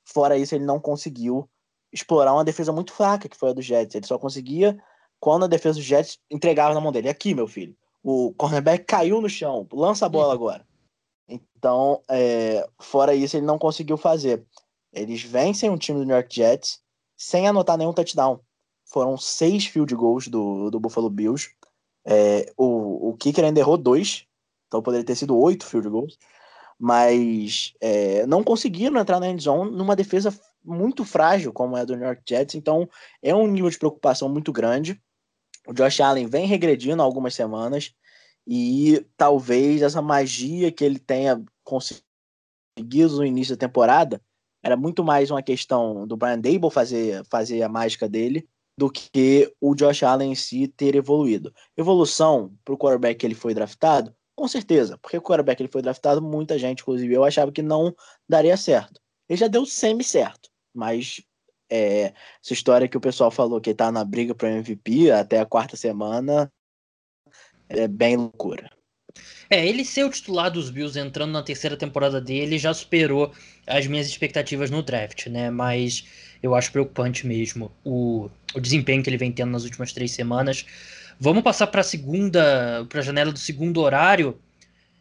Fora 0.04 0.40
isso, 0.40 0.56
ele 0.56 0.66
não 0.66 0.80
conseguiu 0.80 1.48
explorar 1.94 2.34
uma 2.34 2.44
defesa 2.44 2.72
muito 2.72 2.92
fraca 2.92 3.30
que 3.30 3.38
foi 3.38 3.52
a 3.52 3.54
dos 3.54 3.64
Jets. 3.66 3.94
Ele 3.94 4.08
só 4.08 4.18
conseguia 4.18 4.76
quando 5.20 5.46
a 5.46 5.48
defesa 5.48 5.78
dos 5.78 5.86
Jets 5.86 6.18
entregava 6.32 6.74
na 6.74 6.82
mão 6.82 6.92
dele. 6.92 7.10
Aqui, 7.10 7.36
meu 7.36 7.48
filho, 7.48 7.78
o 8.02 8.34
cornerback 8.34 8.86
caiu 8.86 9.22
no 9.22 9.30
chão, 9.30 9.68
lança 9.72 10.08
a 10.08 10.10
bola 10.10 10.34
agora. 10.34 10.66
Então, 11.30 12.02
é, 12.10 12.68
fora 12.80 13.14
isso, 13.14 13.38
ele 13.38 13.46
não 13.46 13.60
conseguiu 13.60 13.98
fazer. 13.98 14.44
Eles 14.92 15.22
vencem 15.22 15.70
um 15.70 15.78
time 15.78 16.00
do 16.00 16.06
New 16.06 16.16
York 16.16 16.34
Jets 16.34 16.84
sem 17.18 17.48
anotar 17.48 17.78
nenhum 17.78 17.94
touchdown. 17.94 18.40
Foram 18.86 19.18
seis 19.18 19.66
field 19.66 19.94
goals 19.96 20.28
do, 20.28 20.70
do 20.70 20.80
Buffalo 20.80 21.10
Bills. 21.10 21.50
É, 22.06 22.52
o, 22.56 23.10
o 23.10 23.18
kicker 23.18 23.44
ainda 23.44 23.60
errou 23.60 23.78
dois, 23.78 24.28
então 24.68 24.82
poderia 24.82 25.06
ter 25.06 25.16
sido 25.16 25.38
oito 25.38 25.66
field 25.66 25.90
goals. 25.90 26.18
Mas 26.78 27.74
é, 27.80 28.26
não 28.28 28.44
conseguiram 28.44 29.00
entrar 29.00 29.20
na 29.20 29.30
endzone 29.30 29.72
numa 29.72 29.96
defesa 29.96 30.38
muito 30.64 31.06
frágil, 31.06 31.54
como 31.54 31.78
é 31.78 31.82
a 31.82 31.86
do 31.86 31.96
New 31.96 32.06
York 32.06 32.22
Jets. 32.28 32.56
Então 32.56 32.90
é 33.22 33.34
um 33.34 33.48
nível 33.48 33.70
de 33.70 33.78
preocupação 33.78 34.28
muito 34.28 34.52
grande. 34.52 35.02
O 35.68 35.74
Josh 35.74 36.02
Allen 36.02 36.28
vem 36.28 36.46
regredindo 36.46 37.02
há 37.02 37.06
algumas 37.06 37.34
semanas 37.34 37.94
e 38.46 39.04
talvez 39.18 39.82
essa 39.82 40.02
magia 40.02 40.72
que 40.72 40.84
ele 40.84 41.00
tenha 41.00 41.44
conseguido 41.64 43.16
no 43.18 43.26
início 43.26 43.56
da 43.56 43.68
temporada 43.68 44.22
era 44.66 44.76
muito 44.76 45.04
mais 45.04 45.30
uma 45.30 45.44
questão 45.44 46.08
do 46.08 46.18
Brian 46.18 46.40
Dable 46.40 46.72
fazer, 46.72 47.24
fazer 47.30 47.62
a 47.62 47.70
mágica 47.70 48.10
dele 48.10 48.50
do 48.76 48.90
que 48.90 49.54
o 49.62 49.76
Josh 49.76 50.02
Allen 50.02 50.32
em 50.32 50.36
si 50.36 50.68
ter 50.68 50.96
evoluído. 50.96 51.54
Evolução 51.78 52.52
para 52.66 52.74
o 52.74 52.78
quarterback 52.78 53.20
que 53.20 53.28
ele 53.28 53.36
foi 53.36 53.54
draftado, 53.54 54.12
com 54.36 54.48
certeza, 54.48 54.98
porque 54.98 55.18
o 55.18 55.22
quarterback 55.22 55.58
que 55.58 55.64
ele 55.64 55.72
foi 55.72 55.84
draftado, 55.84 56.20
muita 56.20 56.58
gente, 56.58 56.82
inclusive 56.82 57.14
eu, 57.14 57.24
achava 57.24 57.52
que 57.52 57.62
não 57.62 57.96
daria 58.28 58.58
certo. 58.58 59.00
Ele 59.30 59.38
já 59.38 59.48
deu 59.48 59.68
semi-certo, 59.68 60.50
mas 60.74 61.22
é, 61.72 62.12
essa 62.44 62.54
história 62.54 62.88
que 62.88 62.98
o 62.98 63.02
pessoal 63.02 63.30
falou 63.30 63.62
que 63.62 63.70
ele 63.70 63.78
tá 63.78 63.92
na 63.92 64.04
briga 64.04 64.34
para 64.34 64.50
MVP 64.50 65.12
até 65.12 65.40
a 65.40 65.46
quarta 65.46 65.78
semana 65.78 66.52
é 67.70 67.88
bem 67.88 68.18
loucura. 68.18 68.75
É, 69.56 69.66
ele 69.66 69.86
ser 69.86 70.04
o 70.04 70.10
titular 70.10 70.52
dos 70.52 70.70
Bills 70.70 71.00
entrando 71.00 71.32
na 71.32 71.42
terceira 71.42 71.78
temporada 71.78 72.20
dele 72.20 72.58
já 72.58 72.74
superou 72.74 73.32
as 73.66 73.88
minhas 73.88 74.06
expectativas 74.06 74.70
no 74.70 74.84
draft, 74.84 75.28
né? 75.28 75.50
Mas 75.50 76.04
eu 76.44 76.54
acho 76.54 76.74
preocupante 76.74 77.26
mesmo 77.26 77.72
o, 77.82 78.30
o 78.54 78.60
desempenho 78.60 79.02
que 79.02 79.10
ele 79.10 79.18
vem 79.18 79.32
tendo 79.32 79.52
nas 79.52 79.64
últimas 79.64 79.94
três 79.94 80.12
semanas. 80.12 80.66
Vamos 81.18 81.42
passar 81.42 81.68
para 81.68 81.80
a 81.80 81.86
segunda, 81.86 82.86
para 82.90 83.00
a 83.00 83.02
janela 83.02 83.32
do 83.32 83.40
segundo 83.40 83.80
horário 83.80 84.38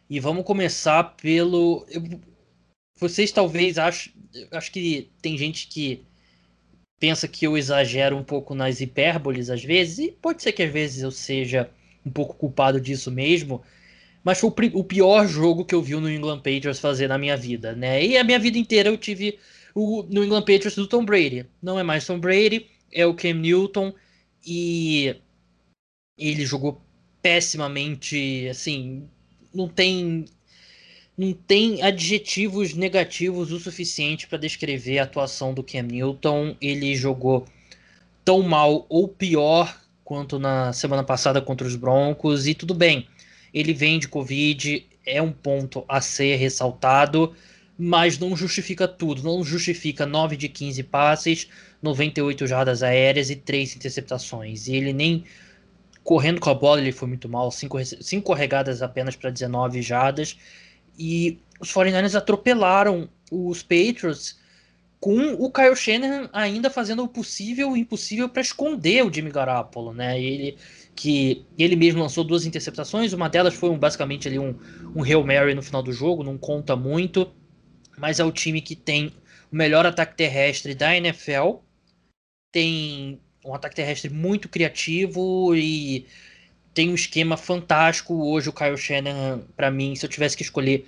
e 0.09 0.21
vamos 0.21 0.45
começar 0.45 1.03
pelo. 1.03 1.85
Eu, 1.89 2.01
vocês 2.97 3.33
talvez 3.33 3.77
acham. 3.77 4.13
Acho 4.51 4.71
que 4.71 5.11
tem 5.21 5.37
gente 5.37 5.67
que 5.67 6.01
pensa 6.97 7.27
que 7.27 7.45
eu 7.45 7.57
exagero 7.57 8.15
um 8.15 8.23
pouco 8.23 8.55
nas 8.55 8.79
hipérboles 8.79 9.49
às 9.49 9.61
vezes, 9.61 9.99
e 9.99 10.11
pode 10.13 10.41
ser 10.41 10.53
que 10.53 10.63
às 10.63 10.71
vezes 10.71 11.03
eu 11.03 11.11
seja 11.11 11.69
um 12.05 12.09
pouco 12.09 12.35
culpado 12.35 12.79
disso 12.79 13.11
mesmo, 13.11 13.61
mas 14.25 14.39
foi 14.39 14.51
o, 14.73 14.83
pior 14.83 15.27
jogo 15.27 15.63
que 15.63 15.75
eu 15.75 15.83
vi 15.83 15.93
o 15.93 16.01
New 16.01 16.09
England 16.09 16.39
Patriots 16.39 16.79
fazer 16.79 17.07
na 17.07 17.15
minha 17.15 17.37
vida, 17.37 17.75
né? 17.75 18.03
E 18.03 18.17
a 18.17 18.23
minha 18.23 18.39
vida 18.39 18.57
inteira 18.57 18.89
eu 18.89 18.97
tive 18.97 19.37
o 19.75 20.01
New 20.09 20.23
England 20.23 20.41
Patriots 20.41 20.75
do 20.75 20.87
Tom 20.87 21.05
Brady. 21.05 21.45
Não 21.61 21.77
é 21.77 21.83
mais 21.83 22.07
Tom 22.07 22.19
Brady, 22.19 22.65
é 22.91 23.05
o 23.05 23.13
Cam 23.13 23.35
Newton 23.35 23.93
e 24.43 25.15
ele 26.17 26.43
jogou 26.43 26.81
pessimamente, 27.21 28.47
assim, 28.49 29.07
não 29.53 29.67
tem 29.67 30.25
não 31.15 31.31
tem 31.31 31.83
adjetivos 31.83 32.73
negativos 32.73 33.51
o 33.51 33.59
suficiente 33.59 34.27
para 34.27 34.39
descrever 34.39 34.97
a 34.97 35.03
atuação 35.03 35.53
do 35.53 35.63
Cam 35.63 35.83
Newton. 35.83 36.57
Ele 36.59 36.95
jogou 36.95 37.45
tão 38.25 38.41
mal 38.41 38.87
ou 38.89 39.07
pior 39.07 39.79
quanto 40.03 40.39
na 40.39 40.73
semana 40.73 41.03
passada 41.03 41.39
contra 41.39 41.67
os 41.67 41.75
Broncos 41.75 42.47
e 42.47 42.55
tudo 42.55 42.73
bem. 42.73 43.07
Ele 43.55 43.73
vem 43.73 43.97
de 43.97 44.09
Covid, 44.09 44.85
é 45.05 45.21
um 45.21 45.31
ponto 45.31 45.85
a 45.87 46.01
ser 46.01 46.35
ressaltado, 46.35 47.33
mas 47.77 48.19
não 48.19 48.35
justifica 48.35 48.85
tudo. 48.85 49.23
Não 49.23 49.41
justifica 49.45 50.05
9 50.05 50.35
de 50.35 50.49
15 50.49 50.83
passes, 50.83 51.47
98 51.81 52.45
jardas 52.45 52.83
aéreas 52.83 53.29
e 53.29 53.35
3 53.37 53.77
interceptações. 53.77 54.67
E 54.67 54.75
ele 54.75 54.91
nem 54.91 55.23
correndo 56.03 56.41
com 56.41 56.49
a 56.49 56.53
bola 56.53 56.81
ele 56.81 56.91
foi 56.91 57.07
muito 57.07 57.29
mal, 57.29 57.49
5 57.49 57.79
corregadas 58.21 58.81
apenas 58.81 59.15
para 59.15 59.29
19 59.29 59.81
jardas. 59.81 60.37
E 60.99 61.39
os 61.57 61.71
49ers 61.71 62.15
atropelaram 62.15 63.09
os 63.31 63.63
Patriots 63.63 64.37
com 64.99 65.33
o 65.33 65.49
Kyle 65.51 65.75
Shanahan 65.75 66.29
ainda 66.33 66.69
fazendo 66.69 67.03
o 67.03 67.07
possível 67.07 67.69
e 67.69 67.71
o 67.71 67.77
impossível 67.77 68.27
para 68.27 68.41
esconder 68.41 69.05
o 69.05 69.13
Jimmy 69.13 69.31
Garoppolo, 69.31 69.93
né? 69.93 70.19
Ele 70.19 70.57
que 70.95 71.45
ele 71.57 71.75
mesmo 71.75 72.01
lançou 72.01 72.23
duas 72.23 72.45
interceptações, 72.45 73.11
uma 73.11 73.29
delas 73.29 73.53
foi 73.53 73.69
um, 73.69 73.77
basicamente 73.77 74.27
ali 74.27 74.39
um, 74.39 74.55
um 74.95 75.03
Hail 75.03 75.25
Mary 75.25 75.53
no 75.53 75.61
final 75.61 75.83
do 75.83 75.91
jogo, 75.91 76.23
não 76.23 76.37
conta 76.37 76.75
muito, 76.75 77.31
mas 77.97 78.19
é 78.19 78.23
o 78.23 78.31
time 78.31 78.61
que 78.61 78.75
tem 78.75 79.11
o 79.51 79.55
melhor 79.55 79.85
ataque 79.85 80.15
terrestre 80.15 80.73
da 80.73 80.95
NFL, 80.95 81.57
tem 82.51 83.19
um 83.45 83.53
ataque 83.53 83.75
terrestre 83.75 84.09
muito 84.09 84.47
criativo 84.47 85.53
e 85.53 86.07
tem 86.73 86.89
um 86.89 86.95
esquema 86.95 87.37
fantástico. 87.37 88.13
Hoje 88.27 88.49
o 88.49 88.53
Kyle 88.53 88.77
Shanahan, 88.77 89.41
para 89.55 89.69
mim, 89.69 89.95
se 89.95 90.05
eu 90.05 90.09
tivesse 90.09 90.35
que 90.35 90.43
escolher 90.43 90.85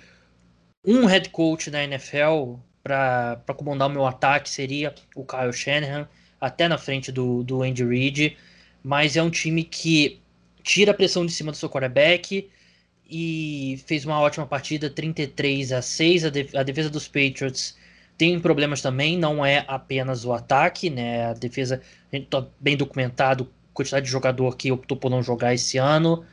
um 0.84 1.04
head 1.04 1.28
coach 1.28 1.70
da 1.70 1.84
NFL 1.84 2.56
para 2.82 3.54
comandar 3.56 3.88
o 3.88 3.92
meu 3.92 4.06
ataque, 4.06 4.48
seria 4.48 4.94
o 5.14 5.24
Kyle 5.24 5.52
Shanahan, 5.52 6.08
até 6.40 6.66
na 6.66 6.78
frente 6.78 7.12
do, 7.12 7.42
do 7.42 7.62
Andy 7.62 7.84
Reid. 7.84 8.36
Mas 8.82 9.16
é 9.16 9.22
um 9.22 9.30
time 9.30 9.64
que 9.64 10.20
tira 10.62 10.92
a 10.92 10.94
pressão 10.94 11.24
de 11.26 11.32
cima 11.32 11.50
do 11.50 11.56
seu 11.56 11.68
quarterback 11.68 12.48
e 13.08 13.82
fez 13.86 14.04
uma 14.04 14.20
ótima 14.20 14.46
partida, 14.46 14.90
33 14.90 15.72
a 15.72 15.82
6. 15.82 16.24
A, 16.24 16.30
de, 16.30 16.48
a 16.56 16.62
defesa 16.62 16.90
dos 16.90 17.08
Patriots 17.08 17.76
tem 18.16 18.38
problemas 18.40 18.82
também, 18.82 19.18
não 19.18 19.44
é 19.44 19.64
apenas 19.68 20.24
o 20.24 20.32
ataque, 20.32 20.90
né? 20.90 21.26
A 21.26 21.32
defesa, 21.34 21.80
a 22.12 22.16
gente 22.16 22.28
tá 22.28 22.46
bem 22.60 22.76
documentado 22.76 23.48
quantidade 23.72 24.06
de 24.06 24.12
jogador 24.12 24.56
que 24.56 24.72
optou 24.72 24.96
por 24.96 25.08
não 25.08 25.22
jogar 25.22 25.54
esse 25.54 25.78
ano, 25.78 26.24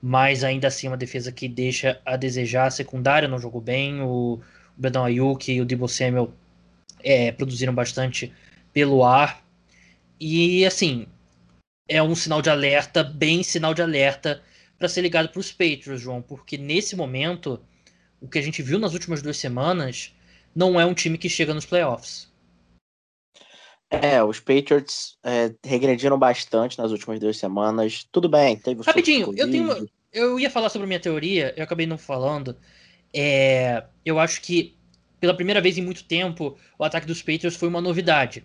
mas 0.00 0.42
ainda 0.42 0.68
assim 0.68 0.88
uma 0.88 0.96
defesa 0.96 1.30
que 1.30 1.46
deixa 1.46 2.00
a 2.04 2.16
desejar. 2.16 2.66
A 2.66 2.70
secundária 2.70 3.28
não 3.28 3.38
jogou 3.38 3.60
bem, 3.60 4.00
o, 4.00 4.40
Bedão 4.76 5.04
Ayuk 5.04 5.52
e 5.52 5.60
o 5.60 5.64
Debo 5.64 5.88
Samuel 5.88 6.32
é, 7.02 7.30
produziram 7.32 7.74
bastante 7.74 8.32
pelo 8.72 9.04
ar. 9.04 9.42
E 10.18 10.64
assim, 10.64 11.06
é 11.88 12.02
um 12.02 12.14
sinal 12.14 12.40
de 12.40 12.50
alerta, 12.50 13.04
bem 13.04 13.42
sinal 13.42 13.74
de 13.74 13.82
alerta, 13.82 14.42
para 14.78 14.88
ser 14.88 15.02
ligado 15.02 15.28
para 15.28 15.40
os 15.40 15.52
Patriots, 15.52 16.00
João, 16.00 16.20
porque 16.20 16.56
nesse 16.56 16.96
momento, 16.96 17.60
o 18.20 18.28
que 18.28 18.38
a 18.38 18.42
gente 18.42 18.62
viu 18.62 18.78
nas 18.78 18.92
últimas 18.92 19.22
duas 19.22 19.36
semanas 19.36 20.14
não 20.54 20.80
é 20.80 20.86
um 20.86 20.94
time 20.94 21.18
que 21.18 21.28
chega 21.28 21.54
nos 21.54 21.66
playoffs. 21.66 22.32
É, 23.90 24.22
os 24.22 24.40
Patriots 24.40 25.18
é, 25.22 25.54
regrediram 25.64 26.18
bastante 26.18 26.78
nas 26.78 26.90
últimas 26.90 27.20
duas 27.20 27.36
semanas. 27.36 28.06
Tudo 28.10 28.28
bem, 28.28 28.56
teve 28.56 28.80
o 28.80 28.84
Rapidinho, 28.84 29.32
eu 29.36 29.50
tenho 29.50 29.64
uma, 29.64 29.86
eu 30.12 30.38
ia 30.38 30.50
falar 30.50 30.68
sobre 30.68 30.84
a 30.84 30.88
minha 30.88 31.00
teoria, 31.00 31.52
eu 31.56 31.64
acabei 31.64 31.86
não 31.86 31.98
falando. 31.98 32.56
É, 33.12 33.84
eu 34.04 34.18
acho 34.18 34.40
que 34.40 34.76
pela 35.20 35.34
primeira 35.34 35.60
vez 35.60 35.78
em 35.78 35.82
muito 35.82 36.04
tempo 36.04 36.58
o 36.78 36.84
ataque 36.84 37.06
dos 37.06 37.20
Patriots 37.20 37.56
foi 37.56 37.68
uma 37.68 37.80
novidade 37.80 38.44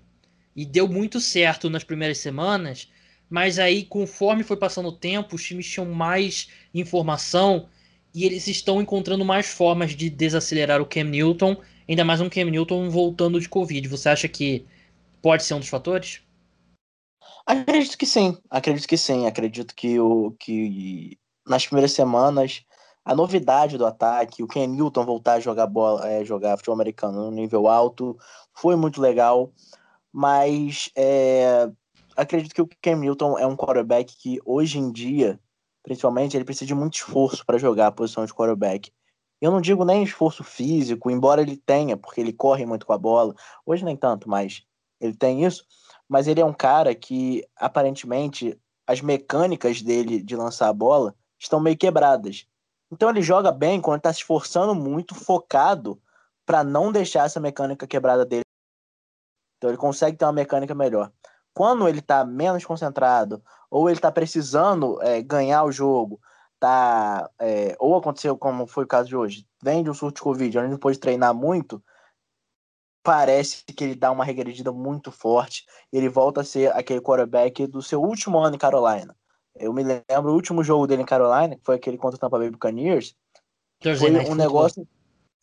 e 0.55 0.65
deu 0.65 0.87
muito 0.87 1.19
certo 1.19 1.69
nas 1.69 1.83
primeiras 1.83 2.17
semanas. 2.17 2.91
Mas 3.29 3.59
aí, 3.59 3.83
conforme 3.83 4.43
foi 4.43 4.57
passando 4.57 4.89
o 4.89 4.97
tempo, 4.97 5.35
os 5.35 5.43
times 5.43 5.67
tinham 5.67 5.85
mais 5.85 6.49
informação 6.73 7.69
e 8.13 8.25
eles 8.25 8.47
estão 8.47 8.81
encontrando 8.81 9.23
mais 9.23 9.47
formas 9.47 9.91
de 9.91 10.09
desacelerar 10.09 10.81
o 10.81 10.85
Cam 10.85 11.03
Newton, 11.03 11.55
ainda 11.87 12.03
mais 12.03 12.19
um 12.19 12.29
Cam 12.29 12.45
Newton 12.45 12.89
voltando 12.89 13.39
de 13.39 13.47
Covid. 13.47 13.87
Você 13.87 14.09
acha 14.09 14.27
que 14.27 14.65
pode 15.21 15.43
ser 15.43 15.53
um 15.53 15.59
dos 15.59 15.69
fatores? 15.69 16.21
Acredito 17.45 17.97
que 17.97 18.05
sim, 18.05 18.37
acredito 18.49 18.87
que 18.87 18.97
sim. 18.97 19.27
Acredito 19.27 19.75
que, 19.75 19.99
o, 19.99 20.31
que 20.39 21.17
nas 21.47 21.65
primeiras 21.65 21.91
semanas 21.91 22.63
a 23.03 23.15
novidade 23.15 23.77
do 23.77 23.85
ataque, 23.85 24.43
o 24.43 24.47
Ken 24.47 24.67
Newton 24.67 25.05
voltar 25.05 25.33
a 25.33 25.39
jogar 25.39 25.65
bola, 25.67 26.07
é, 26.07 26.23
jogar 26.23 26.57
futebol 26.57 26.75
americano 26.75 27.25
no 27.25 27.31
nível 27.31 27.67
alto, 27.67 28.17
foi 28.53 28.75
muito 28.75 29.01
legal. 29.01 29.51
Mas 30.11 30.91
é, 30.95 31.69
acredito 32.19 32.53
que 32.53 32.61
o 32.61 32.69
Ken 32.81 32.95
Newton 32.95 33.37
é 33.37 33.45
um 33.45 33.55
quarterback 33.55 34.15
que 34.17 34.39
hoje 34.45 34.77
em 34.77 34.91
dia, 34.91 35.39
principalmente, 35.83 36.35
ele 36.35 36.45
precisa 36.45 36.65
de 36.65 36.75
muito 36.75 36.95
esforço 36.95 37.45
para 37.45 37.57
jogar 37.57 37.87
a 37.87 37.91
posição 37.91 38.25
de 38.25 38.33
quarterback. 38.33 38.91
Eu 39.41 39.51
não 39.51 39.61
digo 39.61 39.85
nem 39.85 40.03
esforço 40.03 40.43
físico, 40.43 41.09
embora 41.09 41.41
ele 41.41 41.55
tenha, 41.55 41.95
porque 41.95 42.19
ele 42.19 42.33
corre 42.33 42.65
muito 42.65 42.85
com 42.85 42.93
a 42.93 42.97
bola. 42.97 43.33
Hoje 43.65 43.85
nem 43.85 43.95
tanto, 43.95 44.29
mas 44.29 44.63
ele 44.99 45.15
tem 45.15 45.45
isso, 45.45 45.65
mas 46.07 46.27
ele 46.27 46.41
é 46.41 46.45
um 46.45 46.53
cara 46.53 46.93
que 46.93 47.45
aparentemente 47.55 48.59
as 48.85 49.01
mecânicas 49.01 49.81
dele 49.81 50.21
de 50.21 50.35
lançar 50.35 50.67
a 50.67 50.73
bola 50.73 51.15
estão 51.39 51.59
meio 51.59 51.77
quebradas. 51.77 52.45
Então 52.91 53.09
ele 53.09 53.21
joga 53.21 53.51
bem 53.51 53.79
quando 53.79 53.99
está 53.99 54.11
se 54.11 54.19
esforçando 54.19 54.75
muito, 54.75 55.15
focado 55.15 56.01
para 56.45 56.63
não 56.63 56.91
deixar 56.91 57.25
essa 57.25 57.39
mecânica 57.39 57.87
quebrada 57.87 58.25
dele. 58.25 58.43
Então 59.57 59.69
ele 59.69 59.77
consegue 59.77 60.17
ter 60.17 60.25
uma 60.25 60.33
mecânica 60.33 60.73
melhor. 60.73 61.11
Quando 61.53 61.87
ele 61.87 61.99
está 61.99 62.23
menos 62.23 62.65
concentrado 62.65 63.43
ou 63.69 63.89
ele 63.89 63.97
está 63.97 64.11
precisando 64.11 65.01
é, 65.01 65.21
ganhar 65.21 65.63
o 65.63 65.71
jogo, 65.71 66.19
tá, 66.59 67.29
é, 67.39 67.75
ou 67.79 67.95
aconteceu 67.95 68.37
como 68.37 68.67
foi 68.67 68.83
o 68.83 68.87
caso 68.87 69.09
de 69.09 69.15
hoje, 69.15 69.47
vem 69.61 69.83
de 69.83 69.89
um 69.89 69.93
surto 69.93 70.15
de 70.15 70.21
Covid, 70.21 70.57
onde 70.57 70.65
ele 70.65 70.73
não 70.73 70.79
pôde 70.79 70.99
treinar 70.99 71.33
muito, 71.33 71.83
parece 73.03 73.63
que 73.63 73.83
ele 73.83 73.95
dá 73.95 74.11
uma 74.11 74.23
regredida 74.23 74.71
muito 74.71 75.11
forte. 75.11 75.65
Ele 75.91 76.09
volta 76.09 76.41
a 76.41 76.43
ser 76.43 76.71
aquele 76.75 77.01
quarterback 77.01 77.65
do 77.67 77.81
seu 77.81 78.01
último 78.01 78.39
ano 78.39 78.55
em 78.55 78.59
Carolina. 78.59 79.15
Eu 79.55 79.73
me 79.73 79.83
lembro 79.83 80.31
o 80.31 80.35
último 80.35 80.63
jogo 80.63 80.85
dele 80.85 81.01
em 81.01 81.05
Carolina, 81.05 81.55
que 81.55 81.63
foi 81.63 81.75
aquele 81.75 81.97
contra 81.97 82.17
o 82.17 82.19
Tampa 82.19 82.37
Bay 82.37 82.49
Buccaneers. 82.49 83.15
Foi 83.97 84.11
um 84.11 84.35
negócio. 84.35 84.87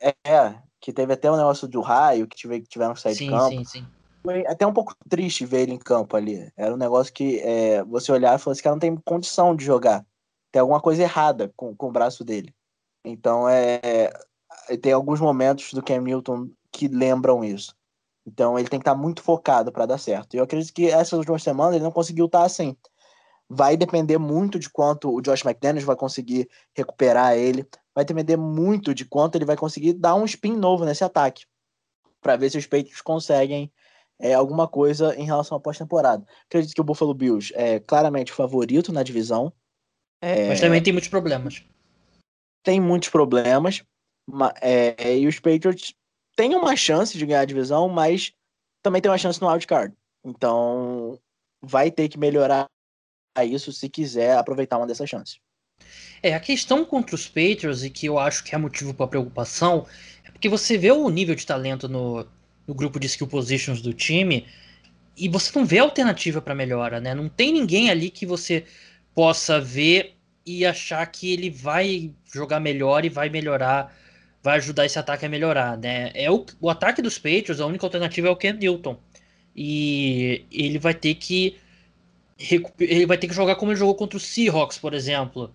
É, 0.01 0.55
que 0.81 0.93
teve 0.93 1.15
até 1.15 1.31
um 1.31 1.37
negócio 1.37 1.67
do 1.67 1.81
raio, 1.81 2.29
que, 2.29 2.37
tive, 2.37 2.61
que 2.61 2.69
tiveram 2.69 2.95
que 2.95 3.01
sair 3.01 3.15
sim, 3.15 3.25
de 3.25 3.31
campo. 3.31 3.49
Sim, 3.49 3.65
sim. 3.65 3.87
Foi 4.27 4.45
até 4.45 4.67
um 4.67 4.73
pouco 4.73 4.93
triste 5.09 5.47
ver 5.47 5.63
ele 5.63 5.73
em 5.75 5.79
campo 5.79 6.17
ali. 6.17 6.53
Era 6.57 6.75
um 6.75 6.77
negócio 6.77 7.13
que 7.13 7.39
é, 7.39 7.85
você 7.85 8.11
olhar 8.11 8.35
e 8.35 8.43
falar 8.43 8.53
assim, 8.53 8.63
cara 8.63 8.75
não 8.75 8.81
tem 8.81 8.97
condição 8.97 9.55
de 9.55 9.65
jogar. 9.65 10.05
Tem 10.51 10.59
alguma 10.59 10.81
coisa 10.81 11.01
errada 11.01 11.53
com, 11.55 11.77
com 11.77 11.87
o 11.87 11.93
braço 11.93 12.25
dele. 12.25 12.53
Então, 13.05 13.49
é, 13.49 13.81
é 14.69 14.77
tem 14.83 14.93
alguns 14.93 15.21
momentos 15.21 15.73
do 15.73 15.81
Cam 15.81 16.01
Newton 16.01 16.51
que 16.73 16.89
lembram 16.89 17.45
isso. 17.45 17.73
Então 18.27 18.59
ele 18.59 18.69
tem 18.69 18.81
que 18.81 18.83
estar 18.83 18.97
muito 18.97 19.23
focado 19.23 19.71
para 19.71 19.87
dar 19.87 19.99
certo. 19.99 20.35
E 20.35 20.39
eu 20.39 20.43
acredito 20.43 20.75
que 20.75 20.91
essas 20.91 21.17
últimas 21.21 21.45
semanas 21.45 21.77
ele 21.77 21.85
não 21.85 21.93
conseguiu 21.93 22.27
estar 22.27 22.43
assim. 22.43 22.77
Vai 23.49 23.77
depender 23.77 24.19
muito 24.19 24.59
de 24.59 24.69
quanto 24.69 25.15
o 25.15 25.23
Josh 25.23 25.45
McDaniels 25.45 25.85
vai 25.85 25.95
conseguir 25.95 26.49
recuperar 26.75 27.37
ele. 27.37 27.65
Vai 27.95 28.05
depender 28.05 28.37
muito 28.37 28.93
de 28.93 29.05
quanto 29.05 29.37
ele 29.37 29.45
vai 29.45 29.57
conseguir 29.57 29.93
dar 29.93 30.17
um 30.17 30.25
spin 30.25 30.57
novo 30.57 30.85
nesse 30.85 31.05
ataque. 31.05 31.45
Para 32.21 32.35
ver 32.35 32.51
se 32.51 32.59
os 32.59 32.67
Patriots 32.67 33.01
conseguem 33.01 33.71
é, 34.19 34.35
alguma 34.35 34.67
coisa 34.67 35.15
em 35.17 35.25
relação 35.25 35.57
à 35.57 35.61
pós-temporada. 35.61 36.27
Acredito 36.47 36.75
que 36.75 36.81
o 36.81 36.85
Buffalo 36.85 37.15
Bills 37.15 37.53
é 37.55 37.81
claramente 37.81 38.33
favorito 38.33 38.93
na 38.93 39.03
divisão. 39.03 39.53
É... 40.21 40.49
Mas 40.49 40.61
também 40.61 40.83
tem 40.83 40.93
muitos 40.93 41.11
problemas. 41.11 41.63
Tem 42.63 42.81
muitos 42.81 43.09
problemas. 43.09 43.83
É, 44.61 45.19
e 45.19 45.27
os 45.27 45.39
Patriots 45.39 45.95
tem 46.35 46.55
uma 46.55 46.75
chance 46.75 47.17
de 47.17 47.25
ganhar 47.25 47.41
a 47.41 47.47
divisão, 47.47 47.89
mas 47.89 48.33
também 48.83 49.01
tem 49.01 49.11
uma 49.11 49.19
chance 49.19 49.41
no 49.41 49.49
wildcard. 49.49 49.95
Então, 50.25 51.19
vai 51.63 51.91
ter 51.91 52.09
que 52.09 52.19
melhorar 52.19 52.67
isso 53.45 53.73
se 53.73 53.89
quiser 53.89 54.37
aproveitar 54.37 54.79
uma 54.79 54.87
dessas 54.87 55.09
chances. 55.09 55.39
É, 56.23 56.35
a 56.35 56.41
questão 56.41 56.85
contra 56.85 57.15
os 57.15 57.29
Patriots, 57.29 57.85
e 57.85 57.91
que 57.91 58.07
eu 58.07 58.19
acho 58.19 58.43
que 58.43 58.55
é 58.55 58.59
motivo 58.59 58.95
para 58.95 59.07
preocupação, 59.07 59.87
é 60.25 60.31
Porque 60.31 60.49
você 60.49 60.77
vê 60.77 60.91
o 60.91 61.09
nível 61.09 61.35
de 61.35 61.47
talento 61.47 61.89
no, 61.89 62.27
no 62.67 62.75
grupo 62.75 62.99
de 62.99 63.07
skill 63.07 63.27
positions 63.27 63.81
do 63.81 63.93
time 63.93 64.47
e 65.17 65.29
você 65.29 65.51
não 65.59 65.65
vê 65.65 65.79
alternativa 65.79 66.43
para 66.43 66.55
melhora, 66.55 67.01
né? 67.01 67.15
Não 67.15 67.29
tem 67.29 67.53
ninguém 67.53 67.91
ali 67.91 68.11
que 68.11 68.27
você 68.27 68.65
possa 69.15 69.61
ver 69.61 70.15
e 70.45 70.65
achar 70.67 71.05
que 71.07 71.33
ele 71.33 71.51
vai 71.51 72.13
jogar 72.33 72.61
melhor 72.61 73.05
e 73.05 73.09
vai 73.09 73.29
melhorar, 73.31 73.97
vai 74.43 74.59
ajudar 74.59 74.85
esse 74.85 74.99
ataque 74.99 75.25
a 75.25 75.29
melhorar, 75.29 75.79
né? 75.79 76.11
É 76.15 76.31
o, 76.31 76.45
o 76.61 76.69
ataque 76.69 77.01
dos 77.01 77.19
Patriots, 77.19 77.61
a 77.61 77.67
única 77.67 77.87
alternativa 77.87 78.29
é 78.29 78.31
o 78.31 78.37
Ken 78.37 78.53
Newton. 78.53 78.99
E 79.55 80.45
ele 80.53 80.79
vai 80.79 80.95
ter 80.95 81.15
que 81.15 81.57
ele 82.79 83.07
vai 83.07 83.17
ter 83.17 83.29
que 83.29 83.35
jogar 83.35 83.57
como 83.57 83.73
ele 83.73 83.79
jogou 83.79 83.95
contra 83.95 84.19
o 84.19 84.21
Seahawks, 84.21 84.79
por 84.79 84.93
exemplo, 84.93 85.55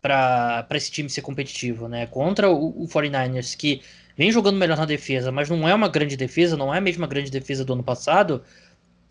para 0.00 0.66
esse 0.74 0.90
time 0.90 1.10
ser 1.10 1.22
competitivo, 1.22 1.88
né? 1.88 2.06
Contra 2.06 2.48
o, 2.48 2.84
o 2.84 2.86
49ers, 2.86 3.56
que 3.56 3.82
vem 4.16 4.32
jogando 4.32 4.56
melhor 4.56 4.76
na 4.76 4.84
defesa, 4.84 5.30
mas 5.30 5.48
não 5.50 5.68
é 5.68 5.74
uma 5.74 5.88
grande 5.88 6.16
defesa, 6.16 6.56
não 6.56 6.74
é 6.74 6.78
a 6.78 6.80
mesma 6.80 7.06
grande 7.06 7.30
defesa 7.30 7.64
do 7.64 7.74
ano 7.74 7.82
passado, 7.82 8.42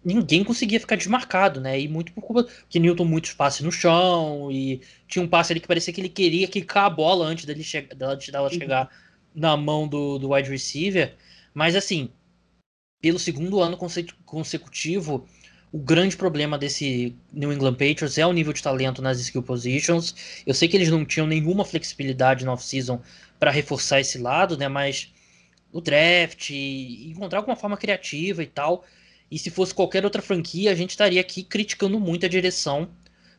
ninguém 0.06 0.44
conseguia 0.44 0.80
ficar 0.80 0.96
desmarcado, 0.96 1.60
né? 1.60 1.80
E 1.80 1.88
muito 1.88 2.14
por 2.14 2.22
culpa 2.22 2.48
que 2.70 2.80
Newton 2.80 3.06
muitos 3.06 3.34
passes 3.34 3.62
no 3.62 3.72
chão 3.72 4.50
e 4.52 4.82
tinha 5.08 5.24
um 5.24 5.28
passe 5.28 5.52
ali 5.52 5.60
que 5.60 5.68
parecia 5.68 5.92
que 5.92 6.00
ele 6.00 6.10
queria 6.10 6.48
quicar 6.48 6.86
a 6.86 6.90
bola 6.90 7.26
antes 7.26 7.46
dele 7.46 7.64
che 7.64 7.82
dela, 7.82 8.16
dela 8.16 8.50
chegar 8.50 8.90
na 9.34 9.58
mão 9.58 9.88
do, 9.88 10.20
do 10.20 10.32
wide 10.32 10.50
receiver. 10.50 11.16
Mas 11.54 11.76
assim, 11.76 12.10
pelo 13.02 13.18
segundo 13.18 13.62
ano 13.62 13.78
consecutivo, 14.26 15.28
o 15.72 15.78
grande 15.78 16.16
problema 16.16 16.58
desse 16.58 17.16
New 17.34 17.52
England 17.52 17.74
Patriots 17.74 18.18
é 18.18 18.26
o 18.26 18.32
nível 18.32 18.54
de 18.54 18.64
talento 18.64 19.02
nas 19.02 19.20
skill 19.20 19.44
positions. 19.44 20.44
Eu 20.46 20.54
sei 20.54 20.68
que 20.68 20.78
eles 20.78 20.90
não 20.90 21.04
tinham 21.04 21.28
nenhuma 21.28 21.66
flexibilidade 21.66 22.46
no 22.46 22.52
off-season 22.52 23.02
para 23.46 23.52
reforçar 23.52 24.00
esse 24.00 24.18
lado, 24.18 24.58
né? 24.58 24.68
Mas 24.68 25.14
o 25.72 25.80
draft, 25.80 26.50
encontrar 26.50 27.38
alguma 27.38 27.56
forma 27.56 27.78
criativa 27.78 28.42
e 28.42 28.48
tal. 28.48 28.84
E 29.30 29.38
se 29.38 29.52
fosse 29.52 29.72
qualquer 29.72 30.04
outra 30.04 30.20
franquia, 30.20 30.72
a 30.72 30.74
gente 30.74 30.90
estaria 30.90 31.22
aqui 31.22 31.44
criticando 31.44 32.00
muito 32.00 32.26
a 32.26 32.30
direção 32.30 32.90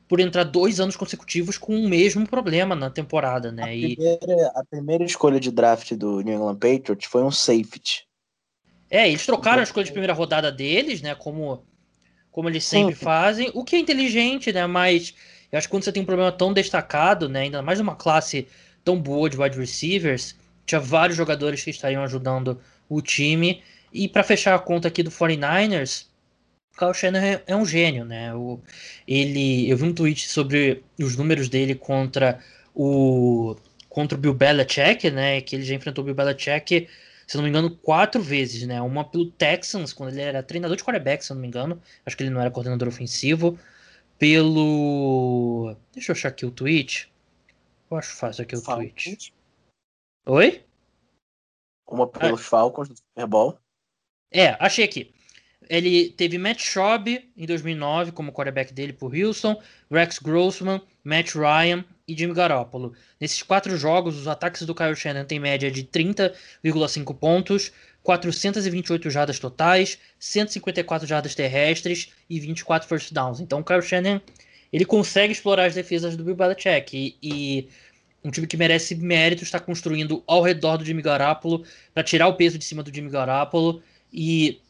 por 0.07 0.21
entrar 0.21 0.45
dois 0.45 0.79
anos 0.79 0.95
consecutivos 0.95 1.59
com 1.59 1.75
o 1.75 1.89
mesmo 1.89 2.25
problema 2.25 2.77
na 2.77 2.89
temporada, 2.89 3.51
né? 3.51 3.65
A, 3.65 3.75
e... 3.75 3.97
primeira, 3.97 4.53
a 4.55 4.65
primeira 4.65 5.03
escolha 5.03 5.41
de 5.41 5.51
draft 5.51 5.93
do 5.95 6.21
New 6.21 6.37
England 6.37 6.55
Patriots 6.55 7.07
foi 7.11 7.25
um 7.25 7.31
safety. 7.33 8.07
É, 8.89 9.09
eles 9.09 9.27
trocaram 9.27 9.59
a 9.59 9.65
escolha 9.65 9.87
de 9.87 9.91
primeira 9.91 10.15
rodada 10.15 10.53
deles, 10.53 11.03
né? 11.03 11.17
Como 11.17 11.65
como 12.31 12.49
eles 12.49 12.65
sempre 12.65 12.95
Sim. 12.95 13.01
fazem, 13.03 13.51
o 13.55 13.65
que 13.65 13.75
é 13.75 13.79
inteligente, 13.81 14.53
né? 14.53 14.69
Mas 14.69 15.15
eu 15.51 15.59
acho 15.59 15.67
que 15.67 15.73
quando 15.73 15.83
você 15.83 15.91
tem 15.91 16.03
um 16.05 16.07
problema 16.07 16.31
tão 16.31 16.53
destacado, 16.53 17.29
né? 17.29 17.41
Ainda 17.41 17.61
mais 17.61 17.81
uma 17.81 17.97
classe 17.97 18.47
tão 18.87 18.99
boa 18.99 19.29
de 19.29 19.37
wide 19.37 19.59
receivers, 19.59 20.37
tinha 20.65 20.81
vários 20.81 21.17
jogadores 21.17 21.63
que 21.63 21.71
estariam 21.71 22.05
ajudando 22.05 22.61
o 22.89 23.03
time. 23.03 23.63
E 23.93 24.09
para 24.09 24.23
fechar 24.23 24.55
a 24.55 24.59
conta 24.61 24.87
aqui 24.87 25.03
do 25.03 25.11
49ers, 25.11 26.07
o 26.73 26.79
Kyle 26.79 26.95
Shanahan 26.95 27.41
é 27.47 27.57
um 27.57 27.67
gênio, 27.67 28.05
né? 28.05 28.33
O, 28.33 28.61
ele, 29.09 29.69
eu 29.69 29.77
vi 29.77 29.85
um 29.85 29.93
tweet 29.93 30.29
sobre 30.29 30.85
os 31.01 31.17
números 31.17 31.49
dele 31.49 31.75
contra 31.75 32.39
o 32.73 33.57
contra 33.89 34.17
o 34.17 34.21
Bill 34.21 34.35
Belichick, 34.35 35.11
né? 35.11 35.41
Que 35.41 35.57
ele 35.57 35.65
já 35.65 35.75
enfrentou 35.75 36.03
o 36.03 36.05
Bill 36.05 36.15
Belichick 36.15 36.89
se 37.27 37.37
não 37.37 37.43
me 37.43 37.51
engano, 37.51 37.71
quatro 37.71 38.23
vezes, 38.23 38.67
né? 38.69 38.81
Uma 38.81 39.05
pelo 39.05 39.27
Texans, 39.33 39.93
quando 39.93 40.11
ele 40.11 40.21
era 40.21 40.43
treinador 40.43 40.77
de 40.77 40.85
quarterback, 40.85 41.25
se 41.25 41.35
não 41.35 41.41
me 41.41 41.49
engano. 41.49 41.83
Acho 42.05 42.17
que 42.17 42.23
ele 42.23 42.31
não 42.31 42.41
era 42.41 42.51
coordenador 42.53 42.87
ofensivo. 42.87 43.59
Pelo. 44.19 45.77
Deixa 45.93 46.13
eu 46.13 46.15
achar 46.15 46.29
aqui 46.29 46.47
o 46.47 46.51
tweet. 46.53 47.11
Eu 47.91 47.97
acho 47.97 48.15
fácil 48.15 48.43
aqui 48.43 48.57
o 48.57 48.61
Falcons. 48.61 49.03
tweet. 49.03 49.35
Oi? 50.27 50.65
Uma 51.89 52.07
pelos 52.07 52.41
ah. 52.41 52.45
Falcons 52.45 52.89
do 52.89 52.97
Super 52.97 53.27
Bowl. 53.27 53.59
É, 54.31 54.57
achei 54.59 54.85
aqui. 54.85 55.15
Ele 55.69 56.11
teve 56.11 56.39
Matt 56.39 56.61
Schaub 56.61 57.09
em 57.09 57.47
2009 57.47 58.13
como 58.13 58.33
quarterback 58.33 58.73
dele 58.73 58.93
por 58.93 59.15
Houston, 59.15 59.61
Rex 59.91 60.19
Grossman, 60.19 60.81
Matt 61.03 61.35
Ryan 61.35 61.85
e 62.07 62.17
Jimmy 62.17 62.35
Garoppolo. 62.35 62.95
Nesses 63.21 63.43
quatro 63.43 63.77
jogos, 63.77 64.17
os 64.17 64.29
ataques 64.29 64.63
do 64.63 64.75
Kyle 64.75 64.95
Shannon 64.95 65.25
têm 65.25 65.41
média 65.41 65.71
de 65.71 65.85
30,5 65.85 67.17
pontos, 67.17 67.73
428 68.03 69.11
jardas 69.11 69.39
totais, 69.41 69.99
154 70.19 71.07
jardas 71.07 71.35
terrestres 71.35 72.13
e 72.31 72.39
24 72.39 72.89
first 72.89 73.13
downs. 73.13 73.41
Então 73.41 73.61
o 73.61 73.65
Kyle 73.65 73.83
Shannon 73.83 74.21
ele 74.73 74.85
consegue 74.85 75.33
explorar 75.33 75.67
as 75.67 75.75
defesas 75.75 76.17
do 76.17 76.25
Bill 76.25 76.37
Belichick 76.37 76.97
e, 76.97 77.17
e 77.23 77.69
um 78.25 78.31
time 78.31 78.47
que 78.47 78.57
merece 78.57 78.95
mérito 78.95 79.43
está 79.43 79.61
construindo 79.61 80.23
ao 80.27 80.43
redor 80.43 80.77
do 80.77 80.85
Jimmy 80.85 81.03
Garoppolo 81.03 81.65
para 81.95 82.03
tirar 82.03 82.29
o 82.29 82.35
peso 82.35 82.59
de 82.59 82.65
cima 82.65 82.83
do 82.83 82.93
Jimmy 82.93 83.11
Garoppolo 83.11 83.83
e 84.13 84.61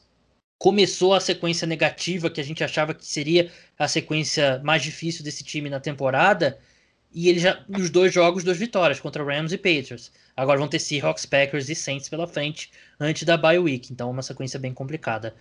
começou 0.58 1.14
a 1.14 1.20
sequência 1.20 1.66
negativa 1.66 2.30
que 2.30 2.40
a 2.40 2.44
gente 2.44 2.62
achava 2.62 2.94
que 2.94 3.06
seria 3.06 3.50
a 3.78 3.88
sequência 3.88 4.60
mais 4.64 4.82
difícil 4.82 5.24
desse 5.24 5.44
time 5.44 5.70
na 5.70 5.80
temporada. 5.80 6.58
E 7.12 7.28
ele 7.28 7.38
já, 7.38 7.64
nos 7.68 7.88
dois 7.88 8.12
jogos, 8.12 8.44
duas 8.44 8.58
vitórias 8.58 9.00
contra 9.00 9.24
Rams 9.24 9.52
e 9.52 9.56
Patriots. 9.56 10.12
Agora 10.36 10.58
vão 10.58 10.68
ter 10.68 10.78
Seahawks, 10.78 11.24
Packers 11.24 11.68
e 11.70 11.74
Saints 11.74 12.08
pela 12.08 12.26
frente 12.26 12.70
antes 13.00 13.22
da 13.22 13.36
bye 13.38 13.58
week. 13.58 13.90
Então, 13.90 14.08
é 14.08 14.12
uma 14.12 14.22
sequência 14.22 14.58
bem 14.58 14.74
complicada. 14.74 15.34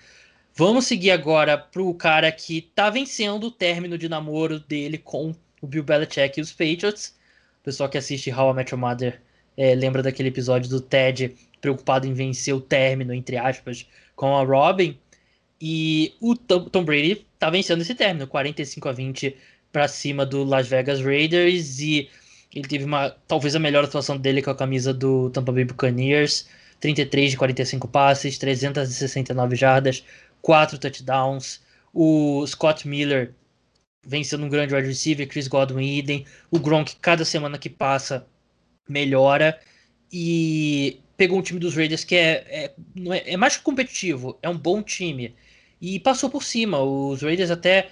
Vamos 0.58 0.88
seguir 0.88 1.12
agora 1.12 1.58
pro 1.58 1.93
cara 1.93 2.32
que 2.32 2.62
tá 2.62 2.89
vencendo 2.89 3.47
o 3.47 3.51
término 3.51 3.97
de 3.97 4.08
namoro 4.08 4.58
dele 4.58 4.97
com 4.97 5.36
o 5.62 5.68
Bill 5.68 5.84
Belichick 5.84 6.39
e 6.39 6.41
os 6.41 6.53
Patriots. 6.53 7.14
O 7.60 7.66
pessoal 7.66 7.89
que 7.89 7.97
assiste 7.97 8.32
How 8.32 8.51
I 8.51 8.53
Met 8.56 8.74
Your 8.74 8.80
Mother 8.80 9.22
é, 9.58 9.76
lembra 9.76 10.01
daquele 10.01 10.30
episódio 10.30 10.70
do 10.70 10.80
Ted 10.80 11.36
preocupado 11.60 12.08
em 12.08 12.14
vencer 12.14 12.56
o 12.56 12.62
término, 12.62 13.14
entre 13.14 13.36
aspas, 13.36 13.86
com 14.16 14.34
a 14.34 14.45
Robin. 14.45 14.97
E 15.60 16.14
o 16.22 16.34
Tom 16.38 16.86
Brady 16.86 17.28
tá 17.38 17.49
vencendo 17.49 17.82
esse 17.82 17.93
término, 17.93 18.26
45 18.26 18.88
a 18.88 18.91
20 18.93 19.36
para 19.74 19.89
cima 19.89 20.26
do 20.26 20.45
Las 20.45 20.70
Vegas 20.70 21.01
Raiders 21.01 21.82
e 21.82 22.10
ele 22.53 22.66
teve 22.70 22.86
uma 22.86 23.10
talvez 23.28 23.58
a 23.58 23.60
melhor 23.60 23.84
atuação 23.84 24.18
dele 24.18 24.41
com 24.41 24.51
a 24.51 24.56
camisa 24.56 24.93
do 24.93 25.30
Tampa 25.32 25.51
Bay 25.51 25.66
Buccaneers, 25.66 26.47
33 26.80 27.32
de 27.32 27.38
45 27.38 27.88
passes, 27.89 28.38
369 28.38 29.56
jardas, 29.58 30.03
4 30.46 30.78
touchdowns. 30.78 31.60
O 31.91 32.46
Scott 32.46 32.88
Miller 32.88 33.34
vencendo 34.06 34.46
um 34.46 34.50
grande 34.50 34.76
wide 34.76 34.88
receiver, 34.88 35.28
Chris 35.28 35.48
Godwin 35.48 35.98
idem. 35.98 36.24
O 36.52 36.60
Gronk 36.60 36.96
cada 36.98 37.26
semana 37.26 37.58
que 37.58 37.68
passa 37.68 38.28
melhora 38.88 39.60
e 40.14 41.00
pegou 41.18 41.39
um 41.39 41.41
time 41.41 41.60
dos 41.60 41.76
Raiders 41.76 42.04
que 42.04 42.16
é, 42.16 42.46
é, 42.48 42.74
é, 43.12 43.34
é 43.34 43.38
mais 43.38 43.58
competitivo, 43.58 44.38
é 44.43 44.48
um 44.48 44.58
bom 44.58 44.84
time 44.84 45.34
e 45.82 46.00
passou 46.00 46.30
por 46.30 46.43
cima. 46.43 46.80
Os 46.80 47.24
Raiders 47.24 47.50
até 47.50 47.89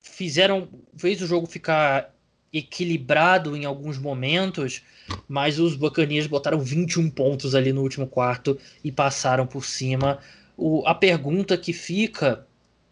fizeram, 0.00 0.68
fez 0.96 1.20
o 1.20 1.26
jogo 1.26 1.48
ficar 1.48 2.14
equilibrado 2.52 3.56
em 3.56 3.64
alguns 3.64 3.98
momentos, 3.98 4.82
mas 5.28 5.58
os 5.58 5.74
Buccaneers 5.74 6.28
botaram 6.28 6.60
21 6.60 7.10
pontos 7.10 7.56
ali 7.56 7.72
no 7.72 7.82
último 7.82 8.06
quarto 8.06 8.56
e 8.84 8.92
passaram 8.92 9.48
por 9.48 9.64
cima. 9.64 10.20
O, 10.56 10.86
a 10.86 10.94
pergunta 10.94 11.56
que 11.58 11.72
fica 11.72 12.46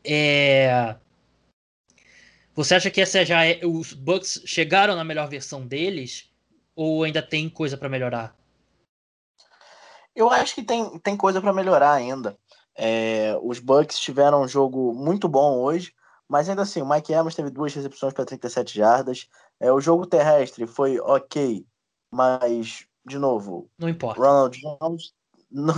é 0.04 0.96
você 2.54 2.76
acha 2.76 2.90
que 2.90 3.00
essa 3.00 3.24
já 3.24 3.44
é, 3.44 3.60
os 3.64 3.92
Bucks 3.92 4.42
chegaram 4.46 4.94
na 4.94 5.02
melhor 5.02 5.28
versão 5.28 5.66
deles 5.66 6.30
ou 6.76 7.02
ainda 7.02 7.20
tem 7.20 7.48
coisa 7.48 7.76
para 7.76 7.88
melhorar? 7.88 8.36
Eu 10.14 10.30
acho 10.30 10.54
que 10.54 10.62
tem, 10.62 10.96
tem 11.00 11.16
coisa 11.16 11.40
para 11.40 11.52
melhorar 11.52 11.92
ainda. 11.92 12.38
É, 12.76 13.36
os 13.42 13.58
Bucks 13.58 13.98
tiveram 13.98 14.42
um 14.42 14.48
jogo 14.48 14.94
muito 14.94 15.28
bom 15.28 15.58
hoje, 15.58 15.92
mas 16.28 16.48
ainda 16.48 16.62
assim, 16.62 16.80
o 16.80 16.88
Mike 16.88 17.12
Evans 17.12 17.34
teve 17.34 17.50
duas 17.50 17.74
recepções 17.74 18.12
para 18.12 18.24
37 18.24 18.76
jardas. 18.76 19.28
É, 19.58 19.72
o 19.72 19.80
jogo 19.80 20.06
terrestre 20.06 20.64
foi 20.64 21.00
ok, 21.00 21.66
mas, 22.08 22.86
de 23.04 23.18
novo, 23.18 23.68
não 23.76 23.88
importa. 23.88 24.20
Ronald 24.20 24.56
Jones 24.56 25.12
não, 25.54 25.74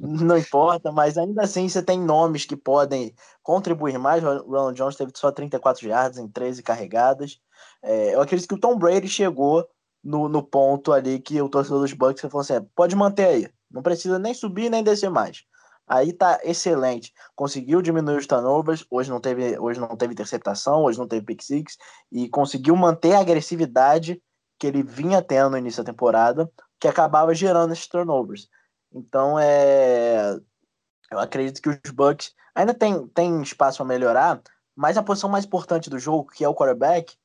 não 0.00 0.36
importa, 0.36 0.90
mas 0.90 1.16
ainda 1.16 1.42
assim 1.42 1.68
você 1.68 1.80
tem 1.80 2.00
nomes 2.00 2.44
que 2.44 2.56
podem 2.56 3.14
contribuir 3.42 3.96
mais. 3.96 4.24
O 4.24 4.50
Ronald 4.50 4.76
Jones 4.76 4.96
teve 4.96 5.12
só 5.14 5.30
34 5.30 5.86
jardas 5.86 6.18
em 6.18 6.26
13 6.26 6.62
carregadas. 6.64 7.40
É, 7.80 8.14
eu 8.14 8.20
acredito 8.20 8.48
que 8.48 8.54
o 8.56 8.60
Tom 8.60 8.76
Brady 8.76 9.08
chegou 9.08 9.64
no, 10.02 10.28
no 10.28 10.42
ponto 10.42 10.92
ali 10.92 11.20
que 11.20 11.40
o 11.40 11.48
torcedor 11.48 11.80
dos 11.80 11.92
Bucks 11.92 12.20
falou 12.22 12.40
assim: 12.40 12.54
é, 12.54 12.66
pode 12.74 12.96
manter 12.96 13.26
aí, 13.26 13.48
não 13.70 13.82
precisa 13.82 14.18
nem 14.18 14.34
subir 14.34 14.68
nem 14.68 14.82
descer 14.82 15.10
mais. 15.10 15.44
Aí 15.86 16.12
tá 16.12 16.40
excelente. 16.42 17.14
Conseguiu 17.34 17.80
diminuir 17.80 18.18
os 18.18 18.26
turnovers. 18.26 18.84
Hoje 18.90 19.08
não 19.08 19.20
teve, 19.20 19.58
hoje 19.58 19.80
não 19.80 19.96
teve 19.96 20.12
interceptação, 20.12 20.82
hoje 20.82 20.98
não 20.98 21.08
teve 21.08 21.24
pick 21.24 21.40
six 21.42 21.78
e 22.12 22.28
conseguiu 22.28 22.76
manter 22.76 23.14
a 23.14 23.20
agressividade 23.20 24.20
que 24.58 24.66
ele 24.66 24.82
vinha 24.82 25.22
tendo 25.22 25.50
no 25.50 25.56
início 25.56 25.82
da 25.82 25.90
temporada, 25.90 26.50
que 26.80 26.88
acabava 26.88 27.32
gerando 27.32 27.72
esses 27.72 27.86
turnovers. 27.86 28.48
Então 28.92 29.38
é, 29.38 30.38
eu 31.10 31.18
acredito 31.18 31.60
que 31.60 31.68
os 31.68 31.92
Bucks 31.92 32.34
ainda 32.54 32.74
tem, 32.74 33.06
tem 33.08 33.42
espaço 33.42 33.78
para 33.78 33.86
melhorar, 33.86 34.40
mas 34.74 34.96
a 34.96 35.02
posição 35.02 35.28
mais 35.28 35.44
importante 35.44 35.90
do 35.90 35.98
jogo, 35.98 36.30
que 36.30 36.44
é 36.44 36.48
o 36.48 36.54
quarterback, 36.54 37.16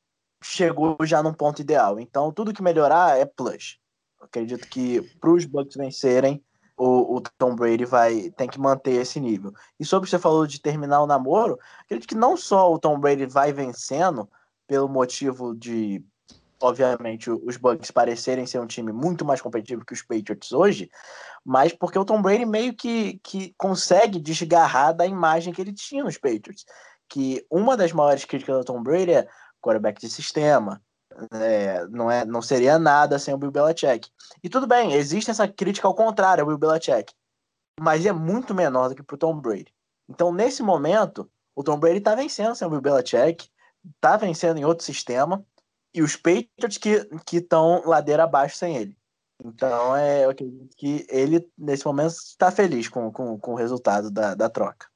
chegou 0.43 0.97
já 1.03 1.24
num 1.24 1.34
ponto 1.34 1.61
ideal. 1.61 1.99
Então 1.99 2.32
tudo 2.32 2.53
que 2.53 2.61
melhorar 2.61 3.18
é 3.18 3.26
plus. 3.26 3.80
Acredito 4.22 4.68
que 4.68 5.01
para 5.20 5.32
os 5.32 5.45
Bucks 5.45 5.76
vencerem, 5.76 6.43
o, 6.78 7.18
o, 7.18 7.22
Tom 7.38 7.55
Brady 7.55 7.86
vai 7.86 8.32
tem 8.32 8.47
que 8.47 8.59
manter 8.59 8.93
esse 8.93 9.20
nível. 9.20 9.53
E 9.80 9.86
sobre 9.86 10.03
o 10.03 10.05
que 10.05 10.11
você 10.11 10.20
falou 10.20 10.47
de 10.47 10.61
terminar 10.61 11.01
o 11.01 11.07
namoro, 11.07 11.59
acredito 11.82 12.07
que 12.07 12.16
não 12.16 12.36
só 12.36 12.74
o 12.74 12.80
Tom 12.80 12.99
Brady 12.99 13.26
vai 13.26 13.53
vencendo 13.53 14.30
pelo 14.68 14.89
motivo 14.89 15.55
de 15.55 16.03
obviamente, 16.64 17.30
os 17.30 17.57
Bucks 17.57 17.91
parecerem 17.91 18.45
ser 18.45 18.59
um 18.59 18.66
time 18.66 18.91
muito 18.91 19.26
mais 19.26 19.41
competitivo 19.41 19.86
que 19.86 19.93
os 19.93 20.01
Patriots 20.01 20.53
hoje, 20.53 20.89
mas 21.43 21.74
porque 21.74 21.99
o 21.99 22.05
Tom 22.05 22.22
Brady 22.22 22.45
meio 22.45 22.74
que, 22.74 23.20
que 23.22 23.53
consegue 23.57 24.20
desgarrar 24.20 24.93
da 24.95 25.05
imagem 25.05 25.53
que 25.53 25.61
ele 25.61 25.74
tinha 25.74 26.03
nos 26.03 26.18
Patriots. 26.18 26.66
Que 27.09 27.45
uma 27.51 27.76
das 27.76 27.91
maiores 27.91 28.24
críticas 28.24 28.57
do 28.57 28.64
Tom 28.64 28.82
Brady 28.82 29.11
é 29.11 29.28
quarterback 29.61 29.99
de 29.99 30.09
sistema, 30.09 30.82
é, 31.32 31.86
não, 31.88 32.09
é, 32.09 32.26
não 32.26 32.41
seria 32.41 32.80
nada 32.80 33.20
sem 33.20 33.34
o 33.34 33.38
Bill 33.38 33.51
Belichick. 33.51 34.09
E 34.41 34.49
tudo 34.49 34.66
bem, 34.66 34.93
existe 34.93 35.30
essa 35.30 35.47
crítica 35.47 35.88
ao 35.88 35.93
contrário 35.93 36.43
ao 36.43 36.47
Bill 36.47 36.57
Belichick, 36.57 37.14
mas 37.80 38.05
é 38.05 38.14
muito 38.14 38.53
menor 38.55 38.89
do 38.89 38.95
que 38.95 39.03
para 39.03 39.16
o 39.16 39.18
Tom 39.18 39.39
Brady. 39.39 39.74
Então, 40.07 40.34
nesse 40.34 40.64
momento, 40.64 41.30
o 41.55 41.64
Tom 41.64 41.78
Brady 41.78 41.97
está 41.97 42.16
vencendo 42.16 42.55
sem 42.55 42.68
o 42.68 42.72
Bill 42.72 42.82
Belichick, 42.82 43.49
está 43.95 44.16
vencendo 44.16 44.57
em 44.57 44.66
outro 44.66 44.86
sistema, 44.86 45.45
e 45.94 46.02
os 46.02 46.16
Patriots 46.16 46.78
que 46.78 47.38
estão 47.38 47.84
ladeira 47.86 48.24
abaixo 48.24 48.58
sem 48.58 48.76
ele. 48.76 48.96
Então, 49.44 49.96
é, 49.96 50.26
eu 50.26 50.30
acredito 50.30 50.76
que 50.78 51.06
ele, 51.10 51.46
nesse 51.58 51.86
momento, 51.86 52.12
está 52.12 52.50
feliz 52.52 52.88
com, 52.88 53.12
com, 53.12 53.38
com 53.38 53.52
o 53.54 53.58
resultado 53.58 54.10
da, 54.10 54.34
da 54.36 54.50
troca. 54.50 54.88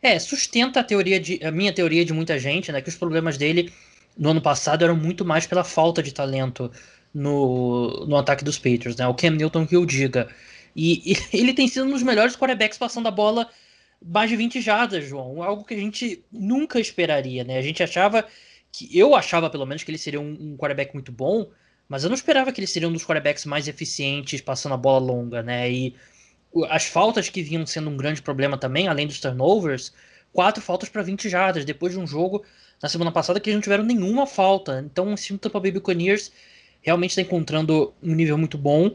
É, 0.00 0.18
sustenta 0.18 0.80
a 0.80 0.84
teoria 0.84 1.18
de 1.18 1.42
a 1.42 1.50
minha 1.50 1.72
teoria 1.72 2.04
de 2.04 2.12
muita 2.12 2.38
gente, 2.38 2.70
né, 2.70 2.82
que 2.82 2.88
os 2.88 2.96
problemas 2.96 3.38
dele 3.38 3.72
no 4.16 4.30
ano 4.30 4.40
passado 4.40 4.84
eram 4.84 4.94
muito 4.94 5.24
mais 5.24 5.46
pela 5.46 5.64
falta 5.64 6.02
de 6.02 6.12
talento 6.12 6.70
no, 7.12 8.06
no 8.06 8.16
ataque 8.16 8.44
dos 8.44 8.58
Patriots, 8.58 8.96
né? 8.96 9.06
O 9.06 9.14
Cam 9.14 9.30
Newton 9.30 9.66
que 9.66 9.76
eu 9.76 9.84
diga. 9.86 10.28
E, 10.76 11.12
e 11.12 11.16
ele 11.36 11.54
tem 11.54 11.68
sido 11.68 11.86
um 11.86 11.90
dos 11.90 12.02
melhores 12.02 12.36
quarterbacks 12.36 12.78
passando 12.78 13.08
a 13.08 13.10
bola 13.10 13.48
mais 14.04 14.28
de 14.28 14.36
20 14.36 14.60
jardas, 14.60 15.04
João. 15.04 15.42
Algo 15.42 15.64
que 15.64 15.74
a 15.74 15.78
gente 15.78 16.24
nunca 16.30 16.78
esperaria, 16.78 17.44
né? 17.44 17.58
A 17.58 17.62
gente 17.62 17.82
achava 17.82 18.24
que 18.76 18.98
eu 18.98 19.14
achava 19.14 19.48
pelo 19.48 19.64
menos 19.64 19.84
que 19.84 19.90
ele 19.92 19.98
seria 19.98 20.20
um, 20.20 20.36
um 20.38 20.56
quarterback 20.56 20.92
muito 20.94 21.12
bom, 21.12 21.48
mas 21.88 22.02
eu 22.02 22.10
não 22.10 22.16
esperava 22.16 22.50
que 22.50 22.58
ele 22.60 22.66
seria 22.66 22.88
um 22.88 22.92
dos 22.92 23.04
quarterbacks 23.04 23.46
mais 23.46 23.68
eficientes 23.68 24.40
passando 24.40 24.72
a 24.72 24.76
bola 24.76 24.98
longa, 24.98 25.44
né? 25.44 25.70
E 25.70 25.94
as 26.68 26.84
faltas 26.86 27.28
que 27.28 27.40
vinham 27.40 27.64
sendo 27.66 27.88
um 27.88 27.96
grande 27.96 28.20
problema 28.20 28.58
também, 28.58 28.88
além 28.88 29.06
dos 29.06 29.20
turnovers, 29.20 29.92
quatro 30.32 30.60
faltas 30.60 30.88
para 30.88 31.02
20 31.02 31.28
jardas, 31.28 31.64
depois 31.64 31.92
de 31.92 32.00
um 32.00 32.06
jogo 32.06 32.44
na 32.82 32.88
semana 32.88 33.12
passada 33.12 33.38
que 33.38 33.48
eles 33.48 33.56
não 33.56 33.62
tiveram 33.62 33.84
nenhuma 33.84 34.26
falta. 34.26 34.82
Então, 34.84 35.12
o 35.12 35.14
time 35.14 35.38
do 35.38 35.42
Tampa 35.42 35.60
Bay 35.60 35.70
Buccaneers 35.70 36.32
realmente 36.82 37.10
está 37.10 37.22
encontrando 37.22 37.94
um 38.02 38.12
nível 38.12 38.36
muito 38.36 38.58
bom. 38.58 38.90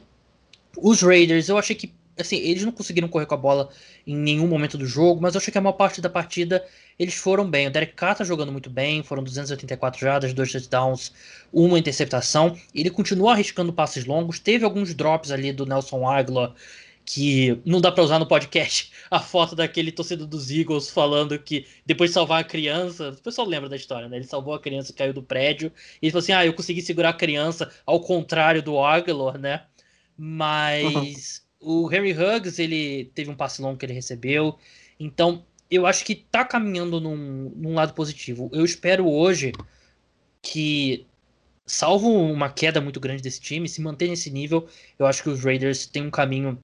Os 0.77 1.01
Raiders, 1.01 1.47
eu 1.47 1.57
achei 1.57 1.75
que 1.75 1.93
assim, 2.21 2.37
eles 2.37 2.63
não 2.63 2.71
conseguiram 2.71 3.07
correr 3.07 3.25
com 3.25 3.33
a 3.33 3.37
bola 3.37 3.69
em 4.05 4.15
nenhum 4.15 4.47
momento 4.47 4.77
do 4.77 4.85
jogo, 4.85 5.21
mas 5.21 5.35
eu 5.35 5.39
achei 5.39 5.51
que 5.51 5.57
a 5.57 5.61
maior 5.61 5.73
parte 5.73 6.01
da 6.01 6.09
partida 6.09 6.65
eles 6.97 7.15
foram 7.15 7.49
bem. 7.49 7.67
O 7.67 7.71
Derek 7.71 7.93
Carr 7.93 8.15
tá 8.15 8.23
jogando 8.23 8.51
muito 8.51 8.69
bem, 8.69 9.03
foram 9.03 9.23
284 9.23 9.99
jardas, 9.99 10.33
dois 10.33 10.51
touchdowns, 10.51 11.13
uma 11.51 11.79
interceptação. 11.79 12.57
Ele 12.75 12.89
continua 12.89 13.33
arriscando 13.33 13.71
passes 13.71 14.05
longos, 14.05 14.39
teve 14.39 14.65
alguns 14.65 14.93
drops 14.93 15.31
ali 15.31 15.53
do 15.53 15.65
Nelson 15.65 16.07
Aguilar 16.07 16.53
que 17.11 17.59
não 17.65 17.81
dá 17.81 17.91
para 17.91 18.03
usar 18.03 18.19
no 18.19 18.27
podcast 18.27 18.91
a 19.09 19.19
foto 19.19 19.55
daquele 19.55 19.91
torcedor 19.91 20.27
dos 20.27 20.51
Eagles 20.51 20.91
falando 20.91 21.39
que 21.39 21.65
depois 21.83 22.11
de 22.11 22.13
salvar 22.13 22.41
a 22.41 22.43
criança, 22.43 23.09
o 23.09 23.21
pessoal 23.23 23.47
lembra 23.47 23.67
da 23.67 23.75
história, 23.75 24.07
né? 24.07 24.17
Ele 24.17 24.25
salvou 24.25 24.53
a 24.53 24.59
criança, 24.59 24.93
caiu 24.93 25.11
do 25.11 25.23
prédio, 25.23 25.71
e 25.99 26.05
ele 26.05 26.11
falou 26.11 26.21
assim: 26.21 26.33
"Ah, 26.33 26.45
eu 26.45 26.53
consegui 26.53 26.83
segurar 26.83 27.09
a 27.09 27.13
criança 27.13 27.71
ao 27.83 27.99
contrário 27.99 28.61
do 28.61 28.79
Aguilar, 28.79 29.39
né?" 29.39 29.63
Mas 30.15 31.41
uhum. 31.41 31.48
O 31.59 31.91
Henry 31.91 32.13
Huggs, 32.13 32.61
ele 32.61 33.11
teve 33.13 33.29
um 33.29 33.35
passe 33.35 33.61
longo 33.61 33.77
que 33.77 33.85
ele 33.85 33.93
recebeu. 33.93 34.57
Então, 34.99 35.45
eu 35.69 35.85
acho 35.85 36.05
que 36.05 36.15
tá 36.15 36.45
caminhando 36.45 36.99
num, 36.99 37.51
num 37.55 37.73
lado 37.73 37.93
positivo. 37.93 38.49
Eu 38.53 38.65
espero 38.65 39.07
hoje 39.07 39.51
que 40.41 41.05
salvo 41.65 42.09
uma 42.09 42.49
queda 42.49 42.81
muito 42.81 42.99
grande 42.99 43.21
desse 43.21 43.39
time, 43.39 43.69
se 43.69 43.81
manter 43.81 44.07
nesse 44.07 44.31
nível, 44.31 44.67
eu 44.97 45.05
acho 45.05 45.21
que 45.21 45.29
os 45.29 45.43
Raiders 45.43 45.85
têm 45.85 46.03
um 46.03 46.09
caminho 46.09 46.57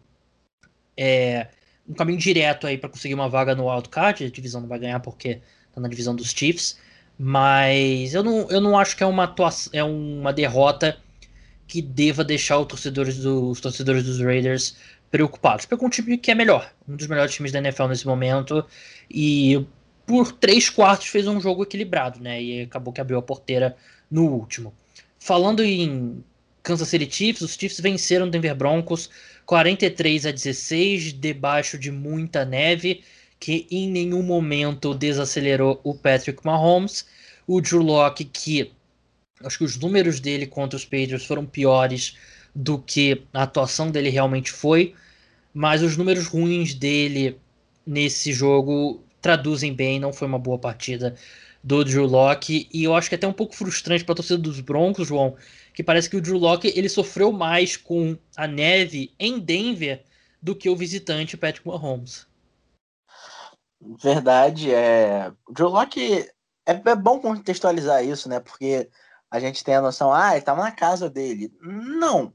é, 0.98 1.50
um 1.88 1.94
caminho 1.94 2.18
direto 2.18 2.66
aí 2.66 2.78
para 2.78 2.90
conseguir 2.90 3.14
uma 3.14 3.30
vaga 3.30 3.54
no 3.54 3.70
wildcard. 3.70 4.24
A 4.24 4.30
divisão 4.30 4.62
não 4.62 4.68
vai 4.68 4.80
ganhar 4.80 5.00
porque 5.00 5.42
tá 5.74 5.80
na 5.80 5.88
divisão 5.88 6.16
dos 6.16 6.32
Chiefs. 6.32 6.80
Mas 7.18 8.14
eu 8.14 8.24
não, 8.24 8.50
eu 8.50 8.60
não 8.60 8.78
acho 8.78 8.98
que 8.98 9.04
é 9.04 9.06
uma, 9.06 9.34
é 9.72 9.84
uma 9.84 10.34
derrota 10.34 10.98
que 11.68 11.82
deva 11.82 12.24
deixar 12.24 12.60
os 12.60 12.68
torcedores, 12.68 13.18
do, 13.18 13.50
os 13.50 13.60
torcedores 13.60 14.04
dos 14.04 14.20
Raiders 14.22 14.76
preocupados. 15.10 15.66
Porque 15.66 15.84
é 15.84 15.88
um 15.88 15.90
time 15.90 16.18
que 16.18 16.32
é 16.32 16.36
melhor, 16.36 16.72
um 16.88 16.96
dos 16.96 17.08
melhores 17.08 17.34
times 17.34 17.52
da 17.52 17.60
NFL 17.60 17.88
nesse 17.88 18.06
momento. 18.06 18.66
E 19.10 19.66
por 20.06 20.32
três 20.32 20.70
quartos 20.70 21.08
fez 21.08 21.28
um 21.28 21.40
jogo 21.40 21.64
equilibrado, 21.64 22.20
né? 22.20 22.42
E 22.42 22.62
acabou 22.62 22.94
que 22.94 23.02
abriu 23.02 23.18
a 23.18 23.22
porteira 23.22 23.76
no 24.10 24.26
último. 24.28 24.74
Falando 25.20 25.64
em 25.64 26.24
Kansas 26.62 26.88
City 26.88 27.10
Chiefs, 27.10 27.42
os 27.42 27.56
Chiefs 27.56 27.80
venceram 27.80 28.30
Denver 28.30 28.56
Broncos 28.56 29.10
43 29.46 30.26
a 30.26 30.32
16, 30.32 31.14
debaixo 31.14 31.78
de 31.78 31.92
muita 31.92 32.44
neve, 32.44 33.04
que 33.40 33.68
em 33.70 33.90
nenhum 33.90 34.24
momento 34.24 34.94
desacelerou 34.94 35.80
o 35.84 35.94
Patrick 35.94 36.44
Mahomes. 36.46 37.06
O 37.48 37.62
Drew 37.62 37.82
Locke, 37.82 38.26
que 38.26 38.72
acho 39.44 39.58
que 39.58 39.64
os 39.64 39.78
números 39.78 40.20
dele 40.20 40.46
contra 40.46 40.78
os 40.78 40.86
Patriots 40.86 41.26
foram 41.26 41.46
piores 41.46 42.18
do 42.54 42.80
que 42.80 43.24
a 43.34 43.44
atuação 43.44 43.92
dele 43.92 44.10
realmente 44.10 44.52
foi, 44.52 44.96
mas 45.54 45.82
os 45.82 45.98
números 45.98 46.28
ruins 46.28 46.74
dele 46.74 47.40
nesse 47.86 48.32
jogo 48.32 49.04
traduzem 49.22 49.74
bem, 49.74 50.00
não 50.00 50.14
foi 50.14 50.28
uma 50.28 50.40
boa 50.40 50.58
partida 50.58 51.16
do 51.64 51.84
Drew 51.84 52.06
Locke, 52.06 52.70
e 52.72 52.84
eu 52.84 52.96
acho 52.96 53.10
que 53.10 53.16
é 53.16 53.18
até 53.18 53.28
um 53.28 53.34
pouco 53.34 53.56
frustrante 53.56 54.04
para 54.04 54.14
a 54.14 54.16
torcida 54.16 54.38
dos 54.38 54.60
Broncos, 54.60 55.08
João, 55.08 55.36
que 55.74 55.84
parece 55.84 56.10
que 56.10 56.16
o 56.16 56.22
Drew 56.22 56.38
Locke 56.38 56.72
ele 56.76 56.88
sofreu 56.88 57.32
mais 57.32 57.76
com 57.76 58.18
a 58.38 58.48
neve 58.48 59.14
em 59.20 59.40
Denver 59.40 60.04
do 60.42 60.56
que 60.56 60.70
o 60.70 60.76
visitante 60.76 61.36
Patrick 61.36 61.68
Mahomes. 61.68 62.28
Verdade, 64.02 64.72
é. 64.72 65.32
O 65.48 65.54
Drew 65.54 65.70
Locke 65.70 66.30
é, 66.66 66.72
é 66.74 66.96
bom 66.96 67.20
contextualizar 67.20 68.04
isso, 68.04 68.30
né? 68.30 68.40
Porque 68.40 68.88
a 69.36 69.40
gente 69.40 69.64
tem 69.64 69.76
a 69.76 69.82
noção, 69.82 70.14
ah, 70.14 70.32
ele 70.32 70.40
estava 70.40 70.64
na 70.64 70.72
casa 70.72 71.10
dele. 71.10 71.52
Não. 71.62 72.34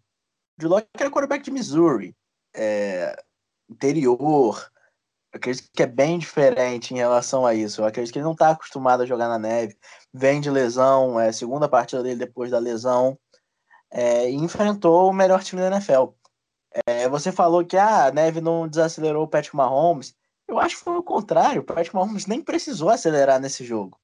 Drew 0.59 0.71
Locke 0.71 0.89
era 0.99 1.11
quarterback 1.11 1.43
de 1.43 1.51
Missouri, 1.51 2.15
é, 2.55 3.17
interior. 3.69 4.71
Eu 5.33 5.39
acredito 5.39 5.71
que 5.73 5.83
é 5.83 5.87
bem 5.87 6.19
diferente 6.19 6.93
em 6.93 6.99
relação 6.99 7.47
a 7.47 7.55
isso. 7.55 7.81
Eu 7.81 7.87
acredito 7.87 8.13
que 8.13 8.19
ele 8.19 8.25
não 8.25 8.33
está 8.33 8.51
acostumado 8.51 9.03
a 9.03 9.07
jogar 9.07 9.29
na 9.29 9.39
neve. 9.39 9.77
Vem 10.13 10.41
de 10.41 10.51
lesão, 10.51 11.19
é 11.19 11.33
segunda 11.33 11.69
partida 11.69 12.03
dele 12.03 12.17
depois 12.17 12.51
da 12.51 12.59
lesão 12.59 13.19
é, 13.91 14.31
e 14.31 14.35
enfrentou 14.35 15.09
o 15.09 15.13
melhor 15.13 15.43
time 15.43 15.63
da 15.63 15.69
NFL. 15.69 16.09
É, 16.87 17.09
você 17.09 17.33
falou 17.33 17.65
que 17.65 17.77
ah, 17.77 18.07
a 18.07 18.13
neve 18.13 18.41
não 18.41 18.69
desacelerou 18.69 19.25
o 19.25 19.29
Patrick 19.29 19.57
Mahomes. 19.57 20.15
Eu 20.47 20.59
acho 20.59 20.77
que 20.77 20.85
foi 20.85 20.97
o 20.97 21.03
contrário. 21.03 21.63
O 21.63 21.65
Patrick 21.65 21.95
Mahomes 21.95 22.27
nem 22.27 22.43
precisou 22.43 22.91
acelerar 22.91 23.41
nesse 23.41 23.65
jogo. 23.65 23.99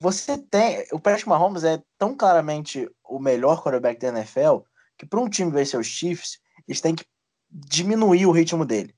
Você 0.00 0.38
tem. 0.38 0.86
O 0.92 1.00
Patrick 1.00 1.28
Mahomes 1.28 1.64
é 1.64 1.82
tão 1.98 2.16
claramente 2.16 2.88
o 3.04 3.18
melhor 3.18 3.62
quarterback 3.62 3.98
da 4.00 4.08
NFL 4.08 4.58
que 4.98 5.06
para 5.06 5.20
um 5.20 5.28
time 5.28 5.50
vencer 5.50 5.78
os 5.78 5.86
Chiefs, 5.86 6.40
eles 6.66 6.80
têm 6.80 6.94
que 6.94 7.04
diminuir 7.48 8.26
o 8.26 8.32
ritmo 8.32 8.64
dele. 8.64 8.94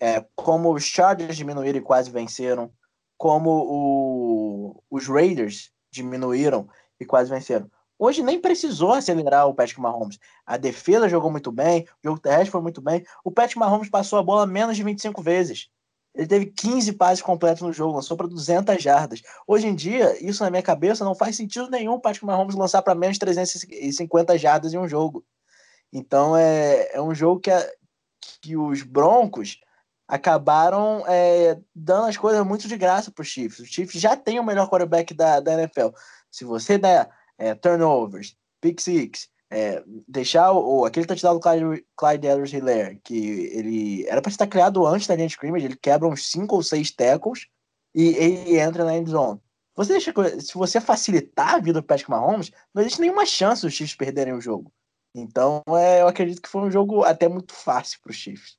É, 0.00 0.24
como 0.34 0.72
os 0.72 0.84
Chargers 0.84 1.36
diminuíram 1.36 1.78
e 1.78 1.82
quase 1.82 2.10
venceram, 2.10 2.72
como 3.18 3.50
o, 3.50 4.82
os 4.88 5.06
Raiders 5.06 5.70
diminuíram 5.90 6.68
e 6.98 7.04
quase 7.04 7.28
venceram. 7.28 7.70
Hoje 7.98 8.22
nem 8.22 8.40
precisou 8.40 8.94
acelerar 8.94 9.46
o 9.46 9.54
Patrick 9.54 9.78
Mahomes. 9.78 10.18
A 10.46 10.56
defesa 10.56 11.08
jogou 11.08 11.30
muito 11.30 11.52
bem, 11.52 11.82
o 12.02 12.08
jogo 12.08 12.20
terrestre 12.20 12.50
foi 12.50 12.62
muito 12.62 12.80
bem. 12.80 13.04
O 13.22 13.30
Patrick 13.30 13.58
Mahomes 13.58 13.90
passou 13.90 14.18
a 14.18 14.22
bola 14.22 14.46
menos 14.46 14.74
de 14.74 14.82
25 14.82 15.20
vezes. 15.20 15.68
Ele 16.14 16.26
teve 16.26 16.46
15 16.46 16.92
passes 16.94 17.22
completos 17.22 17.62
no 17.62 17.72
jogo, 17.72 17.94
lançou 17.94 18.16
para 18.16 18.26
200 18.26 18.82
jardas. 18.82 19.22
Hoje 19.46 19.66
em 19.66 19.74
dia, 19.74 20.16
isso 20.24 20.42
na 20.42 20.50
minha 20.50 20.62
cabeça 20.62 21.04
não 21.04 21.14
faz 21.14 21.36
sentido 21.36 21.70
nenhum 21.70 21.94
o 21.94 22.00
Patrick 22.00 22.26
Mahomes 22.26 22.56
lançar 22.56 22.82
para 22.82 22.94
menos 22.94 23.14
de 23.14 23.20
350 23.20 24.36
jardas 24.36 24.74
em 24.74 24.78
um 24.78 24.88
jogo. 24.88 25.24
Então 25.92 26.36
é, 26.36 26.90
é 26.92 27.00
um 27.00 27.14
jogo 27.14 27.40
que, 27.40 27.50
a, 27.50 27.70
que 28.42 28.56
os 28.56 28.82
Broncos 28.82 29.60
acabaram 30.10 31.04
é, 31.06 31.56
dando 31.74 32.08
as 32.08 32.16
coisas 32.16 32.44
muito 32.44 32.66
de 32.66 32.76
graça 32.76 33.12
para 33.12 33.22
os 33.22 33.28
Chiefs. 33.28 33.60
Os 33.60 33.68
Chiefs 33.68 34.00
já 34.00 34.16
têm 34.16 34.40
o 34.40 34.44
melhor 34.44 34.68
quarterback 34.68 35.14
da, 35.14 35.38
da 35.38 35.54
NFL. 35.54 35.90
Se 36.28 36.44
você 36.44 36.76
der 36.76 37.08
é, 37.38 37.54
turnovers, 37.54 38.36
pick 38.60 38.80
six, 38.80 39.29
é, 39.50 39.82
deixar 40.06 40.52
o, 40.52 40.84
aquele 40.84 41.06
touchdown 41.06 41.34
do 41.34 41.40
Clyde, 41.40 41.84
Clyde 41.96 42.26
Edwards 42.28 43.00
que 43.02 43.50
ele 43.52 44.06
era 44.06 44.22
para 44.22 44.30
estar 44.30 44.46
criado 44.46 44.86
antes 44.86 45.08
da 45.08 45.16
linha 45.16 45.26
de 45.26 45.32
scrimmage, 45.32 45.64
ele 45.64 45.76
quebra 45.76 46.06
uns 46.08 46.30
5 46.30 46.54
ou 46.54 46.62
6 46.62 46.92
tackles 46.92 47.46
e 47.94 48.10
ele 48.10 48.58
entra 48.58 48.84
na 48.84 48.96
end 48.96 49.10
zone. 49.10 49.40
Você 49.74 49.92
deixa, 49.92 50.12
se 50.40 50.54
você 50.54 50.80
facilitar 50.80 51.54
a 51.54 51.58
vida 51.58 51.80
do 51.80 51.86
Patrick 51.86 52.10
Mahomes, 52.10 52.50
não 52.74 52.82
existe 52.82 53.00
nenhuma 53.00 53.26
chance 53.26 53.62
dos 53.62 53.72
Chiefs 53.72 53.96
perderem 53.96 54.34
o 54.34 54.40
jogo. 54.40 54.72
Então, 55.14 55.62
é, 55.70 56.02
eu 56.02 56.08
acredito 56.08 56.40
que 56.40 56.48
foi 56.48 56.62
um 56.62 56.70
jogo 56.70 57.02
até 57.02 57.28
muito 57.28 57.52
fácil 57.52 57.98
para 58.02 58.10
os 58.10 58.16
Chiefs. 58.16 58.58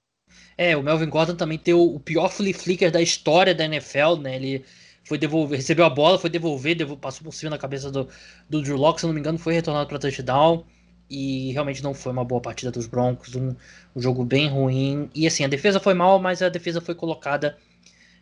É, 0.57 0.75
o 0.75 0.83
Melvin 0.83 1.09
Gordon 1.09 1.35
também 1.35 1.57
tem 1.57 1.73
o, 1.73 1.95
o 1.95 1.99
pior 1.99 2.29
flea 2.29 2.53
flicker 2.53 2.91
da 2.91 3.01
história 3.01 3.55
da 3.55 3.65
NFL, 3.65 4.15
né? 4.21 4.35
Ele 4.35 4.65
foi 5.03 5.17
devolver, 5.17 5.57
recebeu 5.57 5.85
a 5.85 5.89
bola, 5.89 6.19
foi 6.19 6.29
devolver, 6.29 6.77
passou 6.97 7.23
por 7.23 7.33
cima 7.33 7.51
da 7.51 7.57
cabeça 7.57 7.91
do, 7.91 8.07
do 8.49 8.61
Drew 8.61 8.77
Locke, 8.77 9.01
se 9.01 9.07
não 9.07 9.13
me 9.13 9.19
engano, 9.19 9.37
foi 9.37 9.53
retornado 9.53 9.87
para 9.87 9.99
touchdown. 9.99 10.65
E 11.13 11.51
realmente 11.51 11.83
não 11.83 11.93
foi 11.93 12.13
uma 12.13 12.23
boa 12.23 12.39
partida 12.39 12.71
dos 12.71 12.87
Broncos, 12.87 13.35
um, 13.35 13.53
um, 13.93 14.01
jogo 14.01 14.23
bem 14.23 14.47
ruim. 14.47 15.09
E 15.13 15.27
assim, 15.27 15.43
a 15.43 15.47
defesa 15.49 15.77
foi 15.77 15.93
mal, 15.93 16.19
mas 16.19 16.41
a 16.41 16.47
defesa 16.47 16.79
foi 16.79 16.95
colocada 16.95 17.57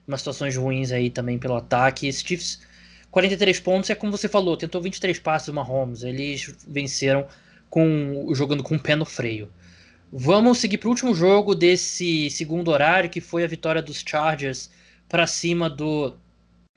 em 0.07 0.11
umas 0.11 0.21
situações 0.21 0.57
ruins 0.57 0.91
aí 0.91 1.11
também 1.11 1.37
pelo 1.37 1.55
ataque. 1.55 2.07
Esse 2.07 2.23
Chiefs, 2.25 2.61
43 3.11 3.59
pontos, 3.59 3.91
é 3.91 3.95
como 3.95 4.11
você 4.11 4.27
falou, 4.27 4.57
tentou 4.57 4.81
23 4.81 5.19
passes 5.19 5.45
do 5.45 5.53
Mahomes. 5.53 6.01
Eles 6.01 6.55
venceram 6.67 7.27
com 7.69 8.33
jogando 8.33 8.63
com 8.63 8.75
o 8.75 8.79
pé 8.79 8.95
no 8.95 9.05
freio. 9.05 9.51
Vamos 10.11 10.57
seguir 10.57 10.79
para 10.79 10.87
o 10.87 10.89
último 10.89 11.13
jogo 11.13 11.53
desse 11.53 12.31
segundo 12.31 12.71
horário, 12.71 13.11
que 13.11 13.21
foi 13.21 13.43
a 13.43 13.47
vitória 13.47 13.83
dos 13.83 14.03
Chargers 14.03 14.71
para 15.07 15.27
cima 15.27 15.69
do 15.69 16.15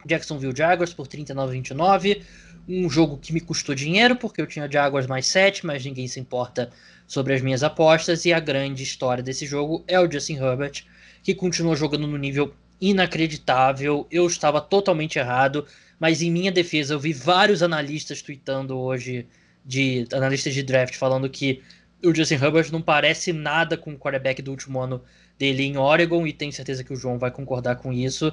Jacksonville 0.05 0.55
Jaguars 0.55 0.93
por 0.93 1.07
39 1.07 1.49
a 1.49 1.53
29. 1.53 2.23
Um 2.69 2.89
jogo 2.89 3.19
que 3.19 3.33
me 3.33 3.41
custou 3.41 3.75
dinheiro, 3.75 4.17
porque 4.17 4.41
eu 4.41 4.47
tinha 4.47 4.71
Jaguars 4.71 5.07
mais 5.07 5.27
7, 5.27 5.67
mas 5.67 5.85
ninguém 5.85 6.07
se 6.07 6.21
importa 6.21 6.71
sobre 7.07 7.35
as 7.35 7.43
minhas 7.43 7.63
apostas. 7.63 8.25
E 8.25 8.33
a 8.33 8.41
grande 8.41 8.83
história 8.83 9.23
desse 9.23 9.47
jogo 9.47 9.85
é 9.87 9.99
o 9.99 10.11
Justin 10.11 10.37
Herbert, 10.37 10.85
que 11.23 11.35
continua 11.35 11.77
jogando 11.77 12.07
no 12.07 12.17
nível 12.17 12.55
inacreditável. 12.81 14.07
Eu 14.11 14.27
estava 14.27 14.61
totalmente 14.61 15.19
errado, 15.19 15.67
mas 15.99 16.23
em 16.23 16.31
minha 16.31 16.51
defesa 16.51 16.95
eu 16.95 17.01
vi 17.01 17.13
vários 17.13 17.63
analistas 17.63 18.23
tweetando 18.23 18.79
hoje, 18.79 19.27
de 19.65 20.07
analistas 20.13 20.55
de 20.55 20.63
draft, 20.63 20.97
falando 20.97 21.29
que 21.29 21.63
o 22.05 22.15
Justin 22.15 22.35
Herbert 22.35 22.73
não 22.73 22.83
parece 22.83 23.33
nada 23.33 23.77
com 23.77 23.93
o 23.93 23.99
quarterback 23.99 24.43
do 24.43 24.51
último 24.51 24.81
ano 24.81 25.03
dele 25.39 25.63
em 25.63 25.77
Oregon, 25.77 26.27
e 26.27 26.33
tenho 26.33 26.53
certeza 26.53 26.83
que 26.83 26.93
o 26.93 26.97
João 26.97 27.19
vai 27.19 27.31
concordar 27.31 27.77
com 27.77 27.93
isso. 27.93 28.33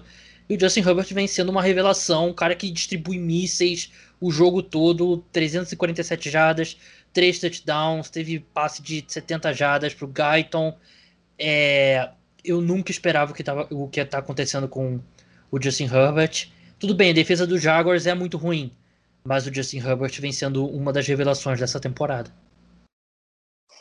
E 0.50 0.56
o 0.56 0.60
Justin 0.60 0.80
Herbert 0.80 1.14
vem 1.14 1.28
sendo 1.28 1.50
uma 1.50 1.62
revelação, 1.62 2.30
um 2.30 2.34
cara 2.34 2.56
que 2.56 2.72
distribui 2.72 3.20
mísseis 3.20 3.92
o 4.20 4.32
jogo 4.32 4.62
todo, 4.62 5.24
347 5.32 6.30
jardas, 6.30 6.78
3 7.14 7.40
touchdowns, 7.40 8.10
teve 8.10 8.40
passe 8.40 8.82
de 8.82 9.04
70 9.08 9.54
jardas 9.54 9.94
para 9.94 10.06
o 10.06 10.08
Guyton. 10.08 10.78
É, 11.38 12.10
eu 12.44 12.62
nunca 12.62 12.92
esperava 12.92 13.32
o 13.32 13.36
que, 13.36 13.44
tava, 13.44 13.68
o 13.72 13.88
que 13.88 14.04
tá 14.04 14.18
acontecendo 14.18 14.68
com 14.68 15.00
o 15.52 15.62
Justin 15.62 15.86
Herbert. 15.86 16.50
Tudo 16.78 16.94
bem, 16.94 17.12
a 17.12 17.14
defesa 17.14 17.48
do 17.48 17.58
Jaguars 17.58 18.06
é 18.06 18.14
muito 18.14 18.38
ruim, 18.38 18.72
mas 19.24 19.48
o 19.48 19.54
Justin 19.54 19.80
Herbert 19.80 20.20
vem 20.20 20.32
sendo 20.32 20.66
uma 20.66 20.94
das 20.94 21.08
revelações 21.08 21.60
dessa 21.60 21.80
temporada. 21.80 22.32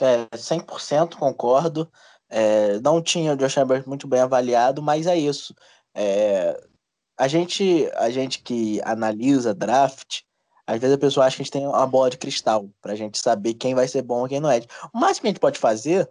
É, 0.00 0.36
100% 0.36 1.16
concordo. 1.16 1.90
É, 2.30 2.78
não 2.80 3.02
tinha 3.02 3.32
o 3.32 3.36
Josh 3.36 3.56
Herbert 3.56 3.84
muito 3.86 4.06
bem 4.06 4.20
avaliado, 4.20 4.82
mas 4.82 5.06
é 5.06 5.16
isso. 5.16 5.54
É, 5.94 6.60
a 7.16 7.26
gente, 7.26 7.90
a 7.94 8.10
gente 8.10 8.40
que 8.42 8.80
analisa 8.84 9.54
draft, 9.54 10.20
às 10.68 10.78
vezes 10.78 10.94
a 10.94 10.98
pessoa 10.98 11.24
acha 11.24 11.36
que 11.36 11.42
a 11.42 11.44
gente 11.44 11.52
tem 11.52 11.66
uma 11.66 11.86
bola 11.86 12.10
de 12.10 12.18
cristal 12.18 12.68
pra 12.82 12.94
gente 12.94 13.18
saber 13.18 13.54
quem 13.54 13.74
vai 13.74 13.88
ser 13.88 14.02
bom 14.02 14.26
e 14.26 14.28
quem 14.28 14.38
não 14.38 14.50
é. 14.50 14.60
O 14.92 14.98
máximo 14.98 15.22
que 15.22 15.26
a 15.28 15.30
gente 15.30 15.40
pode 15.40 15.58
fazer 15.58 16.06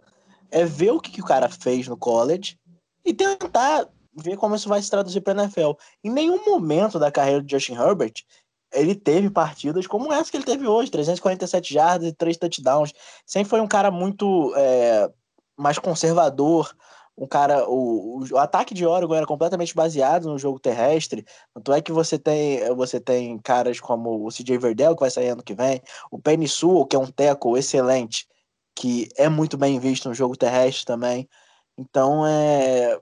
é 0.50 0.64
ver 0.64 0.90
o 0.90 1.00
que, 1.00 1.12
que 1.12 1.20
o 1.20 1.24
cara 1.24 1.48
fez 1.48 1.86
no 1.86 1.96
college 1.96 2.58
e 3.04 3.14
tentar 3.14 3.86
ver 4.16 4.36
como 4.36 4.56
isso 4.56 4.68
vai 4.68 4.82
se 4.82 4.90
traduzir 4.90 5.20
para 5.20 5.44
NFL. 5.44 5.74
Em 6.02 6.10
nenhum 6.10 6.44
momento 6.44 6.98
da 6.98 7.12
carreira 7.12 7.40
de 7.40 7.52
Justin 7.52 7.74
Herbert 7.74 8.24
ele 8.72 8.96
teve 8.96 9.30
partidas 9.30 9.86
como 9.86 10.12
essa 10.12 10.30
que 10.30 10.36
ele 10.36 10.44
teve 10.44 10.66
hoje, 10.66 10.90
347 10.90 11.72
jardas 11.72 12.08
e 12.08 12.12
3 12.12 12.36
touchdowns. 12.36 12.92
Sempre 13.24 13.48
foi 13.48 13.60
um 13.60 13.66
cara 13.66 13.92
muito 13.92 14.52
é, 14.56 15.08
mais 15.56 15.78
conservador, 15.78 16.74
um 17.18 17.26
cara. 17.26 17.68
O, 17.68 18.24
o, 18.30 18.38
ataque 18.38 18.72
de 18.72 18.86
Oregon 18.86 19.14
era 19.14 19.26
completamente 19.26 19.74
baseado 19.74 20.28
no 20.28 20.38
jogo 20.38 20.60
terrestre. 20.60 21.26
Tanto 21.52 21.72
é 21.72 21.82
que 21.82 21.92
você 21.92 22.18
tem, 22.18 22.60
você 22.76 23.00
tem 23.00 23.38
caras 23.38 23.80
como 23.80 24.24
o 24.24 24.30
CJ 24.30 24.58
Verdell, 24.58 24.94
que 24.94 25.00
vai 25.00 25.10
sair 25.10 25.30
ano 25.30 25.42
que 25.42 25.54
vem, 25.54 25.82
o 26.10 26.18
Penny 26.20 26.48
Sewell, 26.48 26.86
que 26.86 26.94
é 26.96 26.98
um 26.98 27.10
tackle 27.10 27.58
excelente, 27.58 28.26
que 28.74 29.08
é 29.16 29.28
muito 29.28 29.58
bem 29.58 29.78
visto 29.80 30.08
no 30.08 30.14
jogo 30.14 30.36
terrestre 30.36 30.86
também. 30.86 31.28
Então 31.76 32.24
é. 32.26 32.98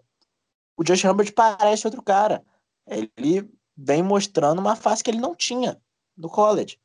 O 0.78 0.84
Josh 0.84 1.04
Herbert 1.04 1.32
parece 1.34 1.86
outro 1.86 2.02
cara. 2.02 2.42
Ele 2.86 3.48
vem 3.76 4.02
mostrando 4.02 4.58
uma 4.58 4.76
face 4.76 5.02
que 5.04 5.10
ele 5.10 5.20
não 5.20 5.34
tinha 5.34 5.80
no 6.16 6.28
college. 6.28 6.78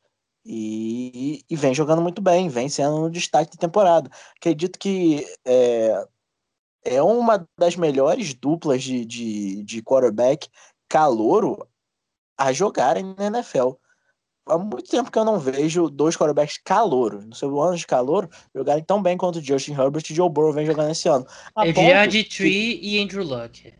E, 0.44 1.44
e 1.48 1.56
vem 1.56 1.74
jogando 1.74 2.02
muito 2.02 2.20
bem, 2.20 2.48
vem 2.48 2.68
sendo 2.68 3.06
um 3.06 3.10
destaque 3.10 3.52
da 3.52 3.60
temporada. 3.60 4.10
Acredito 4.36 4.78
que 4.78 5.24
é, 5.44 6.04
é 6.84 7.02
uma 7.02 7.46
das 7.58 7.76
melhores 7.76 8.34
duplas 8.34 8.82
de, 8.82 9.04
de, 9.04 9.62
de 9.64 9.82
quarterback 9.82 10.48
calouro 10.88 11.66
a 12.36 12.52
jogarem 12.52 13.14
na 13.16 13.26
NFL. 13.26 13.72
Há 14.46 14.58
muito 14.58 14.90
tempo 14.90 15.10
que 15.10 15.18
eu 15.18 15.24
não 15.24 15.38
vejo 15.38 15.88
dois 15.88 16.16
quarterbacks 16.16 16.58
calouro, 16.64 17.22
no 17.22 17.34
seu 17.34 17.60
ano 17.60 17.76
de 17.76 17.86
calor, 17.86 18.28
jogarem 18.52 18.82
tão 18.82 19.00
bem 19.00 19.16
quanto 19.16 19.40
Justin 19.40 19.72
Herbert 19.72 20.02
e 20.10 20.14
Joe 20.14 20.28
Burrow 20.28 20.52
vem 20.52 20.66
jogando 20.66 20.90
esse 20.90 21.08
ano. 21.08 21.24
A 21.54 21.66
é 21.66 22.06
de 22.08 22.24
Tree 22.24 22.80
e 22.82 23.00
Andrew 23.00 23.24
Luck. 23.24 23.72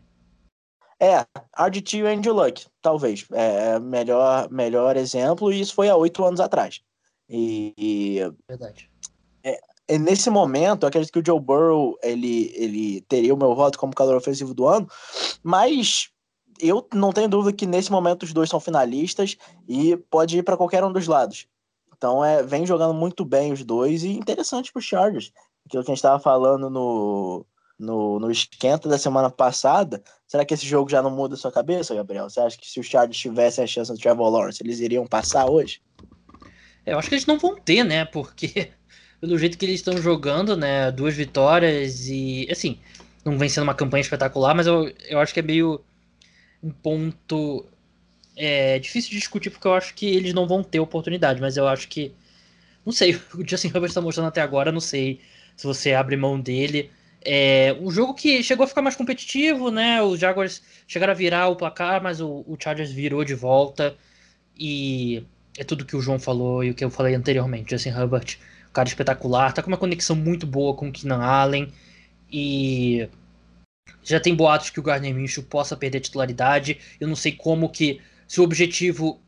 É, 0.99 1.25
RG2 1.57 1.93
e 1.95 2.07
Andrew 2.07 2.33
Luck, 2.33 2.65
talvez. 2.81 3.25
É, 3.33 3.73
é 3.73 3.79
melhor, 3.79 4.49
melhor 4.49 4.95
exemplo, 4.95 5.51
e 5.51 5.59
isso 5.59 5.73
foi 5.73 5.89
há 5.89 5.97
oito 5.97 6.23
anos 6.23 6.39
atrás. 6.39 6.81
E, 7.29 8.21
Verdade. 8.47 8.89
É, 9.43 9.59
nesse 9.89 10.29
momento, 10.29 10.83
eu 10.83 10.87
acredito 10.87 11.11
que 11.11 11.19
o 11.19 11.25
Joe 11.25 11.39
Burrow 11.39 11.97
ele, 12.01 12.51
ele 12.55 13.01
teria 13.01 13.33
o 13.33 13.37
meu 13.37 13.53
voto 13.55 13.77
como 13.77 13.93
calor 13.93 14.15
ofensivo 14.15 14.53
do 14.53 14.67
ano, 14.67 14.87
mas 15.43 16.09
eu 16.59 16.87
não 16.93 17.11
tenho 17.11 17.27
dúvida 17.27 17.55
que 17.55 17.65
nesse 17.65 17.91
momento 17.91 18.23
os 18.23 18.33
dois 18.33 18.49
são 18.49 18.59
finalistas 18.59 19.37
e 19.67 19.97
pode 20.09 20.37
ir 20.37 20.43
para 20.43 20.57
qualquer 20.57 20.83
um 20.83 20.91
dos 20.91 21.07
lados. 21.07 21.47
Então 21.95 22.23
é, 22.23 22.43
vem 22.43 22.65
jogando 22.65 22.93
muito 22.93 23.25
bem 23.25 23.51
os 23.51 23.63
dois 23.63 24.03
e 24.03 24.09
interessante 24.09 24.71
para 24.71 24.79
os 24.79 24.85
Chargers. 24.85 25.31
Aquilo 25.65 25.83
que 25.83 25.91
a 25.91 25.93
gente 25.93 25.99
estava 25.99 26.19
falando 26.19 26.69
no, 26.69 27.45
no, 27.79 28.19
no 28.19 28.31
esquenta 28.31 28.87
da 28.89 28.97
semana 28.97 29.29
passada, 29.29 30.03
será 30.27 30.45
que 30.45 30.53
esse 30.53 30.65
jogo 30.65 30.89
já 30.89 31.01
não 31.01 31.11
muda 31.11 31.35
a 31.35 31.37
sua 31.37 31.51
cabeça, 31.51 31.95
Gabriel? 31.95 32.29
Você 32.29 32.39
acha 32.39 32.57
que 32.57 32.69
se 32.69 32.79
os 32.79 32.85
Chargers 32.85 33.17
tivessem 33.17 33.63
a 33.63 33.67
chance 33.67 33.91
do 33.91 33.97
Trevor 33.97 34.29
Lawrence, 34.29 34.61
eles 34.61 34.79
iriam 34.79 35.07
passar 35.07 35.49
hoje? 35.49 35.81
Eu 36.85 36.99
acho 36.99 37.07
que 37.07 37.15
eles 37.15 37.25
não 37.25 37.39
vão 37.39 37.55
ter, 37.55 37.83
né? 37.83 38.03
Porque 38.03 38.71
pelo 39.23 39.37
jeito 39.37 39.57
que 39.57 39.63
eles 39.65 39.75
estão 39.75 39.95
jogando, 39.95 40.57
né? 40.57 40.91
Duas 40.91 41.15
vitórias 41.15 42.09
e 42.09 42.45
assim, 42.51 42.77
não 43.23 43.37
vem 43.37 43.47
sendo 43.47 43.63
uma 43.63 43.73
campanha 43.73 44.01
espetacular, 44.01 44.53
mas 44.53 44.67
eu, 44.67 44.93
eu 45.07 45.17
acho 45.17 45.33
que 45.33 45.39
é 45.39 45.43
meio 45.43 45.79
um 46.61 46.69
ponto 46.69 47.65
é, 48.35 48.77
difícil 48.79 49.11
de 49.11 49.19
discutir 49.19 49.49
porque 49.49 49.65
eu 49.65 49.75
acho 49.75 49.93
que 49.93 50.07
eles 50.07 50.33
não 50.33 50.45
vão 50.45 50.61
ter 50.61 50.81
oportunidade, 50.81 51.39
mas 51.39 51.55
eu 51.55 51.65
acho 51.69 51.87
que 51.87 52.13
não 52.85 52.91
sei, 52.91 53.15
o 53.33 53.47
Justin 53.47 53.67
Herbert 53.67 53.85
está 53.85 54.01
mostrando 54.01 54.27
até 54.27 54.41
agora, 54.41 54.73
não 54.73 54.81
sei 54.81 55.21
se 55.55 55.65
você 55.65 55.93
abre 55.93 56.17
mão 56.17 56.37
dele. 56.37 56.91
É 57.23 57.77
um 57.79 57.89
jogo 57.89 58.13
que 58.13 58.43
chegou 58.43 58.65
a 58.65 58.67
ficar 58.67 58.81
mais 58.81 58.97
competitivo, 58.97 59.71
né? 59.71 60.01
Os 60.01 60.19
Jaguars 60.19 60.61
chegaram 60.85 61.13
a 61.13 61.15
virar 61.15 61.47
o 61.47 61.55
placar, 61.55 62.03
mas 62.03 62.19
o, 62.19 62.43
o 62.45 62.57
Chargers 62.61 62.91
virou 62.91 63.23
de 63.23 63.35
volta. 63.35 63.95
E 64.59 65.23
é 65.57 65.63
tudo 65.63 65.85
que 65.85 65.95
o 65.95 66.01
João 66.01 66.19
falou 66.19 66.61
e 66.61 66.71
o 66.71 66.73
que 66.73 66.83
eu 66.83 66.89
falei 66.89 67.15
anteriormente. 67.15 67.71
Justin 67.71 67.91
Herbert, 67.91 68.37
cara 68.73 68.87
espetacular, 68.87 69.53
tá 69.53 69.61
com 69.61 69.69
uma 69.69 69.77
conexão 69.77 70.15
muito 70.15 70.45
boa 70.45 70.75
com 70.75 70.89
o 70.89 70.91
Keenan 70.91 71.23
Allen. 71.23 71.71
E 72.31 73.07
já 74.03 74.19
tem 74.19 74.35
boatos 74.35 74.69
que 74.69 74.79
o 74.79 74.83
Gardner 74.83 75.13
Minshew 75.13 75.43
possa 75.43 75.77
perder 75.77 75.99
titularidade. 76.01 76.79
Eu 76.99 77.07
não 77.07 77.15
sei 77.15 77.31
como 77.31 77.69
que. 77.69 78.01
Se 78.27 78.41
o 78.41 78.43
objetivo 78.43 79.21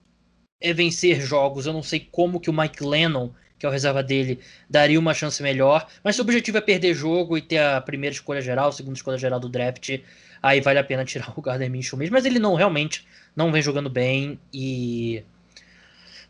é 0.59 0.73
vencer 0.73 1.21
jogos, 1.21 1.65
eu 1.65 1.73
não 1.73 1.83
sei 1.83 1.99
como 1.99 2.39
que 2.39 2.49
o 2.49 2.53
Mike 2.53 2.83
Lennon 2.83 3.31
que 3.57 3.65
é 3.65 3.69
o 3.69 3.71
reserva 3.71 4.03
dele, 4.03 4.39
daria 4.69 4.99
uma 4.99 5.13
chance 5.13 5.41
melhor. 5.41 5.87
Mas 6.03 6.15
se 6.15 6.21
o 6.21 6.23
objetivo 6.23 6.57
é 6.57 6.61
perder 6.61 6.93
jogo 6.93 7.37
e 7.37 7.41
ter 7.41 7.59
a 7.59 7.79
primeira 7.81 8.13
escolha 8.13 8.41
geral, 8.41 8.69
a 8.69 8.71
segunda 8.71 8.97
escolha 8.97 9.17
geral 9.17 9.39
do 9.39 9.49
draft, 9.49 9.97
aí 10.41 10.61
vale 10.61 10.79
a 10.79 10.83
pena 10.83 11.05
tirar 11.05 11.33
o 11.37 11.41
Gardner 11.41 11.69
Minshew 11.69 11.97
mesmo. 11.97 12.13
Mas 12.13 12.25
ele 12.25 12.39
não 12.39 12.55
realmente 12.55 13.07
não 13.35 13.51
vem 13.51 13.61
jogando 13.61 13.89
bem 13.89 14.39
e. 14.53 15.23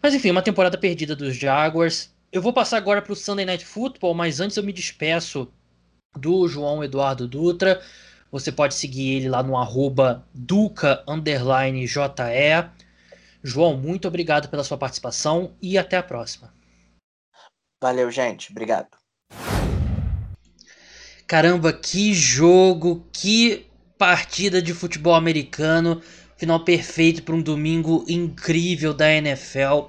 Mas 0.02 0.14
enfim, 0.14 0.32
uma 0.32 0.42
temporada 0.42 0.78
perdida 0.78 1.16
dos 1.16 1.36
Jaguars. 1.36 2.14
Eu 2.36 2.42
vou 2.42 2.52
passar 2.52 2.76
agora 2.76 3.02
para 3.02 3.14
o 3.14 3.16
Sunday 3.16 3.46
Night 3.46 3.64
Football, 3.66 4.14
mas 4.14 4.42
antes 4.42 4.58
eu 4.58 4.64
me 4.64 4.74
despeço 4.74 5.50
do 6.18 6.50
João 6.50 6.84
Eduardo 6.84 7.30
Dutra. 7.30 7.82
Você 8.30 8.52
pode 8.52 8.76
seguir 8.76 9.14
ele 9.14 9.30
lá 9.30 9.42
no 9.42 9.56
arroba 9.56 10.28
duca__je. 10.34 11.00
João, 13.42 13.78
muito 13.78 14.06
obrigado 14.06 14.50
pela 14.50 14.66
sua 14.66 14.78
participação 14.78 15.56
e 15.62 15.78
até 15.78 15.96
a 15.96 16.04
próxima. 16.04 16.54
Valeu, 17.82 18.12
gente. 18.12 18.52
Obrigado. 18.52 18.90
Caramba, 21.26 21.72
que 21.72 22.14
jogo, 22.14 23.08
que 23.14 23.66
partida 23.98 24.62
de 24.62 24.74
futebol 24.74 25.16
americano. 25.16 26.02
Final 26.36 26.66
perfeito 26.66 27.24
para 27.24 27.34
um 27.34 27.42
domingo 27.42 28.04
incrível 28.10 28.94
da 28.94 29.10
NFL. 29.10 29.88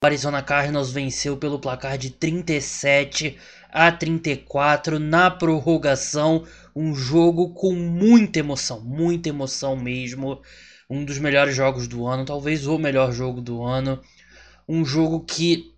O 0.00 0.06
Arizona 0.06 0.42
Cardinals 0.42 0.90
venceu 0.90 1.36
pelo 1.36 1.58
placar 1.58 1.98
de 1.98 2.10
37 2.10 3.38
a 3.70 3.92
34 3.92 4.98
na 4.98 5.30
prorrogação. 5.30 6.46
Um 6.74 6.94
jogo 6.94 7.52
com 7.54 7.72
muita 7.72 8.38
emoção, 8.38 8.80
muita 8.80 9.28
emoção 9.28 9.76
mesmo. 9.76 10.40
Um 10.88 11.04
dos 11.04 11.18
melhores 11.18 11.54
jogos 11.54 11.86
do 11.86 12.06
ano, 12.06 12.24
talvez 12.24 12.66
o 12.66 12.78
melhor 12.78 13.12
jogo 13.12 13.40
do 13.40 13.62
ano. 13.62 14.00
Um 14.68 14.84
jogo 14.84 15.20
que 15.20 15.72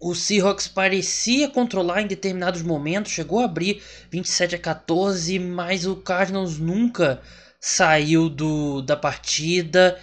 o 0.00 0.14
Seahawks 0.14 0.66
parecia 0.66 1.48
controlar 1.48 2.02
em 2.02 2.06
determinados 2.06 2.62
momentos, 2.62 3.12
chegou 3.12 3.40
a 3.40 3.44
abrir 3.44 3.82
27 4.10 4.56
a 4.56 4.58
14, 4.58 5.38
mas 5.38 5.86
o 5.86 5.96
Cardinals 5.96 6.58
nunca 6.58 7.20
saiu 7.60 8.28
do, 8.28 8.82
da 8.82 8.96
partida. 8.96 9.98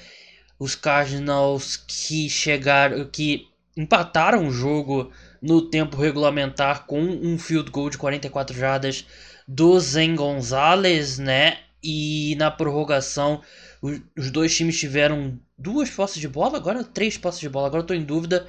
Os 0.60 0.76
Cardinals 0.76 1.78
que 1.78 2.30
chegaram, 2.30 3.06
que 3.06 3.48
empataram 3.76 4.48
o 4.48 4.52
jogo 4.52 5.12
no 5.42 5.62
tempo 5.62 5.96
regulamentar 5.98 6.86
com 6.86 7.00
um 7.02 7.40
field 7.40 7.72
goal 7.72 7.90
de 7.90 7.98
44 7.98 8.58
jardas 8.58 9.06
do 9.48 9.80
Zen 9.80 10.16
Gonzalez, 10.16 11.18
né? 11.18 11.60
E 11.82 12.36
na 12.38 12.52
prorrogação 12.52 13.42
os 13.82 14.30
dois 14.30 14.56
times 14.56 14.78
tiveram 14.78 15.40
duas 15.58 15.90
posses 15.90 16.20
de 16.20 16.28
bola, 16.28 16.58
agora 16.58 16.84
três 16.84 17.18
posses 17.18 17.40
de 17.40 17.48
bola, 17.50 17.68
agora 17.68 17.84
tô 17.84 17.94
em 17.94 18.04
dúvida. 18.04 18.46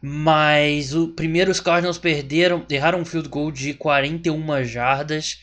Mas 0.00 0.94
o 0.94 1.08
primeiro 1.08 1.50
os 1.50 1.58
Cardinals 1.58 1.98
perderam, 1.98 2.64
erraram 2.70 3.00
um 3.00 3.04
field 3.04 3.28
goal 3.28 3.50
de 3.50 3.74
41 3.74 4.64
jardas. 4.64 5.40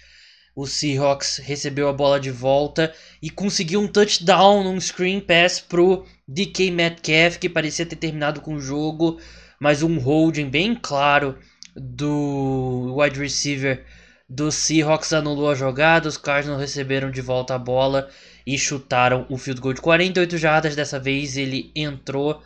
O 0.56 0.66
Seahawks 0.66 1.38
recebeu 1.38 1.90
a 1.90 1.94
bola 1.94 2.18
de 2.18 2.32
volta 2.32 2.94
e 3.22 3.30
conseguiu 3.30 3.82
um 3.82 3.88
touchdown 3.88 4.64
num 4.64 4.80
screen 4.80 5.20
pass 5.20 5.60
pro 5.60 6.06
DK 6.26 6.72
Metcalf, 6.72 7.38
que 7.38 7.50
parecia 7.50 7.86
ter 7.86 7.98
terminado 7.98 8.40
com 8.40 8.56
o 8.56 8.62
jogo, 8.62 9.20
mas 9.60 9.84
um 9.84 10.00
holding 10.00 10.50
bem 10.50 10.74
claro 10.74 11.38
do 11.76 12.96
wide 12.98 13.20
receiver 13.20 13.84
do 14.30 14.50
Seahawks 14.52 15.12
anulou 15.12 15.50
a 15.50 15.56
jogada. 15.56 16.08
Os 16.08 16.18
Cardinals 16.18 16.62
receberam 16.62 17.12
de 17.12 17.22
volta 17.22 17.56
a 17.56 17.60
bola 17.60 18.10
e 18.48 18.58
chutaram 18.58 19.26
o 19.30 19.38
field 19.38 19.60
goal 19.60 19.74
de 19.74 19.82
48 19.82 20.38
jardas. 20.38 20.76
Dessa 20.76 21.00
vez 21.00 21.36
ele 21.36 21.72
entrou 21.76 22.42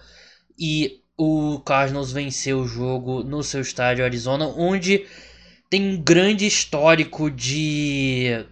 e 0.58 1.02
o 1.18 1.60
Cardinals 1.60 2.12
venceu 2.12 2.62
o 2.62 2.68
jogo 2.68 3.24
no 3.24 3.44
seu 3.44 3.62
estádio 3.62 4.04
Arizona, 4.04 4.48
onde 4.48 5.06
tem 5.70 5.94
um 5.94 6.02
grande 6.02 6.46
histórico 6.46 7.30
de 7.30 8.46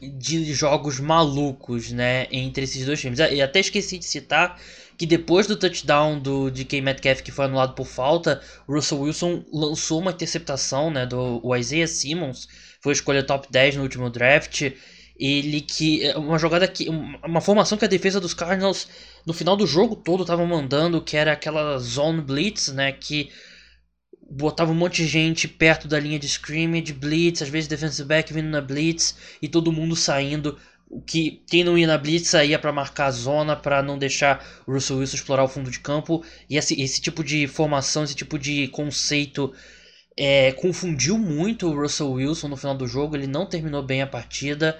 de 0.00 0.54
jogos 0.54 0.98
malucos, 0.98 1.92
né, 1.92 2.26
entre 2.30 2.64
esses 2.64 2.86
dois 2.86 2.98
times. 2.98 3.18
E 3.18 3.42
até 3.42 3.60
esqueci 3.60 3.98
de 3.98 4.04
citar 4.06 4.58
que 4.96 5.06
depois 5.06 5.46
do 5.46 5.56
touchdown 5.56 6.18
do 6.18 6.50
DK 6.50 6.80
Metcalf 6.80 7.22
que 7.22 7.30
foi 7.30 7.46
anulado 7.46 7.74
por 7.74 7.86
falta, 7.86 8.40
o 8.66 8.74
Russell 8.74 9.00
Wilson 9.00 9.44
lançou 9.52 10.00
uma 10.00 10.10
interceptação, 10.10 10.90
né, 10.90 11.06
do 11.06 11.42
Isaiah 11.56 11.86
Simmons, 11.86 12.48
foi 12.82 12.92
escolha 12.92 13.22
top 13.22 13.48
10 13.50 13.76
no 13.76 13.82
último 13.82 14.08
draft. 14.08 14.72
Ele 15.18 15.60
que 15.60 16.10
uma 16.16 16.38
jogada 16.38 16.66
que 16.66 16.88
uma 16.88 17.42
formação 17.42 17.76
que 17.76 17.84
a 17.84 17.88
defesa 17.88 18.18
dos 18.18 18.32
Cardinals 18.32 18.88
no 19.26 19.34
final 19.34 19.54
do 19.54 19.66
jogo 19.66 19.94
todo 19.94 20.24
tava 20.24 20.46
mandando, 20.46 21.02
que 21.02 21.14
era 21.14 21.32
aquela 21.32 21.78
zone 21.78 22.22
blitz, 22.22 22.68
né, 22.68 22.90
que 22.90 23.30
botava 24.30 24.70
um 24.70 24.74
monte 24.74 25.02
de 25.02 25.08
gente 25.08 25.48
perto 25.48 25.88
da 25.88 25.98
linha 25.98 26.18
de 26.18 26.26
scrimmage, 26.26 26.92
blitz, 26.92 27.42
às 27.42 27.48
vezes 27.48 27.68
defensive 27.68 28.06
back 28.06 28.32
vindo 28.32 28.48
na 28.48 28.60
blitz 28.60 29.16
e 29.42 29.48
todo 29.48 29.72
mundo 29.72 29.96
saindo. 29.96 30.56
O 30.88 31.00
que 31.00 31.42
quem 31.48 31.64
não 31.64 31.76
ia 31.76 31.86
na 31.86 31.98
blitz 31.98 32.28
saía 32.28 32.58
para 32.58 32.72
marcar 32.72 33.06
a 33.06 33.10
zona, 33.10 33.56
para 33.56 33.82
não 33.82 33.98
deixar 33.98 34.44
o 34.66 34.72
Russell 34.72 34.98
Wilson 34.98 35.16
explorar 35.16 35.44
o 35.44 35.48
fundo 35.48 35.70
de 35.70 35.80
campo. 35.80 36.24
E 36.48 36.56
esse, 36.56 36.80
esse 36.80 37.00
tipo 37.00 37.24
de 37.24 37.46
formação, 37.46 38.04
esse 38.04 38.14
tipo 38.14 38.38
de 38.38 38.68
conceito 38.68 39.52
é, 40.16 40.52
confundiu 40.52 41.18
muito 41.18 41.68
o 41.68 41.74
Russell 41.80 42.12
Wilson 42.12 42.48
no 42.48 42.56
final 42.56 42.76
do 42.76 42.86
jogo. 42.86 43.16
Ele 43.16 43.26
não 43.26 43.46
terminou 43.46 43.82
bem 43.82 44.02
a 44.02 44.06
partida. 44.06 44.78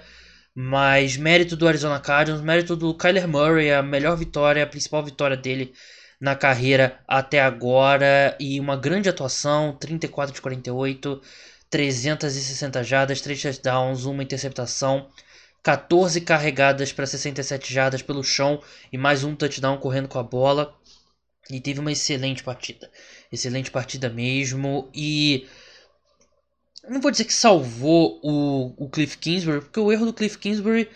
Mas 0.53 1.15
mérito 1.15 1.55
do 1.55 1.65
Arizona 1.65 1.97
Cardinals, 1.99 2.43
mérito 2.43 2.75
do 2.75 2.93
Kyler 2.93 3.25
Murray, 3.25 3.71
a 3.71 3.81
melhor 3.81 4.17
vitória, 4.17 4.63
a 4.63 4.67
principal 4.67 5.01
vitória 5.03 5.37
dele 5.37 5.73
na 6.21 6.35
carreira 6.35 6.99
até 7.07 7.41
agora 7.41 8.37
e 8.39 8.59
uma 8.59 8.77
grande 8.77 9.09
atuação, 9.09 9.75
34 9.75 10.35
de 10.35 10.39
48, 10.39 11.19
360 11.67 12.83
jardas, 12.83 13.21
3 13.21 13.41
touchdowns, 13.41 14.05
uma 14.05 14.21
interceptação, 14.21 15.09
14 15.63 16.21
carregadas 16.21 16.93
para 16.93 17.07
67 17.07 17.73
jardas 17.73 18.03
pelo 18.03 18.23
chão 18.23 18.61
e 18.93 18.99
mais 18.99 19.23
um 19.23 19.35
touchdown 19.35 19.77
correndo 19.79 20.07
com 20.07 20.19
a 20.19 20.23
bola. 20.23 20.75
E 21.49 21.59
teve 21.59 21.79
uma 21.79 21.91
excelente 21.91 22.43
partida. 22.43 22.89
Excelente 23.31 23.71
partida 23.71 24.07
mesmo. 24.07 24.91
E 24.93 25.47
não 26.87 27.01
vou 27.01 27.09
dizer 27.09 27.25
que 27.25 27.33
salvou 27.33 28.19
o, 28.23 28.85
o 28.85 28.89
Cliff 28.89 29.17
Kingsbury, 29.17 29.61
porque 29.61 29.79
o 29.79 29.91
erro 29.91 30.05
do 30.05 30.13
Cliff 30.13 30.37
Kingsbury 30.37 30.87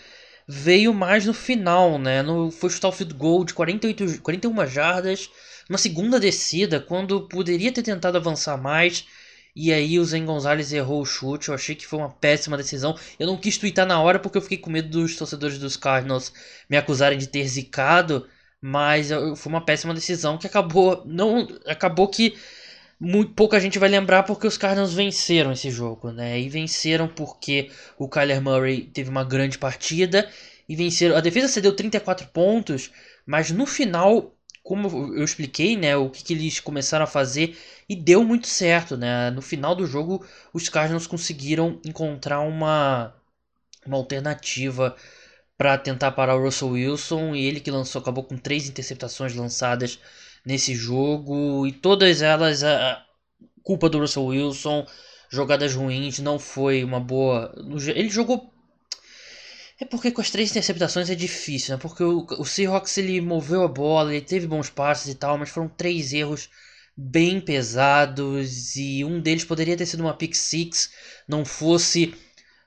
veio 0.46 0.94
mais 0.94 1.26
no 1.26 1.34
final, 1.34 1.98
né? 1.98 2.22
No, 2.22 2.48
o 2.48 2.50
field 2.50 3.14
goal 3.14 3.44
de 3.44 3.54
48, 3.54 4.22
41 4.22 4.66
jardas, 4.66 5.30
uma 5.68 5.78
segunda 5.78 6.20
descida, 6.20 6.80
quando 6.80 7.28
poderia 7.28 7.72
ter 7.72 7.82
tentado 7.82 8.16
avançar 8.16 8.56
mais. 8.56 9.06
E 9.54 9.72
aí 9.72 9.98
o 9.98 10.04
Zen 10.04 10.26
Gonzalez 10.26 10.72
errou 10.72 11.00
o 11.00 11.06
chute. 11.06 11.48
Eu 11.48 11.54
achei 11.54 11.74
que 11.74 11.86
foi 11.86 11.98
uma 11.98 12.10
péssima 12.10 12.58
decisão. 12.58 12.94
Eu 13.18 13.26
não 13.26 13.38
quis 13.38 13.56
twittar 13.56 13.86
na 13.86 14.00
hora 14.00 14.18
porque 14.18 14.36
eu 14.36 14.42
fiquei 14.42 14.58
com 14.58 14.70
medo 14.70 14.90
dos 14.90 15.16
torcedores 15.16 15.58
dos 15.58 15.76
Cardinals 15.76 16.32
me 16.68 16.76
acusarem 16.76 17.18
de 17.18 17.26
ter 17.26 17.46
zicado. 17.48 18.28
Mas 18.60 19.08
foi 19.36 19.50
uma 19.52 19.64
péssima 19.64 19.94
decisão 19.94 20.36
que 20.36 20.46
acabou. 20.46 21.02
Não. 21.06 21.48
Acabou 21.66 22.08
que 22.08 22.36
muito 22.98 23.32
pouca 23.34 23.60
gente 23.60 23.78
vai 23.78 23.88
lembrar 23.88 24.22
porque 24.22 24.46
os 24.46 24.56
Cardinals 24.56 24.94
venceram 24.94 25.52
esse 25.52 25.70
jogo, 25.70 26.10
né? 26.12 26.40
E 26.40 26.48
venceram 26.48 27.08
porque 27.08 27.70
o 27.98 28.08
Kyler 28.08 28.40
Murray 28.40 28.82
teve 28.84 29.10
uma 29.10 29.24
grande 29.24 29.58
partida 29.58 30.28
e 30.68 30.74
venceram. 30.74 31.16
A 31.16 31.20
defesa 31.20 31.48
cedeu 31.48 31.74
34 31.74 32.28
pontos, 32.28 32.90
mas 33.26 33.50
no 33.50 33.66
final, 33.66 34.34
como 34.62 35.14
eu 35.14 35.24
expliquei, 35.24 35.76
né, 35.76 35.96
o 35.96 36.10
que, 36.10 36.24
que 36.24 36.32
eles 36.32 36.58
começaram 36.60 37.04
a 37.04 37.06
fazer 37.06 37.56
e 37.88 37.94
deu 37.94 38.24
muito 38.24 38.46
certo, 38.48 38.96
né? 38.96 39.30
No 39.30 39.42
final 39.42 39.74
do 39.74 39.86
jogo, 39.86 40.26
os 40.52 40.68
Cardinals 40.68 41.06
conseguiram 41.06 41.80
encontrar 41.84 42.40
uma 42.40 43.14
uma 43.86 43.96
alternativa 43.96 44.96
para 45.56 45.78
tentar 45.78 46.12
parar 46.12 46.36
o 46.36 46.42
Russell 46.42 46.70
Wilson 46.70 47.34
e 47.34 47.44
ele 47.46 47.60
que 47.60 47.70
lançou 47.70 48.00
acabou 48.00 48.24
com 48.24 48.36
três 48.36 48.68
interceptações 48.68 49.34
lançadas 49.34 49.98
nesse 50.46 50.74
jogo 50.74 51.66
e 51.66 51.72
todas 51.72 52.22
elas 52.22 52.62
a 52.62 53.04
culpa 53.62 53.88
do 53.88 53.98
Russell 53.98 54.24
Wilson, 54.26 54.86
jogadas 55.28 55.74
ruins, 55.74 56.20
não 56.20 56.38
foi 56.38 56.84
uma 56.84 57.00
boa. 57.00 57.52
Ele 57.94 58.08
jogou 58.08 58.52
é 59.78 59.84
porque 59.84 60.10
com 60.10 60.22
as 60.22 60.30
três 60.30 60.50
interceptações 60.50 61.10
é 61.10 61.14
difícil, 61.14 61.74
né? 61.74 61.80
Porque 61.80 62.02
o, 62.02 62.26
o 62.38 62.44
Seahawks 62.46 62.96
ele 62.96 63.20
moveu 63.20 63.62
a 63.62 63.68
bola, 63.68 64.14
ele 64.14 64.24
teve 64.24 64.46
bons 64.46 64.70
passes 64.70 65.12
e 65.12 65.14
tal, 65.14 65.36
mas 65.36 65.50
foram 65.50 65.68
três 65.68 66.14
erros 66.14 66.48
bem 66.96 67.40
pesados 67.40 68.74
e 68.76 69.04
um 69.04 69.20
deles 69.20 69.44
poderia 69.44 69.76
ter 69.76 69.84
sido 69.84 70.00
uma 70.00 70.14
pick 70.14 70.34
six, 70.34 70.90
não 71.28 71.44
fosse 71.44 72.14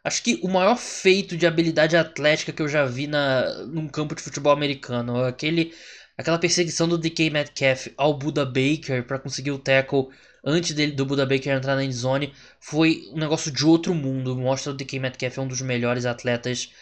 acho 0.03 0.21
que 0.23 0.39
o 0.43 0.47
maior 0.47 0.77
feito 0.77 1.35
de 1.35 1.47
habilidade 1.47 1.97
atlética 1.97 2.53
que 2.53 2.61
eu 2.61 2.67
já 2.67 2.85
vi 2.85 3.07
na 3.07 3.65
num 3.65 3.87
campo 3.87 4.13
de 4.13 4.21
futebol 4.21 4.53
americano, 4.53 5.23
aquele 5.25 5.73
Aquela 6.19 6.37
perseguição 6.37 6.85
do 6.85 6.97
DK 6.97 7.29
Metcalf 7.29 7.87
ao 7.95 8.13
Buda 8.13 8.45
Baker 8.45 9.05
para 9.07 9.17
conseguir 9.17 9.51
o 9.51 9.57
tackle 9.57 10.09
antes 10.43 10.73
dele, 10.73 10.91
do 10.91 11.05
Buda 11.05 11.25
Baker 11.25 11.53
entrar 11.53 11.77
na 11.77 11.83
endzone 11.85 12.33
foi 12.59 13.07
um 13.13 13.17
negócio 13.17 13.49
de 13.49 13.65
outro 13.65 13.95
mundo. 13.95 14.35
Mostra 14.35 14.73
o 14.73 14.75
DK 14.75 14.99
Metcalf 14.99 15.37
é 15.37 15.41
um 15.41 15.47
dos 15.47 15.61
melhores 15.61 16.05
atletas 16.05 16.73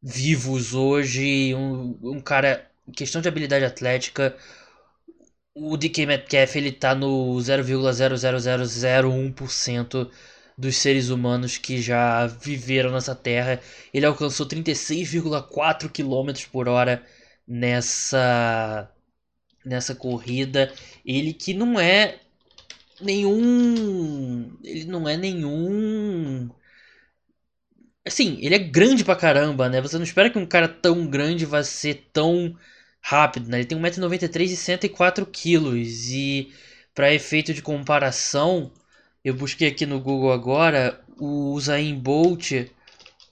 vivos 0.00 0.74
hoje. 0.74 1.52
Um, 1.56 1.98
um 2.04 2.20
cara, 2.20 2.70
questão 2.96 3.20
de 3.20 3.26
habilidade 3.26 3.64
atlética, 3.64 4.36
o 5.54 5.76
DK 5.76 6.06
Metcalf 6.06 6.54
ele 6.54 6.70
tá 6.70 6.94
no 6.94 7.34
0,00001% 7.38 10.08
dos 10.56 10.76
seres 10.76 11.08
humanos 11.08 11.58
que 11.58 11.82
já 11.82 12.28
viveram 12.28 12.92
nessa 12.92 13.16
terra. 13.16 13.60
Ele 13.92 14.06
alcançou 14.06 14.46
36,4 14.46 15.90
km 15.90 16.30
por 16.52 16.68
hora 16.68 17.02
nessa 17.46 18.90
nessa 19.64 19.94
corrida. 19.94 20.72
Ele 21.04 21.32
que 21.32 21.54
não 21.54 21.78
é 21.78 22.18
nenhum. 23.00 24.56
Ele 24.62 24.84
não 24.84 25.08
é 25.08 25.16
nenhum. 25.16 26.50
Assim, 28.04 28.38
ele 28.40 28.54
é 28.54 28.58
grande 28.58 29.04
pra 29.04 29.14
caramba, 29.16 29.68
né? 29.68 29.80
Você 29.80 29.96
não 29.96 30.04
espera 30.04 30.30
que 30.30 30.38
um 30.38 30.46
cara 30.46 30.68
tão 30.68 31.06
grande 31.06 31.46
vá 31.46 31.62
ser 31.62 32.08
tão 32.12 32.56
rápido, 33.00 33.48
né? 33.48 33.58
Ele 33.58 33.66
tem 33.66 33.78
1,93m 33.78 34.50
e 34.50 34.56
104kg. 34.56 36.12
E 36.12 36.52
para 36.94 37.14
efeito 37.14 37.54
de 37.54 37.62
comparação, 37.62 38.72
eu 39.24 39.34
busquei 39.34 39.68
aqui 39.68 39.86
no 39.86 40.00
Google 40.00 40.32
agora 40.32 41.00
o 41.18 41.52
Usain 41.52 41.94
Bolt. 41.98 42.52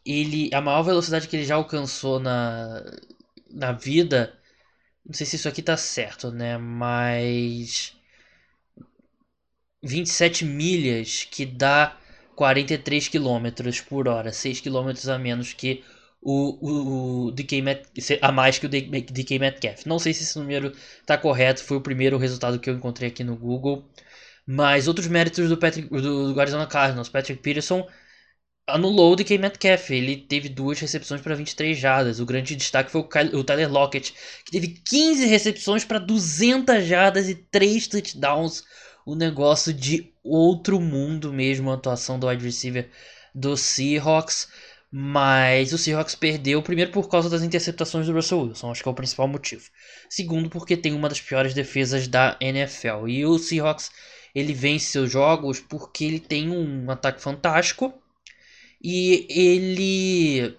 Ele, 0.06 0.50
a 0.54 0.60
maior 0.60 0.82
velocidade 0.82 1.28
que 1.28 1.36
ele 1.36 1.44
já 1.44 1.56
alcançou 1.56 2.20
na, 2.20 2.82
na 3.52 3.72
vida 3.72 4.38
Não 5.06 5.14
sei 5.14 5.26
se 5.26 5.36
isso 5.36 5.48
aqui 5.48 5.62
tá 5.62 5.76
certo, 5.76 6.30
né? 6.32 6.58
Mas. 6.58 7.94
27 9.82 10.44
milhas, 10.44 11.24
que 11.24 11.46
dá 11.46 11.96
43 12.36 13.08
km 13.08 13.48
por 13.88 14.08
hora, 14.08 14.32
6 14.32 14.60
km 14.60 14.90
a 15.10 15.18
menos 15.18 15.52
que 15.52 15.84
o, 16.22 17.26
o, 17.26 17.26
o 17.28 17.30
DK 17.32 17.62
a 18.20 18.32
mais 18.32 18.58
que 18.58 18.66
o 18.66 18.68
DK 18.68 19.38
Metcalf. 19.38 19.86
Não 19.86 19.98
sei 19.98 20.12
se 20.12 20.22
esse 20.22 20.38
número 20.38 20.72
está 21.00 21.16
correto, 21.16 21.64
foi 21.64 21.76
o 21.78 21.80
primeiro 21.80 22.18
resultado 22.18 22.58
que 22.58 22.68
eu 22.68 22.74
encontrei 22.74 23.08
aqui 23.08 23.24
no 23.24 23.36
Google. 23.36 23.84
Mas 24.46 24.88
outros 24.88 25.06
méritos 25.06 25.48
do, 25.48 25.56
Patrick, 25.56 25.88
do, 25.88 26.34
do 26.34 26.40
Arizona 26.40 26.66
Cardinals, 26.66 27.08
Patrick 27.08 27.42
Peterson 27.42 27.86
anulou 28.66 29.12
o 29.12 29.16
DK 29.16 29.38
Metcalf. 29.38 29.90
Ele 29.90 30.16
teve 30.16 30.48
duas 30.48 30.78
recepções 30.78 31.20
para 31.20 31.34
23 31.34 31.76
jardas. 31.76 32.20
O 32.20 32.26
grande 32.26 32.56
destaque 32.56 32.90
foi 32.90 33.00
o, 33.00 33.08
Kyle, 33.08 33.36
o 33.36 33.44
Tyler 33.44 33.70
Lockett, 33.70 34.14
que 34.44 34.52
teve 34.52 34.68
15 34.68 35.26
recepções 35.26 35.84
para 35.84 35.98
200 35.98 36.84
jardas 36.84 37.28
e 37.28 37.34
3 37.34 37.88
touchdowns. 37.88 38.64
O 39.04 39.14
negócio 39.14 39.72
de 39.72 40.12
outro 40.22 40.80
mundo 40.80 41.32
mesmo, 41.32 41.70
a 41.70 41.74
atuação 41.74 42.18
do 42.18 42.28
wide 42.28 42.44
receiver 42.44 42.88
do 43.34 43.56
Seahawks. 43.56 44.48
Mas 44.92 45.72
o 45.72 45.78
Seahawks 45.78 46.16
perdeu, 46.16 46.60
primeiro 46.62 46.90
por 46.90 47.08
causa 47.08 47.30
das 47.30 47.42
interceptações 47.42 48.06
do 48.06 48.12
Russell 48.12 48.40
Wilson, 48.40 48.72
acho 48.72 48.82
que 48.82 48.88
é 48.88 48.92
o 48.92 48.94
principal 48.94 49.28
motivo. 49.28 49.70
Segundo, 50.08 50.50
porque 50.50 50.76
tem 50.76 50.92
uma 50.92 51.08
das 51.08 51.20
piores 51.20 51.54
defesas 51.54 52.08
da 52.08 52.36
NFL. 52.40 53.06
E 53.06 53.24
o 53.24 53.38
Seahawks 53.38 53.92
ele 54.34 54.52
vence 54.52 54.86
seus 54.86 55.10
jogos 55.10 55.60
porque 55.60 56.04
ele 56.04 56.18
tem 56.18 56.50
um 56.50 56.90
ataque 56.90 57.22
fantástico 57.22 57.99
e 58.82 59.26
ele 59.28 60.56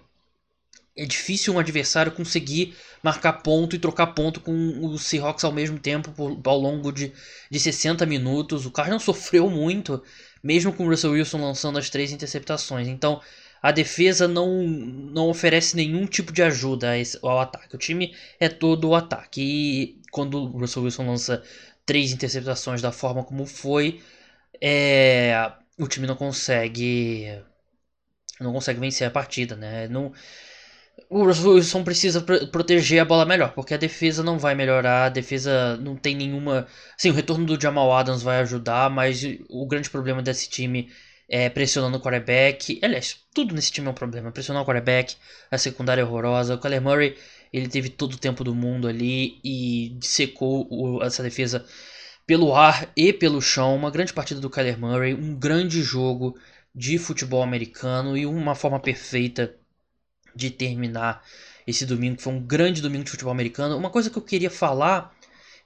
é 0.96 1.06
difícil 1.06 1.54
um 1.54 1.58
adversário 1.58 2.12
conseguir 2.12 2.74
marcar 3.02 3.32
ponto 3.34 3.74
e 3.74 3.78
trocar 3.78 4.08
ponto 4.08 4.40
com 4.40 4.52
o 4.86 4.98
Seahawks 4.98 5.44
ao 5.44 5.52
mesmo 5.52 5.78
tempo 5.78 6.12
por, 6.12 6.38
ao 6.44 6.58
longo 6.58 6.92
de, 6.92 7.12
de 7.50 7.60
60 7.60 8.04
minutos. 8.06 8.66
O 8.66 8.70
Cardinals 8.70 9.02
sofreu 9.04 9.48
muito, 9.50 10.02
mesmo 10.42 10.72
com 10.72 10.84
o 10.84 10.88
Russell 10.88 11.12
Wilson 11.12 11.40
lançando 11.40 11.78
as 11.78 11.90
três 11.90 12.12
interceptações. 12.12 12.86
Então, 12.86 13.20
a 13.62 13.72
defesa 13.72 14.28
não, 14.28 14.62
não 14.62 15.28
oferece 15.28 15.76
nenhum 15.76 16.06
tipo 16.06 16.32
de 16.32 16.42
ajuda 16.42 16.92
ao 17.22 17.40
ataque. 17.40 17.74
O 17.74 17.78
time 17.78 18.14
é 18.38 18.48
todo 18.48 18.88
o 18.88 18.94
ataque. 18.94 19.40
E 19.40 20.00
quando 20.10 20.38
o 20.38 20.58
Russell 20.58 20.82
Wilson 20.82 21.06
lança 21.06 21.42
três 21.86 22.12
interceptações 22.12 22.82
da 22.82 22.92
forma 22.92 23.24
como 23.24 23.46
foi, 23.46 24.00
é, 24.60 25.52
o 25.78 25.88
time 25.88 26.06
não 26.06 26.16
consegue 26.16 27.42
não 28.42 28.52
consegue 28.52 28.80
vencer 28.80 29.06
a 29.06 29.10
partida, 29.10 29.56
né? 29.56 29.88
Não, 29.88 30.12
o 31.08 31.24
Russell 31.24 31.52
Wilson 31.52 31.84
precisa 31.84 32.20
proteger 32.20 33.00
a 33.00 33.04
bola 33.04 33.24
melhor, 33.24 33.52
porque 33.52 33.74
a 33.74 33.78
defesa 33.78 34.22
não 34.22 34.38
vai 34.38 34.54
melhorar, 34.54 35.06
a 35.06 35.08
defesa 35.08 35.76
não 35.76 35.96
tem 35.96 36.14
nenhuma. 36.14 36.66
Sim, 36.96 37.10
o 37.10 37.14
retorno 37.14 37.44
do 37.46 37.60
Jamal 37.60 37.92
Adams 37.92 38.22
vai 38.22 38.40
ajudar, 38.40 38.90
mas 38.90 39.22
o 39.48 39.66
grande 39.66 39.90
problema 39.90 40.22
desse 40.22 40.48
time 40.48 40.90
é, 41.28 41.48
pressionando 41.48 41.96
o 41.96 42.00
quarterback. 42.00 42.78
Aliás, 42.82 43.16
tudo 43.34 43.54
nesse 43.54 43.72
time 43.72 43.88
é 43.88 43.90
um 43.90 43.94
problema. 43.94 44.30
Pressionar 44.30 44.62
o 44.62 44.66
quarterback, 44.66 45.16
a 45.50 45.58
secundária 45.58 46.02
é 46.02 46.04
horrorosa. 46.04 46.54
O 46.54 46.58
Kyler 46.58 46.82
Murray, 46.82 47.16
ele 47.52 47.68
teve 47.68 47.88
todo 47.88 48.14
o 48.14 48.18
tempo 48.18 48.44
do 48.44 48.54
mundo 48.54 48.88
ali 48.88 49.38
e 49.44 49.98
secou 50.02 50.66
o, 50.70 51.02
essa 51.02 51.22
defesa 51.22 51.64
pelo 52.26 52.54
ar 52.54 52.90
e 52.96 53.12
pelo 53.12 53.40
chão. 53.40 53.74
Uma 53.74 53.90
grande 53.90 54.12
partida 54.12 54.40
do 54.40 54.50
Kyler 54.50 54.78
Murray, 54.78 55.14
um 55.14 55.34
grande 55.34 55.82
jogo 55.82 56.36
de 56.74 56.98
futebol 56.98 57.42
americano 57.42 58.16
e 58.16 58.26
uma 58.26 58.54
forma 58.54 58.80
perfeita 58.80 59.54
de 60.34 60.50
terminar 60.50 61.22
esse 61.66 61.84
domingo, 61.86 62.16
que 62.16 62.22
foi 62.22 62.32
um 62.32 62.40
grande 62.40 62.82
domingo 62.82 63.04
de 63.04 63.10
futebol 63.10 63.32
americano. 63.32 63.76
Uma 63.76 63.90
coisa 63.90 64.10
que 64.10 64.16
eu 64.16 64.22
queria 64.22 64.50
falar 64.50 65.14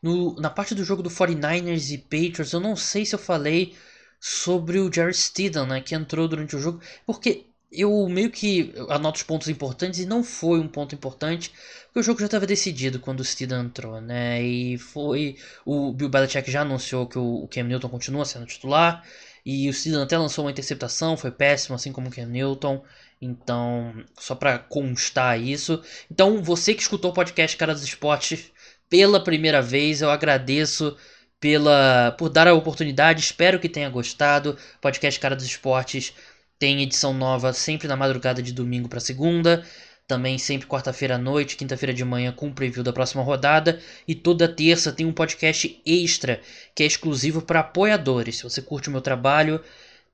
no, 0.02 0.34
na 0.36 0.50
parte 0.50 0.74
do 0.74 0.84
jogo 0.84 1.02
do 1.02 1.10
49ers 1.10 1.90
e 1.92 1.98
Patriots, 1.98 2.52
eu 2.52 2.60
não 2.60 2.76
sei 2.76 3.04
se 3.04 3.14
eu 3.14 3.18
falei 3.18 3.74
sobre 4.20 4.78
o 4.78 4.92
Jerry 4.92 5.14
Steedham, 5.14 5.66
né, 5.66 5.80
que 5.80 5.94
entrou 5.94 6.26
durante 6.28 6.56
o 6.56 6.58
jogo, 6.58 6.80
porque 7.06 7.46
eu 7.70 8.08
meio 8.08 8.30
que 8.30 8.72
anoto 8.88 9.18
os 9.18 9.22
pontos 9.22 9.48
importantes 9.48 10.00
e 10.00 10.06
não 10.06 10.22
foi 10.22 10.58
um 10.60 10.68
ponto 10.68 10.94
importante, 10.94 11.52
porque 11.86 12.00
o 12.00 12.02
jogo 12.02 12.20
já 12.20 12.26
estava 12.26 12.46
decidido 12.46 12.98
quando 13.00 13.20
o 13.20 13.24
Steedham 13.24 13.64
entrou, 13.64 14.00
né? 14.00 14.42
E 14.42 14.78
foi 14.78 15.36
o 15.64 15.92
Bill 15.92 16.08
Belichick 16.08 16.50
já 16.50 16.62
anunciou 16.62 17.06
que 17.06 17.18
o 17.18 17.48
Cam 17.48 17.64
Newton 17.64 17.88
continua 17.88 18.24
sendo 18.24 18.46
titular 18.46 19.04
e 19.46 19.68
o 19.68 19.72
Steedham 19.72 20.02
até 20.02 20.18
lançou 20.18 20.44
uma 20.44 20.50
interceptação, 20.50 21.16
foi 21.16 21.30
péssimo, 21.30 21.76
assim 21.76 21.92
como 21.92 22.08
o 22.08 22.10
Cam 22.10 22.26
Newton. 22.26 22.82
Então, 23.22 23.94
só 24.18 24.34
para 24.34 24.58
constar 24.58 25.40
isso. 25.40 25.80
Então, 26.10 26.42
você 26.42 26.74
que 26.74 26.82
escutou 26.82 27.12
o 27.12 27.14
podcast 27.14 27.56
Cara 27.56 27.72
dos 27.72 27.84
Esportes 27.84 28.50
pela 28.90 29.22
primeira 29.22 29.62
vez, 29.62 30.02
eu 30.02 30.10
agradeço 30.10 30.96
pela 31.38 32.10
por 32.18 32.28
dar 32.28 32.48
a 32.48 32.54
oportunidade. 32.54 33.20
Espero 33.20 33.60
que 33.60 33.68
tenha 33.68 33.88
gostado. 33.88 34.58
Podcast 34.80 35.20
Cara 35.20 35.36
dos 35.36 35.46
Esportes 35.46 36.12
tem 36.58 36.82
edição 36.82 37.14
nova 37.14 37.52
sempre 37.52 37.86
na 37.86 37.96
madrugada 37.96 38.42
de 38.42 38.52
domingo 38.52 38.88
para 38.88 38.98
segunda. 38.98 39.64
Também 40.06 40.38
sempre 40.38 40.68
quarta-feira 40.68 41.16
à 41.16 41.18
noite, 41.18 41.56
quinta-feira 41.56 41.92
de 41.92 42.04
manhã 42.04 42.30
com 42.30 42.48
o 42.48 42.52
preview 42.52 42.84
da 42.84 42.92
próxima 42.92 43.22
rodada. 43.22 43.80
E 44.06 44.14
toda 44.14 44.46
terça 44.46 44.92
tem 44.92 45.04
um 45.04 45.12
podcast 45.12 45.80
extra 45.84 46.40
que 46.74 46.84
é 46.84 46.86
exclusivo 46.86 47.42
para 47.42 47.60
apoiadores. 47.60 48.36
Se 48.36 48.44
você 48.44 48.62
curte 48.62 48.88
o 48.88 48.92
meu 48.92 49.00
trabalho, 49.00 49.60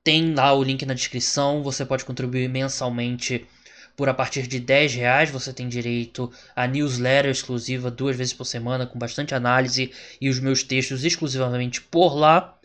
tem 0.03 0.33
lá 0.33 0.51
o 0.53 0.63
link 0.63 0.83
na 0.85 0.95
descrição. 0.95 1.61
Você 1.61 1.85
pode 1.85 2.05
contribuir 2.05 2.49
mensalmente 2.49 3.45
por 3.95 4.09
a 4.09 4.13
partir 4.13 4.47
de 4.47 4.59
10 4.59 4.95
reais 4.95 5.29
você 5.29 5.53
tem 5.53 5.69
direito 5.69 6.31
a 6.55 6.67
newsletter 6.67 7.29
exclusiva 7.29 7.91
duas 7.91 8.15
vezes 8.15 8.33
por 8.33 8.45
semana 8.45 8.87
com 8.87 8.97
bastante 8.97 9.35
análise 9.35 9.91
e 10.19 10.29
os 10.29 10.39
meus 10.39 10.63
textos 10.63 11.03
exclusivamente 11.03 11.79
por 11.79 12.15
lá 12.15 12.57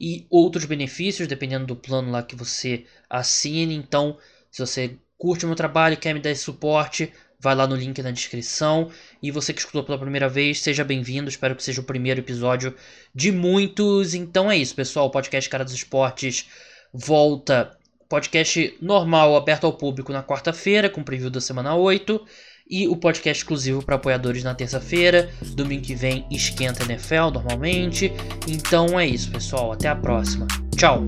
e 0.00 0.26
outros 0.30 0.64
benefícios 0.64 1.26
dependendo 1.26 1.66
do 1.66 1.74
plano 1.74 2.10
lá 2.10 2.22
que 2.22 2.36
você 2.36 2.84
assine. 3.10 3.74
Então, 3.74 4.16
se 4.50 4.64
você 4.64 4.96
curte 5.18 5.44
o 5.44 5.48
meu 5.48 5.56
trabalho, 5.56 5.96
quer 5.96 6.12
me 6.12 6.20
dar 6.20 6.30
esse 6.30 6.42
suporte, 6.42 7.12
vai 7.38 7.54
lá 7.54 7.66
no 7.66 7.76
link 7.76 8.00
na 8.02 8.10
descrição. 8.10 8.90
E 9.22 9.30
você 9.30 9.52
que 9.52 9.60
escutou 9.60 9.84
pela 9.84 9.98
primeira 9.98 10.28
vez, 10.28 10.60
seja 10.60 10.84
bem-vindo. 10.84 11.28
Espero 11.28 11.54
que 11.54 11.62
seja 11.62 11.80
o 11.80 11.84
primeiro 11.84 12.20
episódio 12.20 12.74
de 13.14 13.30
muitos. 13.30 14.14
Então 14.14 14.50
é 14.50 14.56
isso, 14.56 14.74
pessoal. 14.74 15.06
O 15.06 15.10
podcast 15.10 15.48
Cara 15.48 15.64
dos 15.64 15.74
Esportes 15.74 16.48
volta 16.92 17.76
podcast 18.08 18.76
normal 18.80 19.36
aberto 19.36 19.64
ao 19.64 19.72
público 19.72 20.12
na 20.12 20.22
quarta-feira, 20.22 20.88
com 20.88 21.02
preview 21.02 21.30
da 21.30 21.40
semana 21.40 21.74
8. 21.74 22.24
E 22.68 22.88
o 22.88 22.96
podcast 22.96 23.42
exclusivo 23.42 23.84
para 23.84 23.94
apoiadores 23.94 24.42
na 24.42 24.52
terça-feira. 24.52 25.30
Domingo 25.54 25.84
que 25.84 25.94
vem 25.94 26.26
esquenta 26.30 26.82
NFL 26.82 27.30
normalmente. 27.32 28.12
Então 28.48 28.98
é 28.98 29.06
isso, 29.06 29.30
pessoal. 29.30 29.72
Até 29.72 29.88
a 29.88 29.94
próxima. 29.94 30.48
Tchau! 30.76 31.04